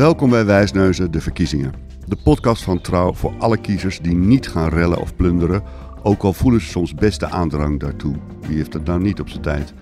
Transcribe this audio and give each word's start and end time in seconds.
Welkom 0.00 0.30
bij 0.30 0.44
Wijsneuzen, 0.44 1.10
de 1.10 1.20
verkiezingen. 1.20 1.72
De 2.06 2.16
podcast 2.24 2.62
van 2.62 2.80
Trouw 2.80 3.12
voor 3.12 3.32
alle 3.38 3.56
kiezers 3.56 4.00
die 4.00 4.14
niet 4.14 4.48
gaan 4.48 4.68
rellen 4.68 5.00
of 5.00 5.16
plunderen, 5.16 5.62
ook 6.02 6.22
al 6.22 6.32
voelen 6.32 6.60
ze 6.60 6.66
soms 6.66 6.94
best 6.94 7.20
de 7.20 7.28
aandrang 7.28 7.80
daartoe. 7.80 8.14
Wie 8.46 8.56
heeft 8.56 8.72
het 8.72 8.84
nou 8.84 9.00
niet 9.00 9.20
op 9.20 9.28
zijn 9.28 9.42
tijd? 9.42 9.72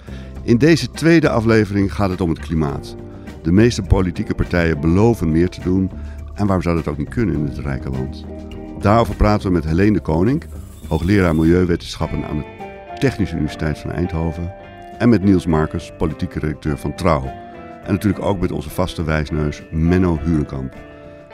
In 0.42 0.58
deze 0.58 0.90
tweede 0.90 1.28
aflevering 1.28 1.94
gaat 1.94 2.10
het 2.10 2.20
om 2.20 2.28
het 2.28 2.38
klimaat. 2.38 2.96
De 3.42 3.52
meeste 3.52 3.82
politieke 3.82 4.34
partijen 4.34 4.80
beloven 4.80 5.32
meer 5.32 5.48
te 5.48 5.60
doen 5.60 5.90
en 6.34 6.44
waarom 6.46 6.62
zou 6.62 6.76
dat 6.76 6.88
ook 6.88 6.98
niet 6.98 7.08
kunnen 7.08 7.34
in 7.34 7.44
het 7.44 7.58
rijke 7.58 7.90
land? 7.90 8.24
Daarover 8.80 9.14
praten 9.14 9.46
we 9.46 9.52
met 9.52 9.64
Helene 9.64 9.92
de 9.92 10.00
Koning, 10.00 10.44
hoogleraar 10.88 11.34
Milieuwetenschappen 11.34 12.24
aan 12.24 12.38
de 12.38 12.98
Technische 12.98 13.34
Universiteit 13.34 13.78
van 13.78 13.90
Eindhoven, 13.90 14.52
en 14.98 15.08
met 15.08 15.22
Niels 15.22 15.46
Marcus, 15.46 15.92
politieke 15.98 16.38
redacteur 16.38 16.78
van 16.78 16.94
Trouw. 16.94 17.47
En 17.88 17.94
natuurlijk 17.94 18.24
ook 18.24 18.40
met 18.40 18.52
onze 18.52 18.70
vaste 18.70 19.04
wijsneus 19.04 19.62
Menno 19.70 20.18
Hurenkamp. 20.24 20.74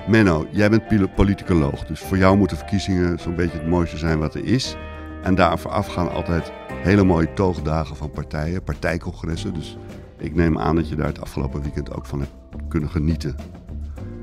Menno, 0.08 0.46
jij 0.50 0.70
bent 0.70 1.14
politicoloog, 1.14 1.86
dus 1.86 2.00
voor 2.00 2.18
jou 2.18 2.36
moeten 2.36 2.56
verkiezingen 2.56 3.18
zo'n 3.18 3.34
beetje 3.34 3.58
het 3.58 3.68
mooiste 3.68 3.96
zijn 3.96 4.18
wat 4.18 4.34
er 4.34 4.44
is. 4.44 4.76
En 5.22 5.34
daar 5.34 5.58
vooraf 5.58 5.86
gaan 5.86 6.12
altijd 6.12 6.52
hele 6.68 7.04
mooie 7.04 7.32
toogdagen 7.32 7.96
van 7.96 8.10
partijen, 8.10 8.62
partijcongressen. 8.62 9.54
Dus 9.54 9.76
ik 10.18 10.34
neem 10.34 10.58
aan 10.58 10.76
dat 10.76 10.88
je 10.88 10.94
daar 10.94 11.06
het 11.06 11.20
afgelopen 11.20 11.62
weekend 11.62 11.94
ook 11.94 12.06
van 12.06 12.18
hebt 12.18 12.32
kunnen 12.68 12.90
genieten. 12.90 13.36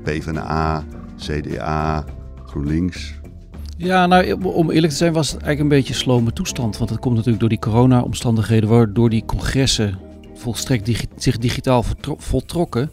PvdA, 0.02 0.84
CDA, 1.16 2.04
GroenLinks. 2.46 3.14
Ja, 3.76 4.06
nou, 4.06 4.42
om 4.42 4.70
eerlijk 4.70 4.92
te 4.92 4.98
zijn 4.98 5.12
was 5.12 5.30
het 5.30 5.42
eigenlijk 5.42 5.72
een 5.72 5.78
beetje 5.78 5.94
slome 5.94 6.32
toestand. 6.32 6.78
Want 6.78 6.90
het 6.90 6.98
komt 6.98 7.14
natuurlijk 7.14 7.40
door 7.40 7.48
die 7.48 7.58
corona-omstandigheden, 7.58 8.68
waardoor 8.68 9.10
die 9.10 9.24
congressen 9.24 9.98
volstrekt 10.42 11.06
zich 11.16 11.38
digitaal 11.38 11.84
voltrokken. 12.16 12.90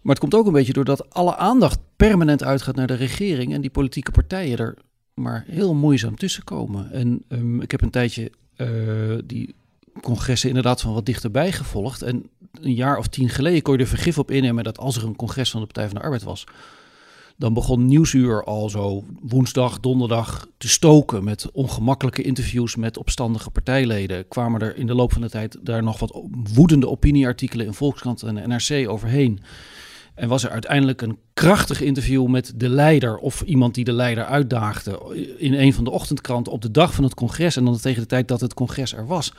Maar 0.00 0.14
het 0.14 0.18
komt 0.18 0.34
ook 0.34 0.46
een 0.46 0.52
beetje 0.52 0.72
doordat 0.72 1.14
alle 1.14 1.36
aandacht 1.36 1.78
permanent 1.96 2.42
uitgaat 2.42 2.74
naar 2.74 2.86
de 2.86 2.94
regering 2.94 3.52
en 3.52 3.60
die 3.60 3.70
politieke 3.70 4.10
partijen 4.10 4.58
er 4.58 4.76
maar 5.14 5.44
heel 5.48 5.74
moeizaam 5.74 6.16
tussenkomen. 6.16 6.92
En 6.92 7.24
um, 7.28 7.60
ik 7.60 7.70
heb 7.70 7.82
een 7.82 7.90
tijdje 7.90 8.30
uh, 8.56 9.18
die 9.24 9.54
congressen 10.00 10.48
inderdaad 10.48 10.80
van 10.80 10.94
wat 10.94 11.06
dichterbij 11.06 11.52
gevolgd. 11.52 12.02
En 12.02 12.28
een 12.60 12.74
jaar 12.74 12.98
of 12.98 13.06
tien 13.06 13.28
geleden 13.28 13.62
kon 13.62 13.74
je 13.74 13.80
er 13.80 13.86
vergif 13.86 14.18
op 14.18 14.30
innemen 14.30 14.64
dat 14.64 14.78
als 14.78 14.96
er 14.96 15.04
een 15.04 15.16
congres 15.16 15.50
van 15.50 15.60
de 15.60 15.66
Partij 15.66 15.86
van 15.86 15.94
de 15.94 16.02
Arbeid 16.02 16.22
was, 16.22 16.44
dan 17.36 17.54
begon 17.54 17.86
Nieuwsuur 17.86 18.44
al 18.44 18.68
zo 18.70 19.04
woensdag, 19.22 19.80
donderdag 19.80 20.48
te 20.58 20.68
stoken 20.68 21.24
met 21.24 21.50
ongemakkelijke 21.52 22.22
interviews 22.22 22.76
met 22.76 22.98
opstandige 22.98 23.50
partijleden. 23.50 24.28
Kwamen 24.28 24.60
er 24.60 24.76
in 24.76 24.86
de 24.86 24.94
loop 24.94 25.12
van 25.12 25.22
de 25.22 25.30
tijd 25.30 25.58
daar 25.62 25.82
nog 25.82 25.98
wat 25.98 26.22
woedende 26.54 26.88
opinieartikelen 26.88 27.66
in 27.66 27.74
Volkskrant 27.74 28.22
en 28.22 28.48
NRC 28.48 28.88
overheen. 28.88 29.40
En 30.14 30.28
was 30.28 30.44
er 30.44 30.50
uiteindelijk 30.50 31.02
een 31.02 31.18
krachtig 31.34 31.80
interview 31.80 32.26
met 32.26 32.52
de 32.56 32.68
leider 32.68 33.16
of 33.16 33.40
iemand 33.40 33.74
die 33.74 33.84
de 33.84 33.92
leider 33.92 34.24
uitdaagde 34.24 35.00
in 35.38 35.54
een 35.54 35.74
van 35.74 35.84
de 35.84 35.90
ochtendkranten 35.90 36.52
op 36.52 36.62
de 36.62 36.70
dag 36.70 36.94
van 36.94 37.04
het 37.04 37.14
congres. 37.14 37.56
En 37.56 37.64
dan 37.64 37.78
tegen 37.78 38.02
de 38.02 38.08
tijd 38.08 38.28
dat 38.28 38.40
het 38.40 38.54
congres 38.54 38.94
er 38.94 39.06
was, 39.06 39.32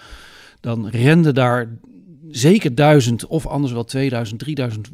dan 0.60 0.88
renden 0.88 1.34
daar 1.34 1.78
zeker 2.30 2.76
duizend 2.76 3.26
of 3.26 3.48
anders 3.48 3.74
wel 3.74 3.84
2000, 3.84 4.40
3000 4.40 4.90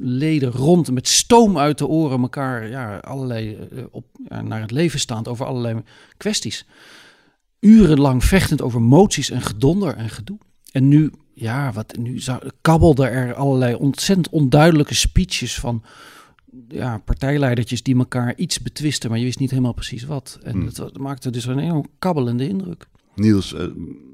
leden 0.00 0.50
rond 0.50 0.90
met 0.90 1.08
stoom 1.08 1.58
uit 1.58 1.78
de 1.78 1.86
oren 1.86 2.20
elkaar 2.20 2.68
ja, 2.68 2.96
allerlei 2.96 3.54
eh, 3.56 3.82
op, 3.90 4.06
naar 4.42 4.60
het 4.60 4.70
leven 4.70 5.00
staand 5.00 5.28
over 5.28 5.46
allerlei 5.46 5.82
kwesties. 6.16 6.66
Urenlang 7.60 8.24
vechtend 8.24 8.62
over 8.62 8.82
moties 8.82 9.30
en 9.30 9.42
gedonder 9.42 9.94
en 9.94 10.08
gedoe. 10.08 10.38
En 10.72 10.88
nu, 10.88 11.10
ja, 11.34 11.72
wat 11.72 11.96
nu 11.96 12.22
kabbelde 12.60 13.06
er 13.06 13.34
allerlei 13.34 13.74
ontzettend 13.74 14.28
onduidelijke 14.28 14.94
speeches 14.94 15.58
van 15.58 15.82
ja, 16.68 16.98
partijleidertjes 16.98 17.82
die 17.82 17.96
elkaar 17.96 18.36
iets 18.36 18.60
betwisten, 18.60 19.10
maar 19.10 19.18
je 19.18 19.24
wist 19.24 19.38
niet 19.38 19.50
helemaal 19.50 19.72
precies 19.72 20.04
wat. 20.04 20.38
En 20.42 20.52
hmm. 20.52 20.70
dat, 20.74 20.98
maakte 20.98 21.30
dus 21.30 21.46
een 21.46 21.58
enorm 21.58 21.86
kabbelende 21.98 22.48
indruk. 22.48 22.88
Niels, 23.16 23.52
uh, 23.52 23.66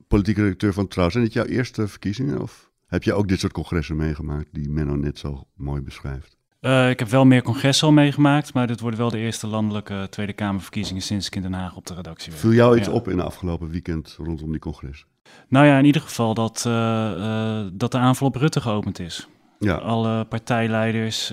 politieke 0.08 0.40
directeur 0.40 0.72
van 0.72 0.88
Trouw, 0.88 1.10
zijn 1.10 1.24
dit 1.24 1.32
jouw 1.32 1.44
eerste 1.44 1.88
verkiezingen? 1.88 2.40
Of 2.40 2.70
heb 2.86 3.02
je 3.02 3.14
ook 3.14 3.28
dit 3.28 3.40
soort 3.40 3.52
congressen 3.52 3.96
meegemaakt 3.96 4.48
die 4.52 4.70
Menno 4.70 4.96
net 4.96 5.18
zo 5.18 5.46
mooi 5.56 5.80
beschrijft? 5.80 6.36
Uh, 6.60 6.90
ik 6.90 6.98
heb 6.98 7.08
wel 7.08 7.24
meer 7.24 7.42
congressen 7.42 7.86
al 7.86 7.92
meegemaakt, 7.92 8.54
maar 8.54 8.66
dit 8.66 8.80
worden 8.80 9.00
wel 9.00 9.10
de 9.10 9.18
eerste 9.18 9.46
landelijke 9.46 10.06
Tweede 10.10 10.32
Kamerverkiezingen 10.32 11.02
sinds 11.02 11.26
ik 11.26 11.36
in 11.36 11.42
Den 11.42 11.52
Haag 11.52 11.76
op 11.76 11.86
de 11.86 11.94
redactie 11.94 12.30
ben. 12.30 12.40
Viel 12.40 12.52
jou 12.52 12.78
iets 12.78 12.88
op 12.88 13.08
in 13.08 13.16
de 13.16 13.22
afgelopen 13.22 13.70
weekend 13.70 14.16
rondom 14.18 14.50
die 14.50 14.60
congres? 14.60 15.06
Nou 15.48 15.66
ja, 15.66 15.78
in 15.78 15.84
ieder 15.84 16.02
geval 16.02 16.34
dat, 16.34 16.64
uh, 16.66 16.72
uh, 16.72 17.66
dat 17.72 17.92
de 17.92 17.98
aanval 17.98 18.28
op 18.28 18.36
Rutte 18.36 18.60
geopend 18.60 18.98
is. 18.98 19.28
Ja. 19.58 19.74
Alle 19.74 20.24
partijleiders 20.24 21.32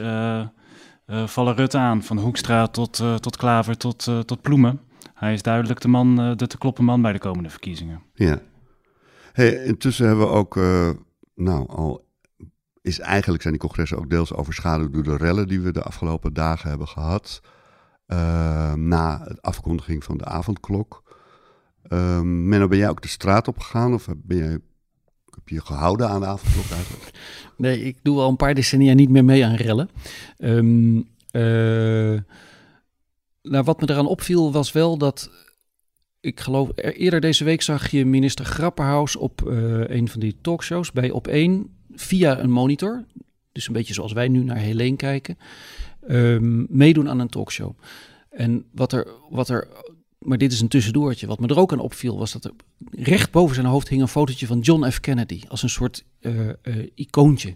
vallen 1.25 1.55
Rutte 1.55 1.77
aan, 1.77 2.03
van 2.03 2.17
Hoekstra 2.17 2.67
tot, 2.67 3.03
tot 3.19 3.37
Klaver 3.37 3.77
tot, 3.77 4.03
tot 4.25 4.41
Ploemen. 4.41 4.79
Hij 5.19 5.33
is 5.33 5.41
duidelijk 5.41 5.81
de 5.81 5.87
man, 5.87 6.15
de 6.37 6.47
te 6.47 6.57
kloppen 6.57 6.83
man 6.83 7.01
bij 7.01 7.13
de 7.13 7.19
komende 7.19 7.49
verkiezingen. 7.49 8.01
Ja. 8.13 8.41
Hey, 9.33 9.63
intussen 9.65 10.07
hebben 10.07 10.25
we 10.25 10.31
ook, 10.31 10.55
uh, 10.55 10.89
nou, 11.35 11.67
al 11.67 12.07
is 12.81 12.99
eigenlijk 12.99 13.41
zijn 13.41 13.53
die 13.53 13.63
congressen 13.63 13.97
ook 13.97 14.09
deels 14.09 14.33
overschaduwd 14.33 14.93
door 14.93 15.03
de 15.03 15.17
rellen 15.17 15.47
die 15.47 15.61
we 15.61 15.71
de 15.71 15.81
afgelopen 15.81 16.33
dagen 16.33 16.69
hebben 16.69 16.87
gehad. 16.87 17.41
Uh, 18.07 18.73
na 18.73 19.17
de 19.17 19.41
afkondiging 19.41 20.03
van 20.03 20.17
de 20.17 20.25
avondklok. 20.25 21.03
Uh, 21.89 22.21
Menno, 22.21 22.67
ben 22.67 22.77
jij 22.77 22.89
ook 22.89 23.01
de 23.01 23.07
straat 23.07 23.47
op 23.47 23.59
gegaan 23.59 23.93
of 23.93 24.07
ben 24.17 24.37
jij, 24.37 24.59
heb 25.29 25.47
je 25.47 25.55
je 25.55 25.61
gehouden 25.61 26.09
aan 26.09 26.19
de 26.19 26.25
avondklok 26.25 26.69
eigenlijk? 26.77 27.11
Nee, 27.57 27.83
ik 27.83 27.97
doe 28.01 28.19
al 28.19 28.29
een 28.29 28.35
paar 28.35 28.53
decennia 28.53 28.93
niet 28.93 29.09
meer 29.09 29.25
mee 29.25 29.45
aan 29.45 29.55
rellen. 29.55 29.89
Um, 30.37 31.07
nou, 33.49 33.63
wat 33.63 33.81
me 33.81 33.89
eraan 33.89 34.07
opviel 34.07 34.51
was 34.51 34.71
wel 34.71 34.97
dat 34.97 35.31
ik 36.19 36.39
geloof, 36.39 36.69
eerder 36.75 37.19
deze 37.19 37.43
week 37.43 37.61
zag 37.61 37.91
je 37.91 38.05
minister 38.05 38.45
Grapperhaus 38.45 39.15
op 39.15 39.41
uh, 39.47 39.87
een 39.87 40.07
van 40.07 40.19
die 40.19 40.37
talkshows 40.41 40.91
bij 40.91 41.11
Op1 41.11 41.71
via 41.91 42.39
een 42.39 42.51
monitor. 42.51 43.05
Dus 43.51 43.67
een 43.67 43.73
beetje 43.73 43.93
zoals 43.93 44.13
wij 44.13 44.27
nu 44.27 44.43
naar 44.43 44.57
Helene 44.57 44.95
kijken. 44.95 45.37
Um, 46.09 46.67
meedoen 46.69 47.09
aan 47.09 47.19
een 47.19 47.29
talkshow. 47.29 47.71
En 48.29 48.65
wat 48.71 48.93
er, 48.93 49.07
wat 49.29 49.49
er, 49.49 49.67
maar 50.17 50.37
dit 50.37 50.51
is 50.51 50.61
een 50.61 50.67
tussendoortje. 50.67 51.27
Wat 51.27 51.39
me 51.39 51.47
er 51.47 51.59
ook 51.59 51.71
aan 51.71 51.79
opviel 51.79 52.17
was 52.17 52.31
dat 52.31 52.45
er 52.45 52.51
recht 52.91 53.31
boven 53.31 53.55
zijn 53.55 53.67
hoofd 53.67 53.89
hing 53.89 54.01
een 54.01 54.07
fotootje 54.07 54.47
van 54.47 54.59
John 54.59 54.89
F. 54.89 54.99
Kennedy. 54.99 55.41
Als 55.47 55.63
een 55.63 55.69
soort 55.69 56.05
uh, 56.21 56.47
uh, 56.47 56.53
icoontje. 56.95 57.55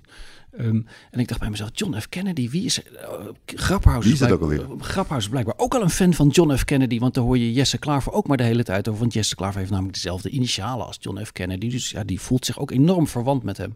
Um, 0.60 0.86
en 1.12 1.20
ik 1.20 1.28
dacht 1.28 1.40
bij 1.40 1.50
mezelf, 1.50 1.70
John 1.74 2.00
F. 2.00 2.10
Kennedy, 2.10 2.50
wie 2.50 2.66
is? 2.66 2.80
Uh, 2.80 3.10
Grapperhaus, 3.46 4.04
wie 4.04 4.14
is 4.14 4.20
dat 4.20 4.32
ook 4.32 4.42
alweer? 4.42 4.66
Grapperhaus 4.80 5.24
is 5.24 5.30
blijkbaar 5.30 5.58
ook 5.58 5.76
al 5.76 5.82
een 5.82 5.90
fan 5.90 6.14
van 6.14 6.28
John 6.28 6.56
F. 6.56 6.66
Kennedy, 6.66 7.00
want 7.00 7.14
daar 7.14 7.24
hoor 7.24 7.38
je 7.38 7.54
Jesse 7.54 7.78
Klaver 7.78 8.12
ook 8.12 8.28
maar 8.28 8.38
de 8.38 8.44
hele 8.44 8.64
tijd 8.64 8.88
over. 8.88 9.00
Want 9.00 9.14
Jesse 9.14 9.36
Klaver 9.36 9.58
heeft 9.58 9.72
namelijk 9.72 9.96
dezelfde 9.96 10.30
initialen 10.30 10.86
als 10.86 10.98
John 11.00 11.24
F. 11.24 11.32
Kennedy, 11.32 11.70
dus 11.70 11.90
ja, 11.90 12.04
die 12.04 12.22
voelt 12.22 12.46
zich 12.46 12.60
ook 12.60 12.72
enorm 12.72 13.08
verwant 13.08 13.44
met 13.44 13.58
hem. 13.58 13.76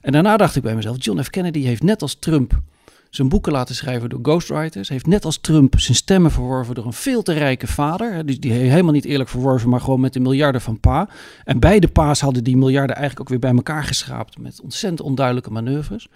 En 0.00 0.12
daarna 0.12 0.36
dacht 0.36 0.56
ik 0.56 0.62
bij 0.62 0.74
mezelf, 0.74 0.96
John 1.04 1.22
F. 1.22 1.30
Kennedy 1.30 1.60
heeft 1.60 1.82
net 1.82 2.02
als 2.02 2.16
Trump 2.18 2.60
zijn 3.10 3.28
boeken 3.28 3.52
laten 3.52 3.74
schrijven 3.74 4.08
door 4.08 4.18
ghostwriters. 4.22 4.88
Heeft 4.88 5.06
net 5.06 5.24
als 5.24 5.38
Trump 5.38 5.80
zijn 5.80 5.96
stemmen 5.96 6.30
verworven 6.30 6.74
door 6.74 6.86
een 6.86 6.92
veel 6.92 7.22
te 7.22 7.32
rijke 7.32 7.66
vader. 7.66 8.26
Die, 8.26 8.38
die 8.38 8.52
helemaal 8.52 8.92
niet 8.92 9.04
eerlijk 9.04 9.28
verworven, 9.28 9.68
maar 9.68 9.80
gewoon 9.80 10.00
met 10.00 10.12
de 10.12 10.20
miljarden 10.20 10.60
van 10.60 10.80
pa. 10.80 11.08
En 11.44 11.58
beide 11.58 11.88
pa's 11.88 12.20
hadden 12.20 12.44
die 12.44 12.56
miljarden 12.56 12.96
eigenlijk 12.96 13.20
ook 13.20 13.28
weer 13.28 13.50
bij 13.50 13.56
elkaar 13.58 13.84
geschraapt. 13.84 14.38
Met 14.38 14.60
ontzettend 14.60 15.00
onduidelijke 15.00 15.50
manoeuvres. 15.50 16.08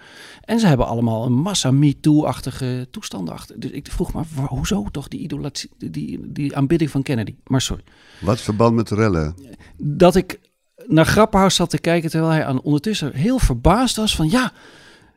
En 0.44 0.60
ze 0.60 0.66
hebben 0.66 0.86
allemaal 0.86 1.24
een 1.26 1.32
massa 1.32 1.70
MeToo-achtige 1.70 2.86
toestanden 2.90 3.34
achter. 3.34 3.60
Dus 3.60 3.70
ik 3.70 3.88
vroeg 3.90 4.14
me, 4.14 4.22
hoezo 4.46 4.86
toch 4.90 5.08
die, 5.08 5.20
idolatie, 5.20 5.70
die, 5.76 6.20
die 6.32 6.56
aanbidding 6.56 6.90
van 6.90 7.02
Kennedy? 7.02 7.34
Maar 7.46 7.60
sorry. 7.60 7.82
Wat 8.20 8.40
verband 8.40 8.74
met 8.74 8.90
rellen? 8.90 9.34
Dat 9.76 10.16
ik 10.16 10.40
naar 10.86 11.06
Grappenhuis 11.06 11.54
zat 11.54 11.70
te 11.70 11.78
kijken 11.78 12.10
terwijl 12.10 12.32
hij 12.32 12.44
aan 12.44 12.60
ondertussen 12.60 13.14
heel 13.14 13.38
verbaasd 13.38 13.96
was 13.96 14.16
van 14.16 14.30
ja 14.30 14.52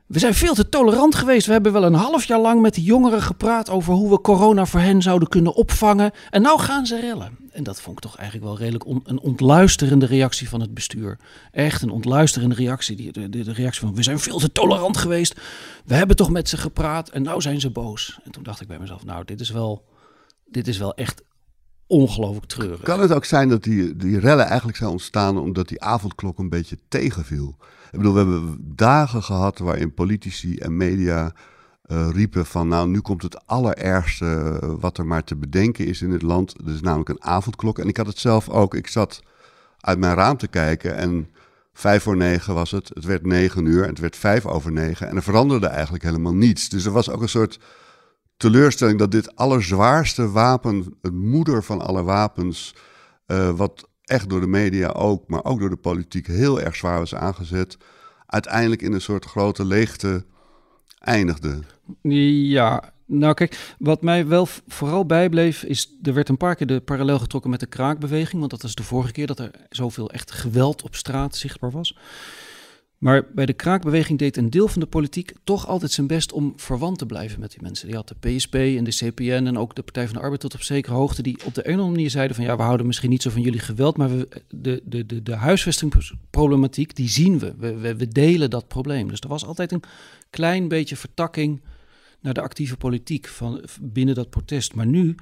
We 0.05 0.19
zijn 0.19 0.33
veel 0.33 0.53
te 0.53 0.69
tolerant 0.69 1.15
geweest. 1.15 1.45
We 1.45 1.51
hebben 1.51 1.71
wel 1.71 1.83
een 1.83 1.93
half 1.93 2.25
jaar 2.25 2.39
lang 2.39 2.61
met 2.61 2.75
de 2.75 2.81
jongeren 2.81 3.21
gepraat 3.21 3.69
over 3.69 3.93
hoe 3.93 4.09
we 4.09 4.21
corona 4.21 4.65
voor 4.65 4.79
hen 4.79 5.01
zouden 5.01 5.27
kunnen 5.27 5.53
opvangen. 5.53 6.11
En 6.29 6.41
nou 6.41 6.59
gaan 6.59 6.85
ze 6.85 6.99
rellen. 6.99 7.37
En 7.51 7.63
dat 7.63 7.81
vond 7.81 7.97
ik 7.97 8.03
toch 8.03 8.17
eigenlijk 8.17 8.47
wel 8.47 8.57
redelijk 8.57 8.83
een 9.03 9.19
ontluisterende 9.19 10.05
reactie 10.05 10.49
van 10.49 10.61
het 10.61 10.73
bestuur. 10.73 11.17
Echt 11.51 11.81
een 11.81 11.89
ontluisterende 11.89 12.55
reactie. 12.55 12.95
Die, 12.95 13.11
de, 13.11 13.29
de, 13.29 13.53
reactie 13.53 13.81
van 13.81 13.95
we 13.95 14.03
zijn 14.03 14.19
veel 14.19 14.39
te 14.39 14.51
tolerant 14.51 14.97
geweest. 14.97 15.41
We 15.85 15.95
hebben 15.95 16.15
toch 16.15 16.29
met 16.29 16.49
ze 16.49 16.57
gepraat 16.57 17.09
en 17.09 17.21
nou 17.21 17.41
zijn 17.41 17.59
ze 17.59 17.69
boos. 17.69 18.19
En 18.23 18.31
toen 18.31 18.43
dacht 18.43 18.61
ik 18.61 18.67
bij 18.67 18.79
mezelf, 18.79 19.05
nou 19.05 19.25
dit 19.25 19.39
is 19.39 19.49
wel, 19.49 19.85
dit 20.45 20.67
is 20.67 20.77
wel 20.77 20.95
echt 20.95 21.23
ongelooflijk 21.87 22.45
treurig. 22.45 22.81
Kan 22.81 22.99
het 22.99 23.13
ook 23.13 23.25
zijn 23.25 23.49
dat 23.49 23.63
die, 23.63 23.95
die 23.95 24.19
rellen 24.19 24.45
eigenlijk 24.45 24.77
zijn 24.77 24.89
ontstaan 24.89 25.37
omdat 25.37 25.67
die 25.67 25.81
avondklok 25.81 26.39
een 26.39 26.49
beetje 26.49 26.77
tegenviel? 26.87 27.55
Ik 27.91 27.97
bedoel, 27.97 28.13
we 28.13 28.19
hebben 28.19 28.57
dagen 28.75 29.23
gehad 29.23 29.59
waarin 29.59 29.93
politici 29.93 30.57
en 30.57 30.77
media 30.77 31.33
uh, 31.87 32.07
riepen 32.11 32.45
van 32.45 32.67
nou, 32.67 32.87
nu 32.87 32.99
komt 32.99 33.21
het 33.21 33.47
allerergste 33.47 34.59
eh, 34.61 34.69
wat 34.79 34.97
er 34.97 35.05
maar 35.05 35.23
te 35.23 35.35
bedenken 35.35 35.85
is 35.85 36.01
in 36.01 36.11
het 36.11 36.21
land. 36.21 36.65
Dat 36.65 36.73
is 36.73 36.81
namelijk 36.81 37.09
een 37.09 37.23
avondklok. 37.23 37.79
En 37.79 37.87
ik 37.87 37.97
had 37.97 38.05
het 38.05 38.19
zelf 38.19 38.49
ook. 38.49 38.75
Ik 38.75 38.87
zat 38.87 39.21
uit 39.79 39.99
mijn 39.99 40.15
raam 40.15 40.37
te 40.37 40.47
kijken 40.47 40.95
en 40.95 41.29
vijf 41.73 42.03
voor 42.03 42.17
negen 42.17 42.53
was 42.53 42.71
het. 42.71 42.91
Het 42.93 43.03
werd 43.03 43.25
negen 43.25 43.65
uur 43.65 43.83
en 43.83 43.89
het 43.89 43.99
werd 43.99 44.15
vijf 44.15 44.45
over 44.45 44.71
negen. 44.71 45.07
En 45.07 45.15
er 45.15 45.23
veranderde 45.23 45.67
eigenlijk 45.67 46.03
helemaal 46.03 46.35
niets. 46.35 46.69
Dus 46.69 46.85
er 46.85 46.91
was 46.91 47.09
ook 47.09 47.21
een 47.21 47.29
soort 47.29 47.59
teleurstelling 48.37 48.99
dat 48.99 49.11
dit 49.11 49.35
allerzwaarste 49.35 50.31
wapen, 50.31 50.97
het 51.01 51.13
moeder 51.13 51.63
van 51.63 51.81
alle 51.81 52.03
wapens, 52.03 52.75
uh, 53.27 53.49
wat 53.49 53.89
echt 54.03 54.29
door 54.29 54.39
de 54.39 54.47
media 54.47 54.89
ook, 54.89 55.27
maar 55.27 55.43
ook 55.43 55.59
door 55.59 55.69
de 55.69 55.75
politiek 55.75 56.27
heel 56.27 56.61
erg 56.61 56.75
zwaar 56.75 56.99
was 56.99 57.15
aangezet, 57.15 57.77
uiteindelijk 58.25 58.81
in 58.81 58.93
een 58.93 59.01
soort 59.01 59.25
grote 59.25 59.65
leegte 59.65 60.25
eindigde. 60.99 61.59
Ja, 62.01 62.93
nou 63.05 63.33
kijk, 63.33 63.75
wat 63.79 64.01
mij 64.01 64.27
wel 64.27 64.47
vooral 64.67 65.05
bijbleef 65.05 65.63
is, 65.63 65.97
er 66.01 66.13
werd 66.13 66.29
een 66.29 66.37
paar 66.37 66.55
keer 66.55 66.67
de 66.67 66.81
parallel 66.81 67.19
getrokken 67.19 67.49
met 67.49 67.59
de 67.59 67.65
kraakbeweging, 67.65 68.39
want 68.39 68.51
dat 68.51 68.63
is 68.63 68.75
de 68.75 68.83
vorige 68.83 69.11
keer 69.11 69.27
dat 69.27 69.39
er 69.39 69.51
zoveel 69.69 70.11
echt 70.11 70.31
geweld 70.31 70.81
op 70.81 70.95
straat 70.95 71.35
zichtbaar 71.35 71.71
was. 71.71 71.97
Maar 72.97 73.27
bij 73.33 73.45
de 73.45 73.53
kraakbeweging 73.53 74.19
deed 74.19 74.37
een 74.37 74.49
deel 74.49 74.67
van 74.67 74.81
de 74.81 74.87
politiek 74.87 75.33
toch 75.43 75.67
altijd 75.67 75.91
zijn 75.91 76.07
best 76.07 76.31
om 76.31 76.53
verwant 76.55 76.97
te 76.97 77.05
blijven 77.05 77.39
met 77.39 77.51
die 77.51 77.61
mensen. 77.61 77.87
Die 77.87 77.95
had 77.95 78.07
de 78.07 78.15
PSP 78.19 78.55
en 78.55 78.83
de 78.83 78.91
CPN 78.91 79.45
en 79.45 79.57
ook 79.57 79.75
de 79.75 79.81
Partij 79.81 80.05
van 80.05 80.15
de 80.15 80.21
Arbeid 80.21 80.39
tot 80.39 80.53
op 80.53 80.61
zekere 80.61 80.95
hoogte, 80.95 81.21
die 81.21 81.45
op 81.45 81.53
de 81.53 81.61
een 81.61 81.73
of 81.73 81.79
andere 81.79 81.95
manier 81.95 82.09
zeiden 82.09 82.35
van 82.35 82.45
ja, 82.45 82.55
we 82.55 82.63
houden 82.63 82.85
misschien 82.85 83.09
niet 83.09 83.21
zo 83.21 83.29
van 83.29 83.41
jullie 83.41 83.59
geweld, 83.59 83.97
maar 83.97 84.17
we, 84.17 84.27
de, 84.49 84.81
de, 84.85 85.05
de, 85.05 85.23
de 85.23 85.35
huisvestingsproblematiek, 85.35 86.95
die 86.95 87.09
zien 87.09 87.39
we. 87.39 87.53
We, 87.57 87.75
we. 87.75 87.95
we 87.95 88.07
delen 88.07 88.49
dat 88.49 88.67
probleem. 88.67 89.07
Dus 89.07 89.19
er 89.19 89.29
was 89.29 89.45
altijd 89.45 89.71
een 89.71 89.83
klein 90.29 90.67
beetje 90.67 90.95
vertakking 90.95 91.61
naar 92.21 92.33
de 92.33 92.41
actieve 92.41 92.77
politiek 92.77 93.27
van, 93.27 93.63
binnen 93.81 94.15
dat 94.15 94.29
protest. 94.29 94.75
Maar 94.75 94.87
nu 94.87 95.15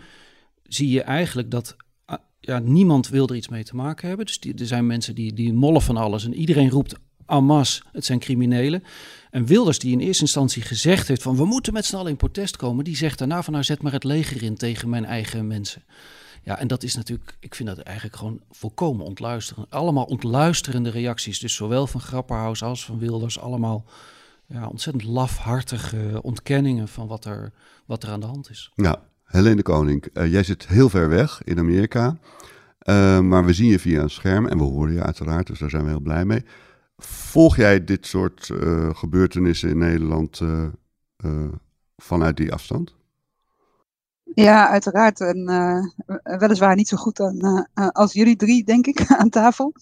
zie 0.63 0.89
je 0.89 1.01
eigenlijk 1.01 1.51
dat 1.51 1.75
ah, 2.05 2.19
ja, 2.39 2.59
niemand 2.59 3.09
wil 3.09 3.27
er 3.27 3.35
iets 3.35 3.49
mee 3.49 3.63
te 3.63 3.75
maken 3.75 4.07
hebben. 4.07 4.25
Dus 4.25 4.39
die, 4.39 4.53
er 4.53 4.65
zijn 4.65 4.85
mensen 4.85 5.15
die, 5.15 5.33
die 5.33 5.53
mollen 5.53 5.81
van 5.81 5.97
alles 5.97 6.25
en 6.25 6.33
iedereen 6.33 6.69
roept 6.69 6.95
Amas, 7.33 7.83
het 7.91 8.06
zijn 8.06 8.19
criminelen. 8.19 8.83
En 9.31 9.45
Wilders, 9.45 9.80
die 9.80 9.91
in 9.91 10.00
eerste 10.00 10.21
instantie 10.21 10.62
gezegd 10.62 11.07
heeft 11.07 11.21
van 11.21 11.35
we 11.35 11.45
moeten 11.45 11.74
met 11.74 11.85
z'n 11.85 11.95
allen 11.95 12.12
in 12.12 12.18
protest 12.18 12.56
komen, 12.56 12.83
die 12.83 12.95
zegt 12.95 13.18
daarna 13.18 13.44
van 13.44 13.53
nou 13.53 13.65
zet 13.65 13.81
maar 13.81 13.91
het 13.91 14.03
leger 14.03 14.44
in 14.44 14.56
tegen 14.56 14.89
mijn 14.89 15.06
eigen 15.06 15.47
mensen. 15.47 15.83
Ja, 16.44 16.59
en 16.59 16.68
dat 16.68 16.83
is 16.83 16.95
natuurlijk, 16.95 17.38
ik 17.39 17.56
vind 17.56 17.69
dat 17.69 17.77
eigenlijk 17.80 18.15
gewoon 18.15 18.41
volkomen 18.51 19.06
ontluisterend. 19.06 19.69
Allemaal 19.69 20.03
ontluisterende 20.03 20.89
reacties, 20.89 21.39
dus 21.39 21.56
zowel 21.56 21.88
van 21.88 22.01
Grapperhaus 22.01 22.63
als 22.63 22.85
van 22.85 23.00
Wilders, 23.00 23.39
allemaal 23.39 23.86
ja, 24.45 24.68
ontzettend 24.68 25.03
lafhartige 25.03 26.19
ontkenningen 26.21 26.88
van 26.88 27.07
wat 27.07 27.25
er, 27.25 27.51
wat 27.86 28.03
er 28.03 28.09
aan 28.09 28.19
de 28.19 28.25
hand 28.25 28.50
is. 28.50 28.71
Ja, 28.75 29.01
Helene 29.24 29.62
Koning, 29.62 30.07
uh, 30.13 30.31
jij 30.31 30.44
zit 30.44 30.68
heel 30.68 30.89
ver 30.89 31.09
weg 31.09 31.41
in 31.44 31.59
Amerika, 31.59 32.18
uh, 32.83 33.19
maar 33.19 33.45
we 33.45 33.53
zien 33.53 33.69
je 33.69 33.79
via 33.79 34.01
een 34.01 34.09
scherm 34.09 34.47
en 34.47 34.57
we 34.57 34.63
horen 34.63 34.94
je 34.94 35.03
uiteraard, 35.03 35.47
dus 35.47 35.59
daar 35.59 35.69
zijn 35.69 35.83
we 35.83 35.89
heel 35.89 36.00
blij 36.00 36.25
mee. 36.25 36.44
Volg 36.97 37.55
jij 37.55 37.83
dit 37.83 38.05
soort 38.05 38.49
uh, 38.49 38.89
gebeurtenissen 38.93 39.69
in 39.69 39.77
Nederland 39.77 40.39
uh, 40.39 40.65
uh, 41.25 41.51
vanuit 41.95 42.37
die 42.37 42.53
afstand? 42.53 42.95
Ja, 44.23 44.69
uiteraard. 44.69 45.19
En 45.19 45.45
weliswaar 46.23 46.75
niet 46.75 46.87
zo 46.87 46.97
goed 46.97 47.19
aan, 47.19 47.67
als 47.73 48.13
jullie 48.13 48.35
drie, 48.35 48.63
denk 48.63 48.87
ik, 48.87 49.05
aan 49.19 49.29
tafel. 49.29 49.73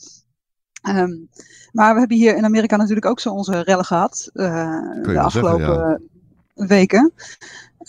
Um, 0.90 1.30
maar 1.72 1.94
we 1.94 2.00
hebben 2.00 2.18
hier 2.18 2.36
in 2.36 2.46
Amerika 2.46 2.76
natuurlijk 2.76 3.06
ook 3.06 3.20
zo 3.20 3.30
onze 3.30 3.60
rellen 3.60 3.86
gehad. 3.86 4.30
de 4.34 5.20
afgelopen 5.20 5.66
zeggen, 5.66 6.10
ja. 6.56 6.66
weken. 6.66 7.14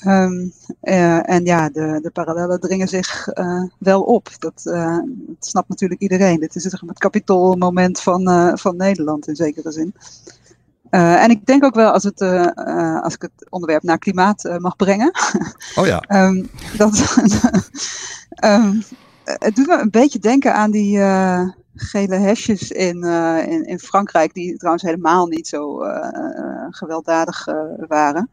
Um, 0.06 0.52
uh, 0.82 1.30
en 1.30 1.44
ja, 1.44 1.68
de, 1.68 1.98
de 2.02 2.10
parallellen 2.10 2.60
dringen 2.60 2.88
zich 2.88 3.28
uh, 3.34 3.62
wel 3.78 4.02
op. 4.02 4.28
Dat, 4.38 4.62
uh, 4.64 4.98
dat, 5.06 5.46
snapt 5.46 5.68
natuurlijk 5.68 6.00
iedereen. 6.00 6.40
Dit 6.40 6.54
is 6.54 6.64
het 6.64 6.80
kapitoolmoment 6.98 8.00
van, 8.00 8.52
van 8.58 8.76
Nederland 8.76 9.28
in 9.28 9.36
zekere 9.36 9.72
zin. 9.72 9.94
en 10.90 11.30
ik 11.30 11.46
denk 11.46 11.64
ook 11.64 11.74
wel, 11.74 11.90
als, 11.90 12.02
het, 12.02 12.20
als 13.02 13.14
ik 13.14 13.22
het 13.22 13.50
onderwerp 13.50 13.82
naar 13.82 13.98
klimaat 13.98 14.56
mag 14.58 14.76
brengen. 14.76 15.10
Oh 15.74 15.86
ja. 15.86 16.26
um, 16.26 16.50
dat, 16.76 17.16
um, 18.44 18.82
het 19.48 19.56
doet 19.56 19.66
me 19.66 19.78
een 19.80 19.90
beetje 19.90 20.18
denken 20.18 20.54
aan 20.54 20.70
die 20.70 20.98
gele 21.74 22.16
hesjes 22.16 22.70
in, 22.70 23.04
in, 23.46 23.64
in, 23.66 23.78
Frankrijk, 23.78 24.34
die 24.34 24.56
trouwens 24.56 24.84
helemaal 24.84 25.26
niet 25.26 25.48
zo 25.48 25.80
gewelddadig 26.70 27.46
waren. 27.88 28.30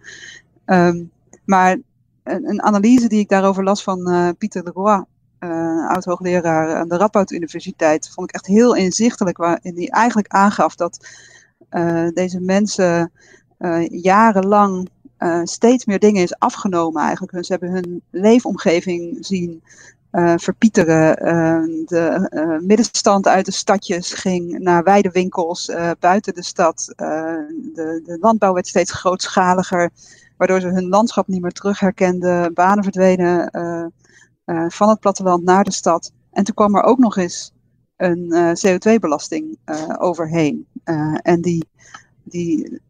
Um, 0.66 1.12
maar 1.50 1.78
een, 2.24 2.50
een, 2.50 2.62
analyse 2.62 3.08
die 3.08 3.20
ik 3.20 3.30
daarover 3.30 3.64
las 3.64 3.84
van 3.84 4.10
uh, 4.10 4.30
Pieter 4.38 4.64
Leroy, 4.64 5.06
uh, 5.40 5.90
oud-hoogleraar 5.90 6.76
aan 6.76 6.88
de 6.88 6.98
Radboud 6.98 7.32
Universiteit, 7.32 8.10
vond 8.10 8.30
ik 8.30 8.36
echt 8.36 8.46
heel 8.46 8.76
inzichtelijk, 8.76 9.38
waarin 9.38 9.76
hij 9.76 9.88
eigenlijk 9.88 10.28
aangaf 10.28 10.76
dat 10.76 11.08
uh, 11.72 12.08
deze 12.14 12.40
mensen 12.40 13.12
jarenlang 13.88 14.90
steeds 15.44 15.86
meer 15.86 16.00
dingen 16.00 16.24
is 16.24 16.40
afgenomen 16.40 17.02
eigenlijk. 17.02 17.46
Ze 17.46 17.52
hebben 17.52 17.72
hun 17.72 18.02
leefomgeving 18.10 19.18
zien 19.20 19.64
uh, 20.12 20.34
verpieteren. 20.36 21.16
De 21.86 22.60
middenstand 22.66 23.28
uit 23.28 23.46
de 23.46 23.52
stadjes 23.52 24.14
ging 24.14 24.60
naar 24.60 24.84
weidewinkels 24.84 25.72
buiten 26.00 26.34
de 26.34 26.44
stad. 26.44 26.94
de, 26.96 28.02
de, 28.06 28.18
landbouw 28.20 28.54
werd 28.54 28.68
steeds 28.68 28.92
grootschaliger 28.92 29.92
waardoor 30.40 30.60
ze 30.60 30.68
hun 30.68 30.88
landschap 30.88 31.28
niet 31.28 31.42
meer 31.42 31.52
terugherkenden, 31.52 32.54
banen 32.54 32.84
verdwenen 32.84 33.50
uh, 33.52 33.86
uh, 34.46 34.70
van 34.70 34.90
het 34.90 35.00
platteland 35.00 35.44
naar 35.44 35.64
de 35.64 35.72
stad. 35.72 36.12
En 36.32 36.44
toen 36.44 36.56
kwam 36.56 36.76
er 36.76 36.84
ook 36.84 36.98
nog 36.98 37.18
eens 37.18 37.54
een 37.96 38.26
uh, 38.30 38.52
CO2-belasting 38.52 39.58
overheen. 39.98 40.68
en 41.22 41.42
die, 41.42 41.68
die 42.24 42.82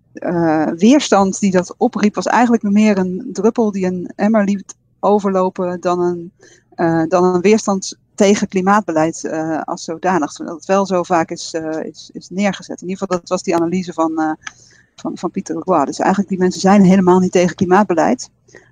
weerstand 0.75 1.39
die 1.39 1.51
dat 1.51 1.75
opriep 1.77 2.15
was 2.15 2.25
eigenlijk 2.25 2.63
meer 2.63 2.98
een 2.98 3.29
druppel 3.32 3.72
die 3.72 3.86
een 3.86 4.12
emmer 4.15 4.44
liet 4.44 4.75
overlopen 5.00 5.79
dan 5.79 6.00
een, 6.00 6.32
dan 7.10 7.24
een 7.24 7.41
weerstand 7.41 7.98
tegen 8.15 8.48
klimaatbeleid 8.48 9.29
als 9.63 9.84
zodanig. 9.84 10.32
Terwijl 10.32 10.56
het 10.56 10.65
wel 10.65 10.86
zo 10.86 11.03
vaak 11.03 11.32
is, 11.32 11.53
is, 11.84 12.10
is 12.13 12.29
neergezet. 12.29 12.82
In 12.82 12.88
ieder 12.89 13.01
geval, 13.03 13.20
dat 13.20 13.29
was 13.29 13.44
die 13.44 13.56
analyse 13.56 13.94
van 13.94 14.38
van, 15.00 15.18
van 15.18 15.32
Pieter 15.32 15.56
Roy. 15.56 15.86
Dus 15.86 16.00
eigenlijk 16.00 16.29
die 16.29 16.39
mensen 16.39 16.62
zijn 16.62 16.84
helemaal 16.84 17.20
niet 17.20 17.32
tegen 17.32 17.56
klimaatbeleid. 17.56 18.29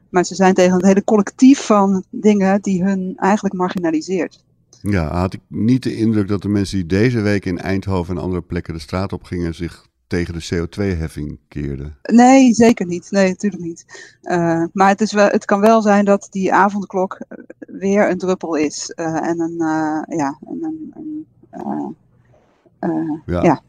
Maar 0.10 0.24
ze 0.24 0.36
zijn 0.36 0.54
tegen 0.54 0.74
het 0.74 0.86
hele 0.86 1.04
collectief 1.04 1.66
van 1.66 2.04
dingen 2.10 2.62
die 2.62 2.84
hun 2.84 3.14
eigenlijk 3.18 3.56
marginaliseert. 3.56 4.46
Ja, 4.82 5.14
had 5.14 5.34
ik 5.34 5.42
niet 5.48 5.84
de 5.84 5.96
indruk 5.96 6.28
dat 6.28 6.42
de 6.42 6.50
mensen 6.50 6.78
die 6.78 6.86
deze 6.86 7.22
week 7.22 7.46
in 7.46 7.58
Eindhoven 7.58 8.16
en 8.16 8.22
andere 8.22 8.42
plekken 8.42 8.74
de 8.74 8.80
straat 8.80 9.14
op 9.14 9.24
gingen 9.24 9.56
zich 9.56 9.88
tegen 10.08 10.34
de 10.34 10.46
CO2-heffing 10.54 11.40
keerden? 11.48 11.98
Nee, 12.02 12.54
zeker 12.54 12.86
niet. 12.86 13.12
Nee, 13.12 13.30
natuurlijk 13.30 13.64
niet. 13.64 13.86
Uh, 14.24 14.64
maar 14.74 14.90
het, 14.90 15.02
is 15.02 15.14
wel, 15.14 15.28
het 15.28 15.46
kan 15.46 15.60
wel 15.60 15.82
zijn 15.82 16.06
dat 16.06 16.28
die 16.30 16.54
avondklok 16.54 17.20
weer 17.60 18.10
een 18.10 18.18
druppel 18.18 18.56
is. 18.56 18.94
Uh, 18.96 19.28
en 19.28 19.40
een, 19.40 19.56
uh, 19.58 20.18
ja, 20.18 20.40
een, 20.46 20.92
een 20.92 21.96
ja. 23.26 23.44
ja 23.44 23.62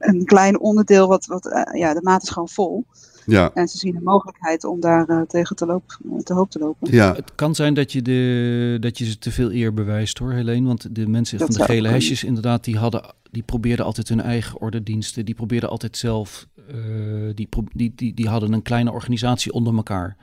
een 0.00 0.24
klein 0.24 0.60
onderdeel, 0.60 1.08
wat, 1.08 1.26
wat 1.26 1.46
uh, 1.46 1.80
ja, 1.80 1.94
de 1.94 2.02
maat 2.02 2.22
is 2.22 2.30
gewoon 2.30 2.48
vol. 2.48 2.84
Ja. 3.26 3.50
En 3.54 3.68
ze 3.68 3.78
zien 3.78 3.96
een 3.96 4.02
mogelijkheid 4.02 4.64
om 4.64 4.80
daar 4.80 5.10
uh, 5.10 5.20
tegen 5.20 5.56
te, 5.56 5.66
loop, 5.66 5.98
te 6.22 6.34
hoop 6.34 6.50
te 6.50 6.58
lopen. 6.58 6.92
Ja. 6.92 7.14
Het 7.14 7.34
kan 7.34 7.54
zijn 7.54 7.74
dat 7.74 7.92
je, 7.92 8.02
de, 8.02 8.76
dat 8.80 8.98
je 8.98 9.04
ze 9.04 9.18
te 9.18 9.30
veel 9.30 9.52
eer 9.52 9.74
bewijst 9.74 10.18
hoor, 10.18 10.32
Helene. 10.32 10.66
Want 10.66 10.94
de 10.94 11.08
mensen 11.08 11.38
dat 11.38 11.46
van 11.46 11.66
de 11.66 11.72
gele 11.72 11.88
hesjes 11.88 12.24
inderdaad, 12.24 12.64
die, 12.64 12.78
hadden, 12.78 13.14
die 13.30 13.42
probeerden 13.42 13.84
altijd 13.84 14.08
hun 14.08 14.20
eigen 14.20 14.60
ordendiensten. 14.60 15.24
Die 15.24 15.34
probeerden 15.34 15.70
altijd 15.70 15.96
zelf, 15.96 16.46
uh, 16.74 17.30
die, 17.34 17.48
die, 17.74 17.92
die, 17.94 18.14
die 18.14 18.28
hadden 18.28 18.52
een 18.52 18.62
kleine 18.62 18.92
organisatie 18.92 19.52
onder 19.52 19.74
elkaar. 19.74 20.16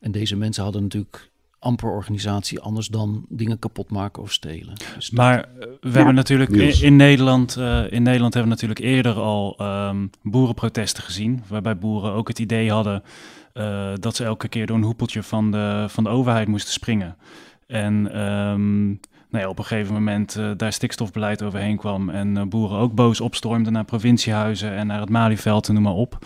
En 0.00 0.12
deze 0.12 0.36
mensen 0.36 0.62
hadden 0.62 0.82
natuurlijk 0.82 1.29
amper 1.60 1.90
organisatie 1.90 2.60
anders 2.60 2.88
dan 2.88 3.24
dingen 3.28 3.58
kapot 3.58 3.90
maken 3.90 4.22
of 4.22 4.32
stelen. 4.32 4.74
Dus 4.94 5.10
maar 5.10 5.38
eh, 5.38 5.66
we 5.80 5.90
hebben 5.90 6.14
natuurlijk 6.14 6.50
in, 6.80 6.96
Nederland, 6.96 7.56
uh, 7.58 7.92
in 7.92 8.02
Nederland 8.02 8.34
hebben 8.34 8.52
we 8.52 8.58
natuurlijk 8.60 8.80
eerder 8.96 9.14
al 9.14 9.56
um, 9.60 10.10
boerenprotesten 10.22 11.02
gezien, 11.02 11.42
waarbij 11.48 11.78
boeren 11.78 12.12
ook 12.12 12.28
het 12.28 12.38
idee 12.38 12.70
hadden 12.70 13.02
uh, 13.54 13.92
dat 13.94 14.16
ze 14.16 14.24
elke 14.24 14.48
keer 14.48 14.66
door 14.66 14.76
een 14.76 14.82
hoepeltje 14.82 15.22
van 15.22 15.50
de, 15.50 15.84
van 15.88 16.04
de 16.04 16.10
overheid 16.10 16.48
moesten 16.48 16.72
springen. 16.72 17.16
En 17.66 18.20
um, 18.20 19.00
nou 19.30 19.44
ja, 19.44 19.50
op 19.50 19.58
een 19.58 19.64
gegeven 19.64 19.94
moment 19.94 20.36
uh, 20.36 20.50
daar 20.56 20.72
stikstofbeleid 20.72 21.42
overheen 21.42 21.76
kwam 21.76 22.08
en 22.10 22.36
uh, 22.36 22.42
boeren 22.42 22.78
ook 22.78 22.94
boos 22.94 23.20
opstormden 23.20 23.72
naar 23.72 23.84
provinciehuizen 23.84 24.72
en 24.72 24.86
naar 24.86 25.00
het 25.00 25.08
Malieveld 25.08 25.68
en 25.68 25.74
noem 25.74 25.82
maar 25.82 25.92
op. 25.92 26.18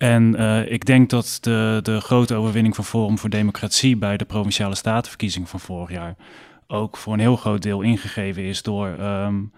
En 0.00 0.34
uh, 0.38 0.72
ik 0.72 0.84
denk 0.84 1.10
dat 1.10 1.38
de, 1.40 1.80
de 1.82 2.00
grote 2.00 2.34
overwinning 2.34 2.74
van 2.74 2.84
Forum 2.84 3.18
voor 3.18 3.30
Democratie 3.30 3.96
bij 3.96 4.16
de 4.16 4.24
provinciale 4.24 4.74
statenverkiezing 4.74 5.48
van 5.48 5.60
vorig 5.60 5.90
jaar 5.90 6.14
ook 6.66 6.96
voor 6.96 7.12
een 7.12 7.20
heel 7.20 7.36
groot 7.36 7.62
deel 7.62 7.80
ingegeven 7.80 8.42
is 8.42 8.62
door 8.62 8.88
um, 8.88 9.52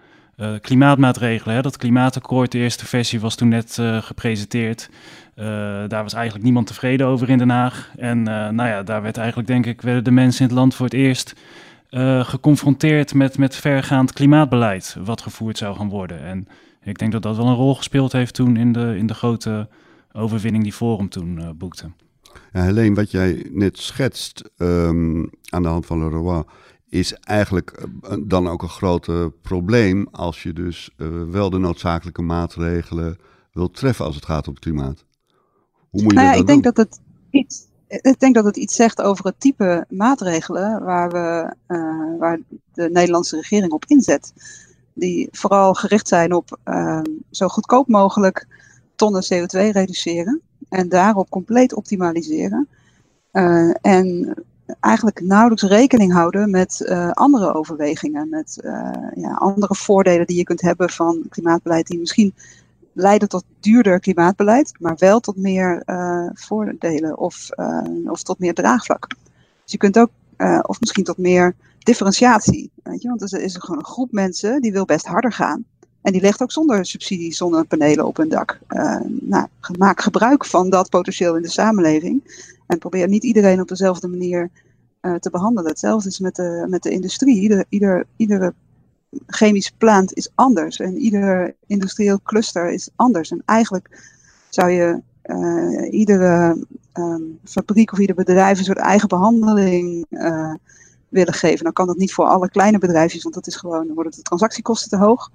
klimaatmaatregelen. 0.61 1.55
Hè. 1.55 1.63
Dat 1.63 1.77
klimaatakkoord, 1.77 2.53
de 2.53 2.59
eerste 2.59 2.87
versie, 2.87 3.21
was 3.21 3.35
toen 3.35 3.49
net 3.49 3.79
gepresenteerd. 4.01 4.91
daar 5.89 6.03
was 6.03 6.13
eigenlijk 6.13 6.45
niemand 6.45 6.67
tevreden 6.67 7.07
over 7.07 7.31
in 7.31 7.39
Den 7.39 7.51
Haag. 7.51 7.91
En 7.97 8.23
nou 8.23 8.69
ja, 8.69 8.83
daar 8.83 9.03
werd 9.03 9.17
eigenlijk, 9.17 9.49
denk 9.49 9.67
ik, 9.67 9.81
werden 9.81 10.05
de 10.05 10.11
mensen 10.11 10.41
in 10.41 10.47
het 10.47 10.57
land 10.59 10.75
voor 10.75 10.87
het 10.87 10.95
eerst 10.95 11.35
geconfronteerd 12.23 13.15
met, 13.15 13.39
met 13.39 13.57
vergaand 13.57 14.13
klimaatbeleid 14.13 14.97
wat 15.05 15.21
gevoerd 15.21 15.59
zou 15.59 15.77
gaan 15.77 15.89
worden. 15.89 16.23
En 16.23 16.49
ik 16.83 16.99
denk 16.99 17.13
dat 17.13 17.23
dat 17.23 17.37
wel 17.37 17.47
een 17.47 17.55
rol 17.55 17.75
gespeeld 17.75 18.13
heeft 18.13 18.35
toen 18.35 18.57
in 18.57 18.73
de, 18.73 18.95
in 18.97 19.07
de 19.07 19.15
grote 19.15 19.69
overwinning 20.13 20.65
die 20.65 20.73
Forum 20.73 21.09
toen 21.09 21.39
uh, 21.39 21.51
boekte. 21.51 21.93
Ja, 22.53 22.63
Helene, 22.63 22.95
wat 22.95 23.11
jij 23.11 23.47
net 23.51 23.79
schetst 23.79 24.51
um, 24.57 25.31
aan 25.49 25.63
de 25.63 25.69
hand 25.69 25.87
van 25.87 25.99
Leroy 25.99 26.45
is 26.89 27.13
eigenlijk 27.15 27.71
eh, 27.71 28.17
dan 28.27 28.49
ook 28.49 28.63
een 28.63 28.69
groot 28.69 29.09
probleem 29.43 30.09
als 30.11 30.43
je 30.43 30.53
dus 30.53 30.91
uh, 30.97 31.23
wel 31.31 31.51
de 31.51 31.59
noodzakelijke 31.59 32.23
maatregelen 32.23 33.19
wilt 33.53 33.75
treffen 33.75 34.05
als 34.05 34.15
het 34.15 34.25
gaat 34.25 34.47
om 34.47 34.55
het 34.55 34.63
klimaat. 34.63 35.05
Hoe 35.91 36.03
moet 36.03 36.13
je 36.13 36.17
nou 36.19 36.27
ja, 36.27 36.33
dat 36.33 36.41
ik 36.41 36.47
doen? 36.47 36.61
denk 36.61 36.77
dat 36.77 36.87
het 36.87 37.01
iets 37.31 37.71
ik 38.01 38.21
denk 38.21 38.35
dat 38.35 38.45
het 38.45 38.57
iets 38.57 38.75
zegt 38.75 39.03
over 39.03 39.25
het 39.25 39.41
type 39.41 39.85
maatregelen 39.89 40.85
waar, 40.85 41.11
we, 41.11 41.55
uh, 41.69 42.19
waar 42.19 42.41
de 42.73 42.91
Nederlandse 42.91 43.37
regering 43.37 43.73
op 43.73 43.85
inzet. 43.87 44.33
Die 44.95 45.29
vooral 45.31 45.75
gericht 45.75 46.09
zijn 46.09 46.33
op 46.33 46.59
uh, 46.65 47.01
zo 47.31 47.49
goedkoop 47.49 47.89
mogelijk 47.89 48.47
tonnen 49.03 49.25
CO2 49.25 49.73
reduceren 49.73 50.41
en 50.69 50.89
daarop 50.89 51.31
compleet 51.31 51.75
optimaliseren. 51.75 52.69
Uh, 53.33 53.75
en 53.81 54.35
eigenlijk 54.81 55.21
nauwelijks 55.21 55.63
rekening 55.63 56.13
houden 56.13 56.51
met 56.51 56.93
andere 57.13 57.55
overwegingen, 57.55 58.29
met 58.29 58.59
ja, 59.15 59.33
andere 59.35 59.75
voordelen 59.75 60.27
die 60.27 60.37
je 60.37 60.45
kunt 60.45 60.61
hebben 60.61 60.91
van 60.91 61.27
klimaatbeleid 61.29 61.87
die 61.87 61.99
misschien 61.99 62.35
leiden 62.93 63.29
tot 63.29 63.45
duurder 63.61 64.01
klimaatbeleid, 64.01 64.73
maar 64.79 64.97
wel 64.99 65.21
tot 65.21 65.37
meer 65.37 65.83
voordelen 66.35 67.19
of, 67.19 67.49
of 68.05 68.23
tot 68.23 68.39
meer 68.39 68.55
draagvlak. 68.55 69.09
Dus 69.63 69.73
je 69.73 69.77
kunt 69.77 69.99
ook, 69.99 70.11
of 70.63 70.81
misschien 70.81 71.05
tot 71.05 71.19
meer 71.19 71.55
differentiatie. 71.79 72.71
Weet 72.83 73.03
je? 73.03 73.09
Want 73.09 73.33
er 73.33 73.41
is 73.41 73.57
gewoon 73.57 73.79
een 73.79 73.93
groep 73.93 74.13
mensen 74.13 74.61
die 74.61 74.73
wil 74.73 74.85
best 74.85 75.07
harder 75.07 75.33
gaan. 75.33 75.65
En 76.03 76.13
die 76.13 76.21
legt 76.21 76.43
ook 76.43 76.53
zonder 76.53 76.87
subsidie 76.87 77.35
zonnepanelen 77.35 78.07
op 78.07 78.17
hun 78.17 78.29
dak. 78.29 78.59
nou, 79.21 79.47
maak 79.79 80.01
gebruik 80.01 80.45
van 80.45 80.71
dat 80.71 80.91
potentieel 80.91 81.37
in 81.37 81.43
de 81.43 81.49
samenleving. 81.49 82.47
En 82.67 82.79
probeer 82.79 83.09
niet 83.09 83.25
iedereen 83.25 83.61
op 83.61 83.69
dezelfde 83.69 84.09
manier 84.09 84.51
te 85.01 85.31
behandelen. 85.31 85.71
Hetzelfde 85.71 86.09
is 86.09 86.19
met 86.19 86.37
de, 86.37 86.67
met 86.69 86.83
de 86.83 86.91
industrie. 86.91 87.41
Ieder, 87.41 87.65
ieder, 87.69 88.07
iedere 88.17 88.55
chemische 89.27 89.73
plant 89.79 90.13
is 90.13 90.31
anders 90.35 90.79
en 90.79 90.97
ieder 90.97 91.55
industrieel 91.67 92.21
cluster 92.23 92.71
is 92.71 92.89
anders. 92.97 93.31
En 93.31 93.43
eigenlijk 93.45 94.01
zou 94.49 94.71
je 94.71 95.01
uh, 95.25 95.93
iedere 95.93 96.67
um, 96.95 97.39
fabriek 97.45 97.93
of 97.93 97.99
ieder 97.99 98.17
bedrijf 98.17 98.59
een 98.59 98.65
soort 98.65 98.79
eigen 98.79 99.09
behandeling 99.09 100.07
willen 101.09 101.35
geven. 101.35 101.65
Dan 101.65 101.73
kan 101.73 101.87
dat 101.87 101.97
niet 101.97 102.13
voor 102.13 102.25
alle 102.25 102.51
kleine 102.51 102.79
bedrijfjes, 102.79 103.23
want 103.23 103.35
dat 103.35 103.47
is 103.47 103.57
gewoon, 103.57 103.87
dan 103.87 103.95
worden 103.95 104.13
de 104.13 104.23
transactiekosten 104.23 104.91
te 104.91 105.05
hoog. 105.05 105.31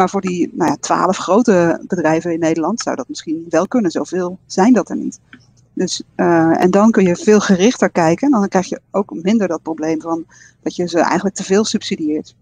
Maar 0.00 0.10
voor 0.10 0.20
die 0.20 0.50
nou 0.52 0.70
ja, 0.70 0.76
twaalf 0.76 1.16
grote 1.16 1.80
bedrijven 1.86 2.32
in 2.32 2.38
Nederland 2.38 2.80
zou 2.80 2.96
dat 2.96 3.08
misschien 3.08 3.46
wel 3.48 3.68
kunnen. 3.68 3.90
Zoveel 3.90 4.38
zijn 4.46 4.72
dat 4.72 4.90
er 4.90 4.96
niet. 4.96 5.20
Dus, 5.72 6.02
uh, 6.16 6.62
en 6.62 6.70
dan 6.70 6.90
kun 6.90 7.04
je 7.04 7.16
veel 7.16 7.40
gerichter 7.40 7.90
kijken. 7.90 8.26
En 8.26 8.40
dan 8.40 8.48
krijg 8.48 8.68
je 8.68 8.80
ook 8.90 9.14
minder 9.22 9.48
dat 9.48 9.62
probleem 9.62 10.00
van 10.00 10.24
dat 10.62 10.76
je 10.76 10.88
ze 10.88 10.98
eigenlijk 10.98 11.34
te 11.34 11.44
veel 11.44 11.64
subsidieert. 11.64 12.34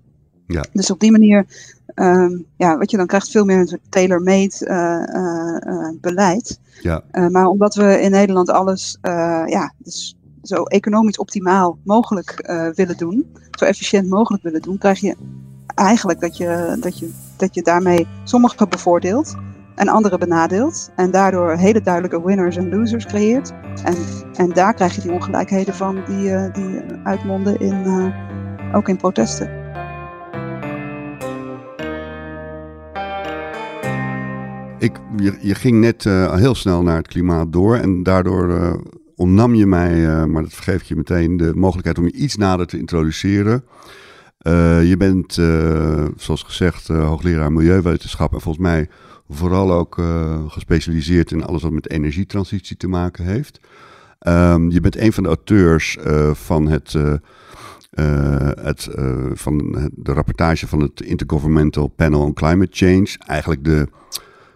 Ja. 0.47 0.65
Dus 0.73 0.91
op 0.91 1.01
die 1.01 1.11
manier, 1.11 1.47
um, 1.95 2.47
ja, 2.57 2.77
wat 2.79 2.91
je 2.91 2.97
dan 2.97 3.07
krijgt 3.07 3.31
veel 3.31 3.45
meer 3.45 3.59
een 3.59 3.81
tailor-made 3.89 4.55
uh, 4.61 5.73
uh, 5.73 5.91
beleid. 6.01 6.61
Ja. 6.83 7.03
maar 7.31 7.47
omdat 7.47 7.75
we 7.75 8.01
in 8.01 8.11
Nederland 8.11 8.51
alles, 8.51 8.99
ja, 9.47 9.73
dus 9.79 10.17
zo 10.43 10.63
economisch 10.63 11.19
optimaal 11.19 11.79
mogelijk 11.85 12.51
willen 12.75 12.97
doen, 12.97 13.35
zo 13.51 13.65
efficiënt 13.65 14.09
mogelijk 14.09 14.43
willen 14.43 14.63
doen, 14.63 14.79
krijg 14.79 15.01
je 15.01 15.17
eigenlijk 15.75 16.21
dat 16.21 16.37
je, 16.37 16.77
dat 16.81 16.99
je, 16.99 17.11
dat 17.39 17.55
je 17.55 17.63
daarmee 17.63 18.07
sommigen 18.25 18.69
bevoordeelt 18.69 19.37
en 19.75 19.89
anderen 19.89 20.19
benadeelt. 20.19 20.91
En 20.97 21.11
daardoor 21.11 21.57
hele 21.57 21.81
duidelijke 21.81 22.25
winners 22.25 22.57
en 22.57 22.69
losers 22.69 23.07
creëert. 23.07 23.53
En, 23.85 23.95
en 24.35 24.53
daar 24.53 24.75
krijg 24.75 24.95
je 24.95 25.01
die 25.01 25.13
ongelijkheden 25.13 25.75
van 25.75 25.95
die, 26.07 26.51
die 26.51 26.81
uitmonden 27.05 27.61
in, 27.61 28.13
ook 28.73 28.89
in 28.89 28.97
protesten. 28.97 29.59
Ik, 34.79 35.01
je, 35.17 35.39
je 35.41 35.55
ging 35.55 35.81
net 35.81 36.05
uh, 36.05 36.35
heel 36.35 36.55
snel 36.55 36.83
naar 36.83 36.97
het 36.97 37.09
klimaat 37.09 37.53
door 37.53 37.77
en 37.77 38.03
daardoor 38.03 38.51
uh, 38.51 38.75
ontnam 39.17 39.55
je 39.55 39.67
mij, 39.67 39.95
uh, 39.95 40.25
maar 40.25 40.43
dat 40.43 40.53
vergeef 40.53 40.81
ik 40.81 40.87
je 40.87 40.97
meteen, 40.97 41.37
de 41.37 41.53
mogelijkheid 41.55 41.99
om 41.99 42.05
je 42.05 42.13
iets 42.13 42.37
nader 42.37 42.67
te 42.67 42.79
introduceren. 42.79 43.65
Je 44.89 44.95
bent, 44.99 45.33
zoals 46.17 46.43
gezegd, 46.43 46.89
hoogleraar 46.89 47.53
milieuwetenschap 47.53 48.33
en 48.33 48.41
volgens 48.41 48.65
mij 48.65 48.89
vooral 49.29 49.73
ook 49.73 50.03
gespecialiseerd 50.49 51.31
in 51.31 51.45
alles 51.45 51.63
wat 51.63 51.73
met 51.73 51.91
energietransitie 51.91 52.77
te 52.77 52.89
maken 52.89 53.25
heeft. 53.25 53.61
Um, 54.27 54.71
je 54.71 54.81
bent 54.81 54.97
een 54.97 55.13
van 55.13 55.23
de 55.23 55.29
auteurs 55.29 55.99
van 56.33 56.69
het... 56.69 56.93
het, 58.63 58.89
van 59.33 59.59
de 59.95 60.13
rapportage 60.13 60.67
van 60.67 60.81
het 60.81 61.01
Intergovernmental 61.01 61.89
Panel 61.89 62.21
on 62.21 62.33
Climate 62.33 62.71
Change. 62.73 63.09
Eigenlijk 63.27 63.65
de, 63.65 63.89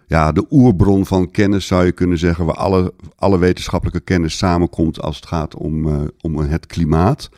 ja, 0.07 0.31
de 0.31 0.45
oerbron 0.49 1.05
van 1.05 1.31
kennis 1.31 1.67
zou 1.67 1.85
je 1.85 1.91
kunnen 1.91 2.17
zeggen, 2.17 2.45
waar 2.45 2.55
alle, 2.55 2.93
alle 3.15 3.37
wetenschappelijke 3.37 3.99
kennis 3.99 4.37
samenkomt 4.37 5.01
als 5.01 5.15
het 5.15 5.25
gaat 5.25 5.55
om, 5.55 6.09
om 6.21 6.37
het 6.37 6.65
klimaat. 6.65 7.29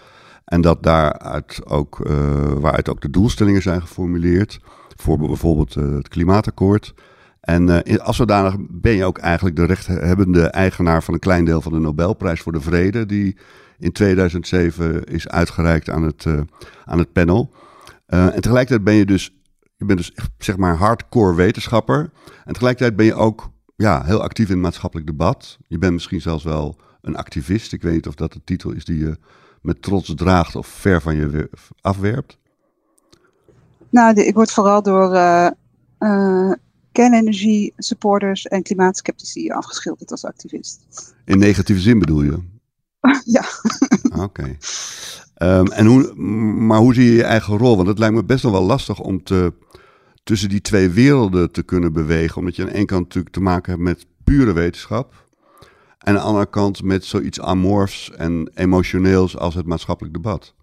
En 0.45 0.61
dat 0.61 0.83
daaruit 0.83 1.61
ook, 1.65 1.99
uh, 2.07 2.51
waaruit 2.53 2.89
ook 2.89 3.01
de 3.01 3.09
doelstellingen 3.09 3.61
zijn 3.61 3.81
geformuleerd, 3.81 4.59
voor 4.95 5.17
bijvoorbeeld 5.17 5.75
uh, 5.75 5.95
het 5.95 6.07
klimaatakkoord. 6.07 6.93
En 7.39 7.83
als 7.99 8.15
zodanig 8.15 8.55
ben 8.59 8.93
je 8.93 9.05
ook 9.05 9.17
eigenlijk 9.17 9.55
de 9.55 9.65
rechthebbende 9.65 10.47
eigenaar 10.47 11.03
van 11.03 11.13
een 11.13 11.19
klein 11.19 11.45
deel 11.45 11.61
van 11.61 11.71
de 11.71 11.79
Nobelprijs 11.79 12.41
voor 12.41 12.51
de 12.51 12.61
Vrede, 12.61 13.05
die 13.05 13.37
in 13.79 13.91
2007 13.91 15.03
is 15.03 15.27
uitgereikt 15.27 15.89
aan 15.89 16.03
het, 16.03 16.25
aan 16.85 16.99
het 16.99 17.11
panel. 17.11 17.53
en 18.05 18.41
tegelijkertijd 18.41 18.83
ben 18.83 18.93
je 18.93 19.05
dus 19.05 19.35
je 19.77 19.85
bent 19.85 19.97
dus 19.97 20.11
zeg 20.37 20.57
maar 20.57 20.75
hardcore 20.75 21.35
wetenschapper. 21.35 22.11
En 22.45 22.53
tegelijkertijd 22.53 22.95
ben 22.95 23.05
je 23.05 23.13
ook 23.13 23.49
ja, 23.75 24.03
heel 24.03 24.21
actief 24.21 24.47
in 24.47 24.53
het 24.53 24.63
maatschappelijk 24.63 25.07
debat. 25.07 25.57
Je 25.67 25.77
bent 25.77 25.93
misschien 25.93 26.21
zelfs 26.21 26.43
wel 26.43 26.79
een 27.01 27.15
activist. 27.15 27.73
Ik 27.73 27.81
weet 27.81 27.93
niet 27.93 28.07
of 28.07 28.15
dat 28.15 28.33
de 28.33 28.43
titel 28.43 28.71
is 28.71 28.85
die 28.85 28.97
je 28.97 29.17
met 29.65 29.81
trots 29.81 30.13
draagt 30.15 30.55
of 30.55 30.67
ver 30.67 31.01
van 31.01 31.15
je 31.15 31.49
afwerpt. 31.81 32.37
Nou, 33.89 34.21
ik 34.21 34.33
word 34.33 34.51
vooral 34.51 34.81
door 34.81 35.13
uh, 35.13 35.49
uh, 35.99 36.51
kernenergie 36.91 37.73
supporters 37.77 38.47
en 38.47 38.63
klimaatskeptici 38.63 39.49
afgeschilderd 39.49 40.11
als 40.11 40.25
activist. 40.25 40.79
In 41.25 41.37
negatieve 41.37 41.81
zin 41.81 41.99
bedoel 41.99 42.21
je? 42.21 42.43
ja. 43.37 43.45
Oké. 44.23 44.57
Um, 45.37 45.67
en 45.67 45.85
hoe, 45.85 46.13
maar 46.61 46.79
hoe 46.79 46.93
zie 46.93 47.05
je 47.05 47.15
je 47.15 47.23
eigen 47.23 47.57
rol? 47.57 47.75
Want 47.75 47.87
het 47.87 47.99
lijkt 47.99 48.15
me 48.15 48.25
best 48.25 48.43
nog 48.43 48.51
wel 48.51 48.63
lastig 48.63 48.99
om 48.99 49.23
te, 49.23 49.53
tussen 50.23 50.49
die 50.49 50.61
twee 50.61 50.89
werelden 50.89 51.51
te 51.51 51.63
kunnen 51.63 51.93
bewegen. 51.93 52.37
Omdat 52.37 52.55
je 52.55 52.61
aan 52.61 52.67
de 52.67 52.75
ene 52.75 52.85
kant 52.85 53.03
natuurlijk 53.03 53.33
te 53.33 53.41
maken 53.41 53.71
hebt 53.71 53.83
met 53.83 54.05
pure 54.23 54.53
wetenschap. 54.53 55.24
En 56.05 56.13
aan 56.13 56.19
de 56.19 56.27
andere 56.27 56.49
kant 56.49 56.83
met 56.83 57.05
zoiets 57.05 57.41
amorfs 57.41 58.11
en 58.11 58.51
emotioneels 58.53 59.37
als 59.37 59.55
het 59.55 59.65
maatschappelijk 59.65 60.13
debat. 60.13 60.53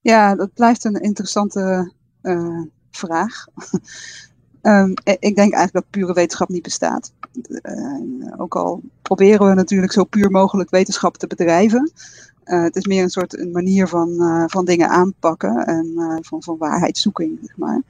Ja, 0.00 0.34
dat 0.34 0.54
blijft 0.54 0.84
een 0.84 1.00
interessante 1.00 1.92
uh, 2.22 2.62
vraag. 2.90 3.46
um, 4.62 4.94
ik 5.28 5.36
denk 5.36 5.52
eigenlijk 5.52 5.72
dat 5.72 5.90
pure 5.90 6.12
wetenschap 6.12 6.48
niet 6.48 6.62
bestaat. 6.62 7.12
Uh, 7.48 8.32
ook 8.36 8.56
al 8.56 8.82
proberen 9.02 9.48
we 9.48 9.54
natuurlijk 9.54 9.92
zo 9.92 10.04
puur 10.04 10.30
mogelijk 10.30 10.70
wetenschap 10.70 11.16
te 11.16 11.26
bedrijven. 11.26 11.92
het 12.44 12.76
is 12.76 12.86
meer 12.86 13.02
een 13.02 13.10
soort 13.10 13.38
een 13.38 13.50
manier 13.50 13.88
van, 13.88 14.16
van 14.50 14.64
dingen 14.64 14.88
aanpakken 14.88 15.66
en 15.66 16.18
van, 16.24 16.42
van 16.42 16.56
waarheidszoeking, 16.58 17.38
zeg 17.42 17.56
maar. 17.56 17.82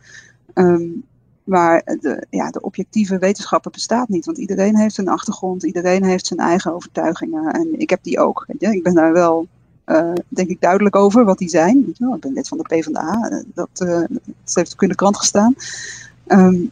Um, 0.55 1.05
maar 1.45 1.83
de, 2.01 2.27
ja, 2.31 2.51
de 2.51 2.61
objectieve 2.61 3.19
wetenschappen 3.19 3.73
bestaat 3.73 4.09
niet, 4.09 4.25
want 4.25 4.39
iedereen 4.39 4.77
heeft 4.77 4.99
een 4.99 5.09
achtergrond, 5.09 5.63
iedereen 5.63 6.05
heeft 6.05 6.27
zijn 6.27 6.41
eigen 6.41 6.75
overtuigingen 6.75 7.53
en 7.53 7.81
ik 7.81 7.91
heb 7.91 8.03
die 8.03 8.21
ook. 8.21 8.45
Ik 8.59 8.83
ben 8.83 8.95
daar 8.95 9.13
wel, 9.13 9.47
uh, 9.87 10.13
denk 10.29 10.49
ik, 10.49 10.61
duidelijk 10.61 10.97
over 10.97 11.25
wat 11.25 11.39
die 11.39 11.49
zijn. 11.49 11.89
Ik 11.99 12.21
ben 12.21 12.33
lid 12.33 12.49
van 12.49 12.59
de 12.59 12.65
PvdA, 12.65 13.43
dat, 13.55 13.69
uh, 13.83 14.05
dat 14.09 14.55
heeft 14.55 14.73
ook 14.73 14.83
in 14.83 14.89
de 14.89 14.95
krant 14.95 15.17
gestaan. 15.17 15.55
Uh, 16.27 16.63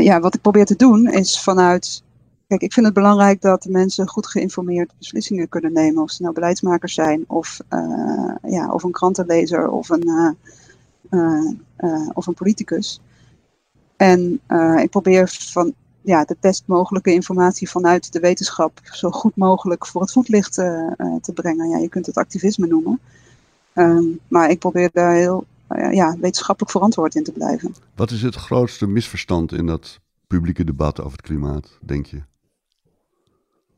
ja, 0.00 0.20
wat 0.20 0.34
ik 0.34 0.40
probeer 0.40 0.64
te 0.64 0.76
doen 0.76 1.06
is 1.06 1.40
vanuit. 1.40 2.02
Kijk, 2.48 2.62
ik 2.62 2.72
vind 2.72 2.86
het 2.86 2.94
belangrijk 2.94 3.40
dat 3.40 3.64
mensen 3.64 4.08
goed 4.08 4.26
geïnformeerd 4.26 4.92
beslissingen 4.98 5.48
kunnen 5.48 5.72
nemen. 5.72 6.02
Of 6.02 6.10
ze 6.10 6.22
nou 6.22 6.34
beleidsmakers 6.34 6.94
zijn, 6.94 7.24
of, 7.26 7.58
ja, 8.42 8.72
of 8.72 8.82
een 8.82 8.90
krantenlezer, 8.90 9.68
of 9.68 9.88
een, 9.88 10.36
of 12.14 12.26
een 12.26 12.34
politicus. 12.34 13.00
En 13.96 14.40
uh, 14.48 14.82
ik 14.82 14.90
probeer 14.90 15.28
van 15.52 15.74
ja, 16.02 16.24
de 16.24 16.36
best 16.40 16.62
mogelijke 16.66 17.12
informatie 17.12 17.70
vanuit 17.70 18.12
de 18.12 18.20
wetenschap 18.20 18.80
zo 18.82 19.10
goed 19.10 19.36
mogelijk 19.36 19.86
voor 19.86 20.00
het 20.00 20.12
voetlicht 20.12 20.58
uh, 20.58 20.92
te 21.20 21.32
brengen. 21.34 21.68
Ja, 21.68 21.78
je 21.78 21.88
kunt 21.88 22.06
het 22.06 22.16
activisme 22.16 22.66
noemen. 22.66 23.00
Um, 23.74 24.20
maar 24.28 24.50
ik 24.50 24.58
probeer 24.58 24.90
daar 24.92 25.14
heel 25.14 25.44
ja, 25.90 26.16
wetenschappelijk 26.20 26.72
verantwoord 26.72 27.14
in 27.14 27.24
te 27.24 27.32
blijven. 27.32 27.74
Wat 27.94 28.10
is 28.10 28.22
het 28.22 28.34
grootste 28.34 28.86
misverstand 28.86 29.52
in 29.52 29.66
dat 29.66 30.00
publieke 30.26 30.64
debat 30.64 31.00
over 31.00 31.12
het 31.12 31.26
klimaat, 31.26 31.78
denk 31.80 32.06
je? 32.06 32.22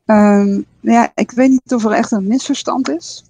Um, 0.04 0.64
ja, 0.80 1.12
ik 1.14 1.30
weet 1.30 1.50
niet 1.50 1.72
of 1.74 1.84
er 1.84 1.92
echt 1.92 2.12
een 2.12 2.26
misverstand 2.26 2.88
is 2.88 3.24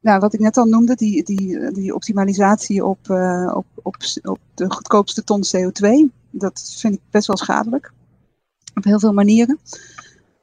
nou, 0.00 0.20
wat 0.20 0.34
ik 0.34 0.40
net 0.40 0.56
al 0.56 0.64
noemde, 0.64 0.94
die, 0.94 1.24
die, 1.24 1.72
die 1.72 1.94
optimalisatie 1.94 2.84
op, 2.84 3.08
uh, 3.08 3.52
op, 3.54 3.66
op, 3.82 3.96
op 4.22 4.38
de 4.54 4.70
goedkoopste 4.70 5.24
ton 5.24 5.44
CO2, 5.46 5.88
dat 6.30 6.74
vind 6.78 6.94
ik 6.94 7.00
best 7.10 7.26
wel 7.26 7.36
schadelijk. 7.36 7.92
Op 8.74 8.84
heel 8.84 8.98
veel 8.98 9.12
manieren. 9.12 9.58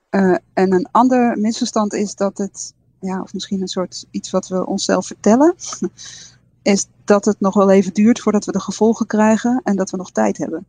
Uh, 0.10 0.36
en 0.54 0.74
een 0.74 0.88
ander 0.92 1.38
misverstand 1.40 1.94
is 1.94 2.16
dat 2.16 2.38
het, 2.38 2.74
ja, 3.00 3.22
of 3.22 3.34
misschien 3.34 3.62
een 3.62 3.68
soort 3.68 4.06
iets 4.12 4.32
wat 4.32 4.48
we 4.48 4.66
onszelf 4.66 5.08
vertellen, 5.08 5.56
is 6.62 6.88
dat 7.04 7.26
het 7.26 7.40
nog 7.40 7.54
wel 7.54 7.70
even 7.70 7.94
duurt 7.94 8.20
voordat 8.20 8.46
we 8.46 8.52
de 8.52 8.60
gevolgen 8.60 9.08
krijgen 9.08 9.62
en 9.64 9.76
dat 9.76 9.90
we 9.90 9.98
nog 9.98 10.12
tijd 10.12 10.38
hebben. 10.38 10.66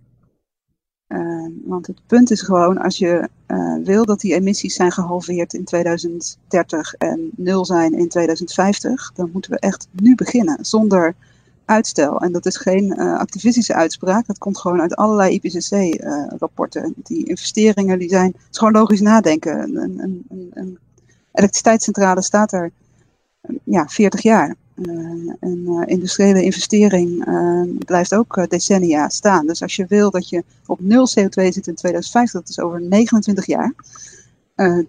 Uh, 1.09 1.47
want 1.65 1.87
het 1.87 2.01
punt 2.07 2.31
is 2.31 2.43
gewoon, 2.43 2.79
als 2.79 2.99
je 2.99 3.29
uh, 3.47 3.75
wil 3.85 4.05
dat 4.05 4.21
die 4.21 4.35
emissies 4.35 4.75
zijn 4.75 4.93
gehalveerd 4.93 5.53
in 5.55 5.65
2030 5.65 6.95
en 6.95 7.31
nul 7.37 7.65
zijn 7.65 7.93
in 7.93 8.09
2050, 8.09 9.13
dan 9.15 9.31
moeten 9.33 9.51
we 9.51 9.59
echt 9.59 9.89
nu 9.93 10.15
beginnen, 10.15 10.65
zonder 10.65 11.15
uitstel. 11.65 12.21
En 12.21 12.33
dat 12.33 12.47
is 12.47 12.57
geen 12.57 12.95
uh, 12.99 13.19
activistische 13.19 13.75
uitspraak, 13.75 14.27
dat 14.27 14.39
komt 14.39 14.59
gewoon 14.59 14.81
uit 14.81 14.97
allerlei 14.97 15.35
IPCC-rapporten. 15.35 16.95
die 16.97 17.25
investeringen, 17.25 17.99
die 17.99 18.09
zijn, 18.09 18.33
het 18.37 18.47
is 18.51 18.59
gewoon 18.59 18.73
logisch 18.73 19.01
nadenken. 19.01 19.63
Een, 19.63 19.77
een, 19.77 20.25
een, 20.29 20.51
een 20.55 20.79
elektriciteitscentrale 21.33 22.23
staat 22.23 22.53
er 22.53 22.71
ja, 23.65 23.89
40 23.89 24.23
jaar. 24.23 24.55
Uh, 24.79 25.33
en 25.41 25.59
uh, 25.67 25.83
industriële 25.87 26.43
investering 26.43 27.29
uh, 27.29 27.63
blijft 27.79 28.15
ook 28.15 28.51
decennia 28.51 29.09
staan. 29.09 29.47
Dus 29.47 29.63
als 29.63 29.77
je 29.77 29.87
wil 29.89 30.11
dat 30.11 30.29
je 30.29 30.45
op 30.67 30.81
nul 30.81 31.09
CO2 31.09 31.29
zit 31.29 31.67
in 31.67 31.75
2050, 31.75 32.41
dat 32.41 32.49
is 32.49 32.61
over 32.61 32.81
29 32.81 33.47
jaar. 33.47 33.75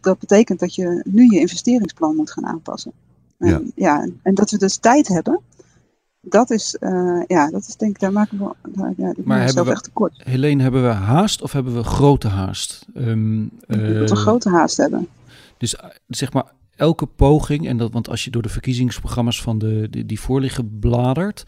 dat 0.01 0.19
betekent 0.19 0.59
dat 0.59 0.75
je 0.75 1.01
nu 1.05 1.23
je 1.23 1.39
investeringsplan 1.39 2.15
moet 2.15 2.31
gaan 2.31 2.45
aanpassen. 2.45 2.91
En, 3.37 3.49
ja. 3.49 3.61
ja. 3.75 4.07
en 4.21 4.35
dat 4.35 4.51
we 4.51 4.57
dus 4.57 4.77
tijd 4.77 5.07
hebben, 5.07 5.41
dat 6.21 6.49
is, 6.49 6.77
ja, 7.27 7.49
dat 7.49 7.67
is 7.67 7.75
denk 7.75 7.91
ik, 7.91 7.99
daar 7.99 8.11
maken 8.11 8.37
we, 8.37 8.93
ja, 8.97 9.13
maar 9.23 9.45
hebben 9.45 9.65
we 9.65 9.71
echt 9.71 9.83
tekort. 9.83 10.21
Helene, 10.23 10.61
hebben 10.63 10.83
we 10.83 10.89
haast 10.89 11.41
of 11.41 11.51
hebben 11.51 11.75
we 11.75 11.83
grote 11.83 12.27
haast? 12.27 12.85
Um, 12.95 13.51
we 13.67 13.75
een 13.77 14.17
grote 14.17 14.49
haast 14.49 14.77
hebben. 14.77 15.07
Dus 15.57 15.75
zeg 16.07 16.33
maar, 16.33 16.45
elke 16.79 17.05
poging, 17.05 17.67
en 17.67 17.77
dat, 17.77 17.91
want 17.91 18.09
als 18.09 18.23
je 18.23 18.31
door 18.31 18.41
de 18.41 18.49
verkiezingsprogramma's 18.49 19.41
van 19.41 19.57
de, 19.57 19.87
die, 20.05 20.19
voorliggen 20.19 20.79
bladert, 20.79 21.43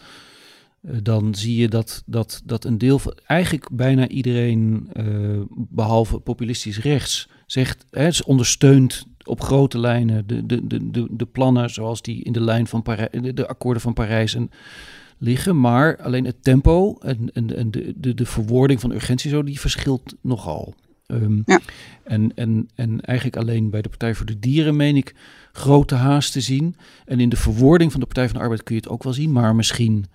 uh, 0.82 0.98
dan 1.04 1.36
zie 1.36 1.56
je 1.56 1.68
dat, 1.68 2.04
dat, 2.06 2.42
dat 2.46 2.66
een 2.66 2.78
deel 2.78 3.00
van, 3.00 3.18
eigenlijk 3.26 3.70
bijna 3.72 4.08
iedereen, 4.08 4.90
uh, 4.94 5.42
behalve 5.52 6.20
populistisch 6.20 6.80
rechts, 6.80 7.30
zegt, 7.46 7.86
hè, 7.90 8.10
ondersteunt 8.26 9.06
op 9.24 9.42
grote 9.42 9.80
lijnen 9.80 10.28
de, 10.28 10.46
de, 10.46 10.68
de, 10.68 10.92
de, 10.92 11.08
de 11.12 11.26
plannen 11.26 11.70
zoals 11.70 12.02
die 12.02 12.24
in 12.24 12.32
de 12.32 12.42
lijn 12.42 12.68
van 12.68 12.82
Parijs, 12.82 13.10
de, 13.12 13.34
de 13.34 13.48
akkoorden 13.48 13.82
van 13.82 13.94
Parijs 13.94 14.36
en 14.36 14.50
liggen, 15.18 15.60
maar 15.60 15.98
alleen 16.02 16.26
het 16.26 16.44
tempo 16.44 16.98
en, 17.00 17.32
en, 17.34 17.58
en 17.58 17.72
de, 17.72 17.94
de, 17.96 18.14
de 18.14 18.26
verwoording 18.26 18.80
van 18.80 18.92
urgentie 18.92 19.30
zo, 19.30 19.44
die 19.44 19.60
verschilt 19.60 20.16
nogal. 20.22 20.76
Um, 21.12 21.44
ja. 21.46 21.60
en, 22.04 22.32
en, 22.36 22.70
en 22.76 23.02
eigenlijk 23.02 23.38
alleen 23.38 23.70
bij 23.70 23.82
de 23.82 23.90
Partij 23.90 24.16
voor 24.16 24.26
de 24.26 24.40
Dieren 24.40 24.76
meen 24.76 24.96
ik 24.96 25.16
grote 25.52 25.96
haast 25.96 26.32
te 26.32 26.42
zien. 26.42 26.76
En 27.06 27.20
in 27.20 27.30
de 27.30 27.38
verwoording 27.38 27.92
van 27.92 28.00
de 28.00 28.06
Partij 28.06 28.28
van 28.28 28.36
de 28.36 28.42
Arbeid 28.42 28.64
kun 28.64 28.76
je 28.76 28.82
het 28.82 28.90
ook 28.90 29.04
wel 29.04 29.14
zien, 29.14 29.32
maar 29.32 29.56
misschien 29.56 30.06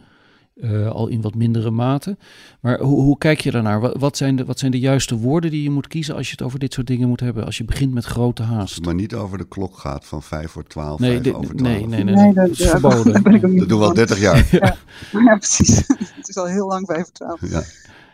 uh, 0.57 0.89
al 0.91 1.09
in 1.09 1.21
wat 1.21 1.35
mindere 1.35 1.71
mate. 1.71 2.17
Maar 2.61 2.81
hoe, 2.81 3.03
hoe 3.03 3.19
kijk 3.19 3.41
je 3.41 3.51
daarnaar? 3.51 3.81
Wat, 3.81 3.97
wat, 3.99 4.17
zijn 4.17 4.37
de, 4.37 4.45
wat 4.45 4.59
zijn 4.59 4.71
de 4.71 4.79
juiste 4.79 5.17
woorden 5.17 5.51
die 5.51 5.63
je 5.63 5.71
moet 5.71 5.87
kiezen 5.87 6.15
als 6.15 6.27
je 6.27 6.33
het 6.33 6.43
over 6.43 6.59
dit 6.59 6.73
soort 6.73 6.87
dingen 6.87 7.09
moet 7.09 7.21
hebben? 7.21 7.45
Als 7.45 7.59
je 7.59 7.65
begint 7.65 7.95
met 7.95 8.05
grote 8.05 8.43
haast. 8.43 8.85
Maar 8.85 8.95
niet 8.95 9.15
over 9.15 9.39
de 9.39 9.49
klok 9.49 9.79
gaat 9.79 10.05
van 10.07 10.23
5 10.23 10.51
voor 10.51 10.65
12, 10.65 11.01
nee, 11.01 11.23
5 11.23 11.35
over 11.35 11.57
12. 11.57 11.73
Nee, 11.73 11.87
nee, 11.87 12.05
nee, 12.05 12.15
nee, 12.15 12.33
dat, 12.33 12.49
is 12.49 12.59
ja, 12.59 12.71
verboden. 12.71 13.13
Dat, 13.23 13.59
dat 13.59 13.69
doen 13.69 13.79
we 13.79 13.85
al 13.85 13.95
30 13.95 14.21
jaar. 14.21 14.49
Ja, 14.51 14.77
ja 15.27 15.37
precies. 15.37 15.77
het 15.87 16.29
is 16.29 16.37
al 16.37 16.47
heel 16.47 16.67
lang 16.67 16.87
5 16.87 17.03
voor 17.03 17.13
12. 17.13 17.51
Ja. 17.51 17.63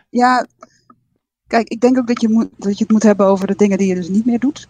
ja, 0.09 0.47
Kijk, 1.53 1.69
ik 1.69 1.81
denk 1.81 1.97
ook 1.97 2.07
dat 2.07 2.21
je, 2.21 2.29
moet, 2.29 2.49
dat 2.57 2.77
je 2.77 2.83
het 2.83 2.93
moet 2.93 3.03
hebben 3.03 3.25
over 3.25 3.47
de 3.47 3.55
dingen 3.55 3.77
die 3.77 3.87
je 3.87 3.95
dus 3.95 4.09
niet 4.09 4.25
meer 4.25 4.39
doet. 4.39 4.67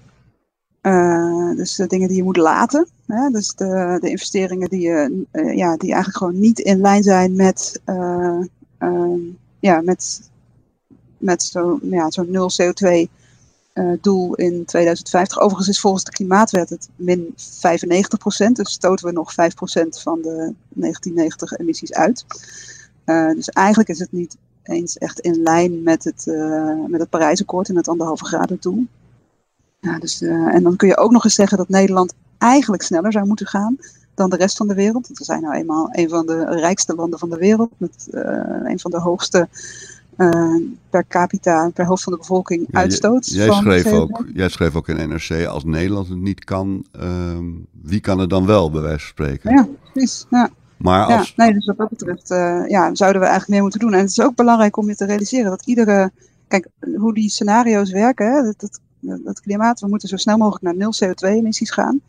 Uh, 0.82 1.56
dus 1.56 1.76
de 1.76 1.88
dingen 1.88 2.08
die 2.08 2.18
je 2.18 2.24
moet 2.24 2.38
laten. 2.38 2.88
Hè? 3.08 3.30
Dus 3.30 3.54
de, 3.56 3.98
de 4.02 4.10
investeringen 4.10 4.70
die, 4.70 4.80
je, 4.80 5.26
uh, 5.32 5.56
ja, 5.56 5.78
die 5.78 5.92
eigenlijk 5.92 6.18
gewoon 6.18 6.40
niet 6.40 6.60
in 6.60 6.82
lijn 6.82 7.04
zijn 7.04 7.36
met, 7.36 7.82
uh, 7.86 8.40
ja, 9.60 9.82
met, 9.82 10.30
met 11.18 11.44
zo'n 11.44 11.80
ja, 11.82 12.12
zo 12.12 12.24
nul 12.24 12.52
CO2 12.62 13.10
doel 14.02 14.36
in 14.36 14.66
2050. 14.66 15.40
Overigens 15.40 15.68
is 15.68 15.80
volgens 15.80 16.04
de 16.04 16.12
Klimaatwet 16.12 16.70
het 16.70 16.90
min 16.96 17.36
95%. 17.36 18.52
Dus 18.52 18.72
stoten 18.72 19.06
we 19.06 19.12
nog 19.12 19.32
5% 19.32 19.36
van 19.90 20.22
de 20.22 20.54
1990 20.70 21.52
emissies 21.52 21.94
uit. 21.94 22.26
dus 23.36 23.50
eigenlijk 23.50 23.90
is 23.90 24.00
het 24.00 24.12
niet 24.12 24.38
eens 24.64 24.98
echt 24.98 25.20
in 25.20 25.42
lijn 25.42 25.84
met 25.84 26.04
het, 26.04 26.26
uh, 26.28 26.86
met 26.88 27.00
het 27.00 27.10
Parijsakkoord 27.10 27.70
en 27.70 27.76
het 27.76 27.88
anderhalve 27.88 28.26
graden 28.26 28.58
doel. 28.60 28.86
Ja, 29.80 30.00
dus, 30.00 30.22
uh, 30.22 30.56
en 30.56 30.64
dan 30.64 30.76
kun 30.76 30.88
je 30.88 30.98
ook 30.98 31.12
nog 31.12 31.24
eens 31.24 31.36
zeggen 31.36 31.58
dat 31.58 31.70
Nederland 31.70 32.14
eigenlijk 32.38 32.84
sneller 32.84 33.12
zou 33.12 33.28
moeten 33.28 33.48
gaan 33.48 33.78
dan 34.14 34.30
de 34.30 34.36
rest 34.36 34.58
van 34.58 34.68
de 34.68 34.74
wereld. 34.74 35.08
Want 35.08 35.18
we 35.18 35.24
zijn 35.24 35.42
nou 35.42 35.56
eenmaal 35.56 35.90
een 35.92 36.10
van 36.10 36.26
de 36.26 36.46
rijkste 36.46 36.96
landen 36.96 37.20
van 37.20 37.30
de 37.30 37.38
wereld 37.38 37.70
met 37.78 38.08
uh, 38.12 38.22
een 38.64 38.80
van 38.80 38.92
de 38.92 39.00
hoogste 39.00 39.48
per 40.90 41.06
capita, 41.08 41.70
per 41.70 41.86
hoofd 41.86 42.04
van 42.04 42.14
de 42.14 42.20
bevolking 42.20 42.68
ja, 42.72 42.80
uitstoot. 42.80 43.26
Jij, 43.26 43.52
schreef 43.52 43.92
ook, 43.92 44.26
jij 44.34 44.50
schreef 44.50 44.76
ook 44.76 44.88
in 44.88 45.10
NRC, 45.10 45.46
als 45.46 45.64
Nederland 45.64 46.08
het 46.08 46.18
niet 46.18 46.44
kan, 46.44 46.86
ehm, 46.92 47.46
wie 47.82 48.00
kan 48.00 48.20
het 48.20 48.30
dan 48.30 48.46
wel, 48.46 48.72
bij 48.72 48.82
wijze 48.82 49.00
van 49.00 49.08
spreken? 49.08 49.56
Ja, 49.56 49.68
precies. 49.92 50.26
Ja. 50.30 50.50
Maar 50.84 51.06
als... 51.06 51.34
Ja, 51.36 51.44
nee, 51.44 51.54
dus 51.54 51.66
wat 51.66 51.78
dat 51.78 51.90
betreft 51.90 52.32
uh, 52.32 52.68
ja, 52.68 52.96
zouden 52.96 53.22
we 53.22 53.28
eigenlijk 53.28 53.48
meer 53.48 53.62
moeten 53.62 53.80
doen. 53.80 53.94
En 53.94 54.00
het 54.00 54.10
is 54.10 54.22
ook 54.22 54.36
belangrijk 54.36 54.78
om 54.78 54.88
je 54.88 54.96
te 54.96 55.06
realiseren 55.06 55.50
dat 55.50 55.66
iedere. 55.66 56.12
Kijk, 56.48 56.68
hoe 56.96 57.14
die 57.14 57.30
scenario's 57.30 57.92
werken, 57.92 58.34
hè, 58.34 58.42
dat, 58.42 58.60
dat, 58.60 58.80
dat 59.24 59.42
klimaat, 59.42 59.80
we 59.80 59.88
moeten 59.88 60.10
zo 60.10 60.18
snel 60.18 60.38
mogelijk 60.38 60.64
naar 60.64 60.76
nul 60.76 60.94
CO2-emissies 61.04 61.74
gaan. 61.74 62.02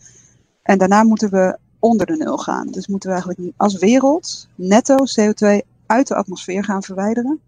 En 0.63 0.79
daarna 0.79 1.03
moeten 1.03 1.31
we 1.31 1.59
onder 1.79 2.07
de 2.07 2.17
nul 2.17 2.39
gaan. 2.39 2.67
Dus 2.67 2.87
moeten 2.87 3.09
we 3.09 3.15
eigenlijk 3.15 3.53
als 3.57 3.79
wereld 3.79 4.49
netto 4.55 4.97
CO2 4.97 5.67
uit 5.87 6.09
de 6.09 6.15
atmosfeer 6.15 6.65
gaan 6.65 6.83
verwijderen. 6.83 7.41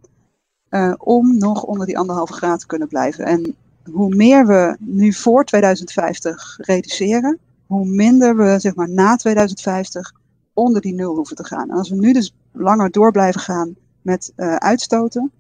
Uh, 0.71 0.95
om 0.97 1.39
nog 1.39 1.63
onder 1.63 1.87
die 1.87 1.99
anderhalve 1.99 2.33
graad 2.33 2.61
te 2.61 2.67
kunnen 2.67 2.89
blijven. 2.89 3.25
En 3.25 3.55
hoe 3.93 4.15
meer 4.15 4.47
we 4.47 4.77
nu 4.81 5.13
voor 5.13 5.45
2050 5.45 6.57
reduceren, 6.61 7.39
hoe 7.67 7.87
minder 7.87 8.37
we 8.37 8.57
zeg 8.59 8.75
maar, 8.75 8.91
na 8.91 9.17
2050 9.17 10.13
onder 10.57 10.81
die 10.81 10.95
nul 10.95 11.15
hoeven 11.15 11.37
te 11.37 11.45
gaan. 11.45 11.71
En 11.71 11.77
als 11.77 11.89
we 11.89 11.97
nu 11.97 12.13
dus 12.13 12.35
langer 12.53 12.91
door 12.91 13.13
blijven 13.13 13.41
gaan 13.41 13.75
met 14.03 14.33
uh, 14.37 14.55
uitstoten, 14.55 15.33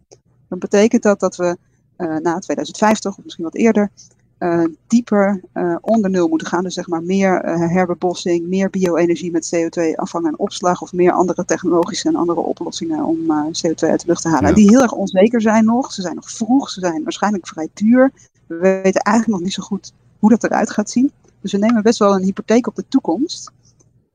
dan 0.48 0.58
betekent 0.58 1.02
dat 1.02 1.20
dat 1.20 1.36
we 1.36 1.56
uh, 1.98 2.16
na 2.16 2.38
2050 2.38 3.16
of 3.16 3.24
misschien 3.24 3.44
wat 3.44 3.54
eerder 3.54 3.90
uh, 4.38 4.64
dieper 4.86 5.40
onder 5.80 6.10
nul 6.10 6.28
moeten 6.28 6.46
gaan. 6.46 6.62
Dus 6.62 6.74
zeg 6.74 6.88
maar 6.88 7.02
meer 7.02 7.40
herbebossing, 7.46 8.46
meer 8.46 8.70
bio-energie 8.70 9.30
met 9.30 9.56
CO2 9.56 9.94
afvang 9.94 10.26
en 10.26 10.38
opslag 10.38 10.82
of 10.82 10.92
meer 10.92 11.12
andere 11.12 11.44
technologische 11.44 12.08
en 12.08 12.16
andere 12.16 12.40
oplossingen 12.40 13.04
om 13.04 13.18
CO2 13.46 13.88
uit 13.88 14.00
de 14.00 14.06
lucht 14.06 14.22
te 14.22 14.28
halen. 14.28 14.42
Ja. 14.42 14.48
En 14.48 14.54
die 14.54 14.68
heel 14.68 14.82
erg 14.82 14.92
onzeker 14.92 15.40
zijn 15.40 15.64
nog. 15.64 15.92
Ze 15.92 16.02
zijn 16.02 16.14
nog 16.14 16.30
vroeg, 16.30 16.70
ze 16.70 16.80
zijn 16.80 17.02
waarschijnlijk 17.02 17.46
vrij 17.46 17.68
duur. 17.74 18.12
We 18.46 18.56
weten 18.56 19.00
eigenlijk 19.00 19.38
nog 19.38 19.40
niet 19.40 19.52
zo 19.52 19.62
goed 19.62 19.92
hoe 20.18 20.30
dat 20.30 20.44
eruit 20.44 20.70
gaat 20.70 20.90
zien. 20.90 21.12
Dus 21.40 21.52
we 21.52 21.58
nemen 21.58 21.82
best 21.82 21.98
wel 21.98 22.14
een 22.14 22.22
hypotheek 22.22 22.66
op 22.66 22.76
de 22.76 22.84
toekomst 22.88 23.52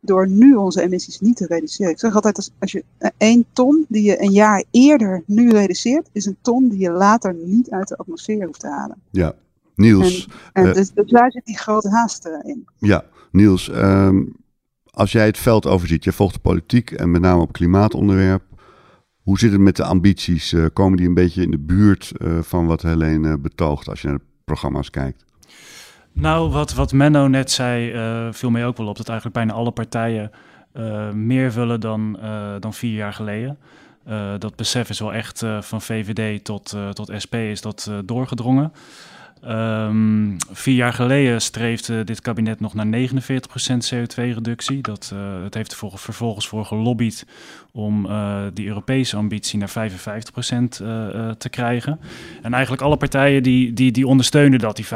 door 0.01 0.27
nu 0.27 0.55
onze 0.55 0.81
emissies 0.81 1.19
niet 1.19 1.35
te 1.35 1.45
reduceren. 1.45 1.91
Ik 1.91 1.99
zeg 1.99 2.15
altijd, 2.15 2.37
als, 2.37 2.51
als 2.59 2.71
je 2.71 2.83
één 3.17 3.45
ton 3.53 3.85
die 3.89 4.03
je 4.03 4.21
een 4.21 4.31
jaar 4.31 4.63
eerder 4.71 5.23
nu 5.25 5.51
reduceert, 5.51 6.09
is 6.11 6.25
een 6.25 6.37
ton 6.41 6.69
die 6.69 6.79
je 6.79 6.91
later 6.91 7.35
niet 7.45 7.69
uit 7.69 7.87
de 7.87 7.97
atmosfeer 7.97 8.45
hoeft 8.45 8.59
te 8.59 8.67
halen. 8.67 8.97
Ja, 9.11 9.35
Niels. 9.75 10.29
En, 10.53 10.65
en 10.65 10.73
dus, 10.73 10.91
dus, 10.91 11.11
daar 11.11 11.31
zit 11.31 11.45
die 11.45 11.57
grote 11.57 11.89
haast 11.89 12.29
in. 12.43 12.65
Ja, 12.77 13.05
Niels, 13.31 13.69
ehm, 13.69 14.23
als 14.91 15.11
jij 15.11 15.25
het 15.25 15.37
veld 15.37 15.65
overziet, 15.65 16.03
je 16.03 16.11
volgt 16.11 16.33
de 16.33 16.39
politiek 16.39 16.91
en 16.91 17.11
met 17.11 17.21
name 17.21 17.41
op 17.41 17.51
klimaatonderwerp. 17.51 18.43
Hoe 19.21 19.39
zit 19.39 19.51
het 19.51 19.61
met 19.61 19.75
de 19.75 19.83
ambities? 19.83 20.53
Uh, 20.53 20.65
komen 20.73 20.97
die 20.97 21.07
een 21.07 21.13
beetje 21.13 21.41
in 21.41 21.51
de 21.51 21.59
buurt 21.59 22.11
uh, 22.17 22.39
van 22.41 22.65
wat 22.65 22.81
Helene 22.81 23.37
betoogt 23.37 23.87
als 23.87 24.01
je 24.01 24.07
naar 24.07 24.17
de 24.17 24.23
programma's 24.43 24.89
kijkt? 24.89 25.25
Nou, 26.13 26.51
wat, 26.51 26.73
wat 26.73 26.91
Menno 26.91 27.27
net 27.27 27.51
zei, 27.51 27.93
uh, 27.93 28.27
viel 28.31 28.49
mij 28.49 28.65
ook 28.65 28.77
wel 28.77 28.87
op. 28.87 28.97
Dat 28.97 29.09
eigenlijk 29.09 29.37
bijna 29.37 29.53
alle 29.53 29.71
partijen 29.71 30.31
meer 31.13 31.51
willen 31.51 31.79
dan, 31.79 32.19
dan 32.59 32.73
vier 32.73 32.93
jaar 32.93 33.13
geleden. 33.13 33.57
dat 34.37 34.55
besef 34.55 34.89
is 34.89 34.99
wel 34.99 35.13
echt 35.13 35.43
van 35.59 35.81
VVD 35.81 36.43
tot, 36.43 36.75
tot 36.93 37.11
SP 37.23 37.35
is 37.35 37.61
dat 37.61 37.91
doorgedrongen. 38.05 38.71
Um, 39.47 40.37
vier 40.51 40.75
jaar 40.75 40.93
geleden 40.93 41.41
streefde 41.41 42.03
dit 42.03 42.21
kabinet 42.21 42.59
nog 42.59 42.73
naar 42.73 43.09
49% 43.09 43.11
CO2-reductie. 43.93 44.81
Dat 44.81 45.11
uh, 45.13 45.19
heeft 45.49 45.71
er 45.71 45.89
vervolgens 45.97 46.47
voor 46.47 46.65
gelobbyd 46.65 47.25
om 47.71 48.05
uh, 48.05 48.41
die 48.53 48.67
Europese 48.67 49.15
ambitie 49.15 49.59
naar 49.59 49.69
55% 49.69 49.73
uh, 49.73 51.29
te 51.29 51.49
krijgen. 51.49 51.99
En 52.41 52.53
eigenlijk 52.53 52.83
alle 52.83 52.97
partijen 52.97 53.43
die, 53.43 53.73
die, 53.73 53.91
die 53.91 54.07
ondersteunen 54.07 54.59
dat, 54.59 54.75
die 54.75 54.85
55% 54.85 54.89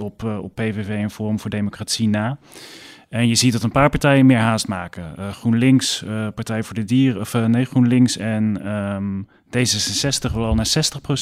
op, 0.00 0.22
op 0.22 0.54
PVV 0.54 0.88
en 0.88 1.10
Forum 1.10 1.40
voor 1.40 1.50
Democratie 1.50 2.08
na. 2.08 2.38
En 3.10 3.28
je 3.28 3.34
ziet 3.34 3.52
dat 3.52 3.62
een 3.62 3.70
paar 3.70 3.90
partijen 3.90 4.26
meer 4.26 4.38
haast 4.38 4.68
maken. 4.68 5.14
Uh, 5.18 5.32
GroenLinks, 5.32 6.02
uh, 6.02 6.28
Partij 6.34 6.62
voor 6.62 6.74
de 6.74 6.84
Dieren, 6.84 7.20
of 7.20 7.34
uh, 7.34 7.46
nee, 7.46 7.64
GroenLinks 7.64 8.16
en 8.16 8.68
um, 8.72 9.26
D66 9.46 10.32
wil 10.32 10.44
al 10.44 10.54
naar 10.54 10.72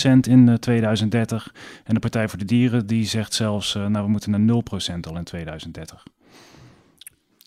60% 0.06 0.18
in 0.20 0.58
2030. 0.60 1.54
En 1.84 1.94
de 1.94 2.00
Partij 2.00 2.28
voor 2.28 2.38
de 2.38 2.44
Dieren 2.44 2.86
die 2.86 3.06
zegt 3.06 3.34
zelfs, 3.34 3.74
nou 3.74 4.04
we 4.04 4.08
moeten 4.08 4.30
naar 4.30 4.62
0% 4.96 5.00
al 5.00 5.16
in 5.16 5.24
2030. 5.24 6.02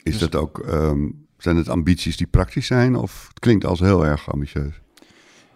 Is 0.04 0.12
dus... 0.12 0.30
dat 0.30 0.36
ook, 0.36 0.58
um, 0.68 1.26
zijn 1.38 1.56
het 1.56 1.70
ambities 1.70 2.18
die 2.18 2.28
praktisch 2.28 2.68
zijn 2.68 2.96
of 2.96 3.26
het 3.28 3.40
klinkt 3.40 3.66
als 3.66 3.80
heel 3.80 4.06
erg 4.06 4.32
ambitieus? 4.32 4.82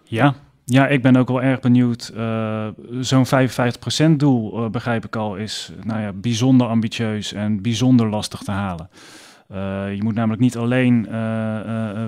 Ja, 0.04 0.34
ja, 0.68 0.86
ik 0.86 1.02
ben 1.02 1.16
ook 1.16 1.28
wel 1.28 1.42
erg 1.42 1.60
benieuwd. 1.60 2.12
Uh, 2.16 2.66
Zo'n 3.00 3.26
55% 3.26 4.16
doel, 4.16 4.64
uh, 4.64 4.70
begrijp 4.70 5.04
ik 5.04 5.16
al, 5.16 5.36
is 5.36 5.72
nou 5.82 6.00
ja, 6.00 6.12
bijzonder 6.12 6.66
ambitieus 6.66 7.32
en 7.32 7.62
bijzonder 7.62 8.08
lastig 8.08 8.40
te 8.40 8.50
halen. 8.50 8.88
Uh, 9.52 9.94
je 9.94 10.02
moet 10.02 10.14
namelijk 10.14 10.40
niet 10.40 10.56
alleen 10.56 11.08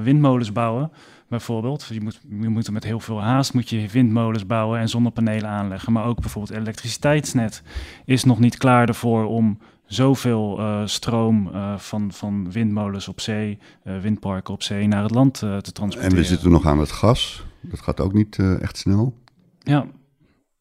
windmolens 0.02 0.52
bouwen, 0.52 0.90
bijvoorbeeld. 1.28 1.88
Je 1.92 2.00
moet, 2.00 2.20
je 2.40 2.48
moet 2.48 2.70
met 2.70 2.84
heel 2.84 3.00
veel 3.00 3.22
haast 3.22 3.54
moet 3.54 3.68
je 3.68 3.88
windmolens 3.88 4.46
bouwen 4.46 4.80
en 4.80 4.88
zonnepanelen 4.88 5.50
aanleggen. 5.50 5.92
Maar 5.92 6.04
ook 6.04 6.20
bijvoorbeeld 6.20 6.58
elektriciteitsnet 6.58 7.62
is 8.04 8.24
nog 8.24 8.38
niet 8.38 8.56
klaar 8.56 8.88
ervoor 8.88 9.26
om 9.26 9.58
zoveel 9.86 10.58
uh, 10.58 10.80
stroom 10.84 11.50
uh, 11.52 11.78
van, 11.78 12.12
van 12.12 12.52
windmolens 12.52 13.08
op 13.08 13.20
zee, 13.20 13.58
uh, 13.84 13.98
windparken 13.98 14.54
op 14.54 14.62
zee 14.62 14.88
naar 14.88 15.02
het 15.02 15.14
land 15.14 15.34
te 15.38 15.72
transporteren. 15.72 16.16
En 16.16 16.22
we 16.22 16.24
zitten 16.24 16.50
nog 16.50 16.66
aan 16.66 16.78
het 16.78 16.92
gas. 16.92 17.46
Dat 17.60 17.80
gaat 17.80 18.00
ook 18.00 18.12
niet 18.12 18.38
echt 18.60 18.76
snel. 18.76 19.14
Ja, 19.58 19.86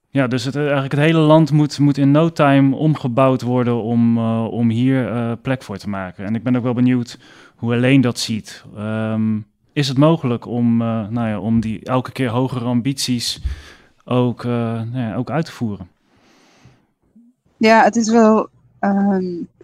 ja 0.10 0.28
dus 0.28 0.44
het, 0.44 0.56
eigenlijk 0.56 0.92
het 0.92 1.02
hele 1.02 1.20
land 1.20 1.52
moet, 1.52 1.80
moet 1.80 1.98
in 1.98 2.12
no 2.12 2.32
time 2.32 2.76
omgebouwd 2.76 3.42
worden 3.42 3.82
om, 3.84 4.18
om 4.48 4.70
hier 4.70 5.38
plek 5.38 5.64
voor 5.64 5.78
te 5.78 5.90
maken. 5.90 6.26
En 6.26 6.36
ik 6.36 6.44
ben 6.44 6.56
ook 6.56 6.64
wel 6.64 6.74
benieuwd 6.74 7.20
hoe 7.56 7.74
alleen 7.74 8.02
dat 8.02 8.20
ziet. 8.20 8.64
Um, 8.78 9.46
is 9.74 9.88
het 9.88 9.98
mogelijk 9.98 10.46
om, 10.46 10.78
nou 10.78 11.28
ja, 11.28 11.40
om 11.40 11.60
die 11.60 11.84
elke 11.84 12.12
keer 12.12 12.30
hogere 12.30 12.66
ambities 12.66 13.42
ook, 14.06 14.44
nou 14.44 14.98
ja, 14.98 15.16
ook 15.16 15.30
uit 15.30 15.46
te 15.46 15.52
voeren? 15.52 15.88
Ja, 17.58 17.84
het 17.84 17.96
is 17.96 18.10
wel 18.10 18.50
Um, 18.80 19.48
kijk, 19.48 19.57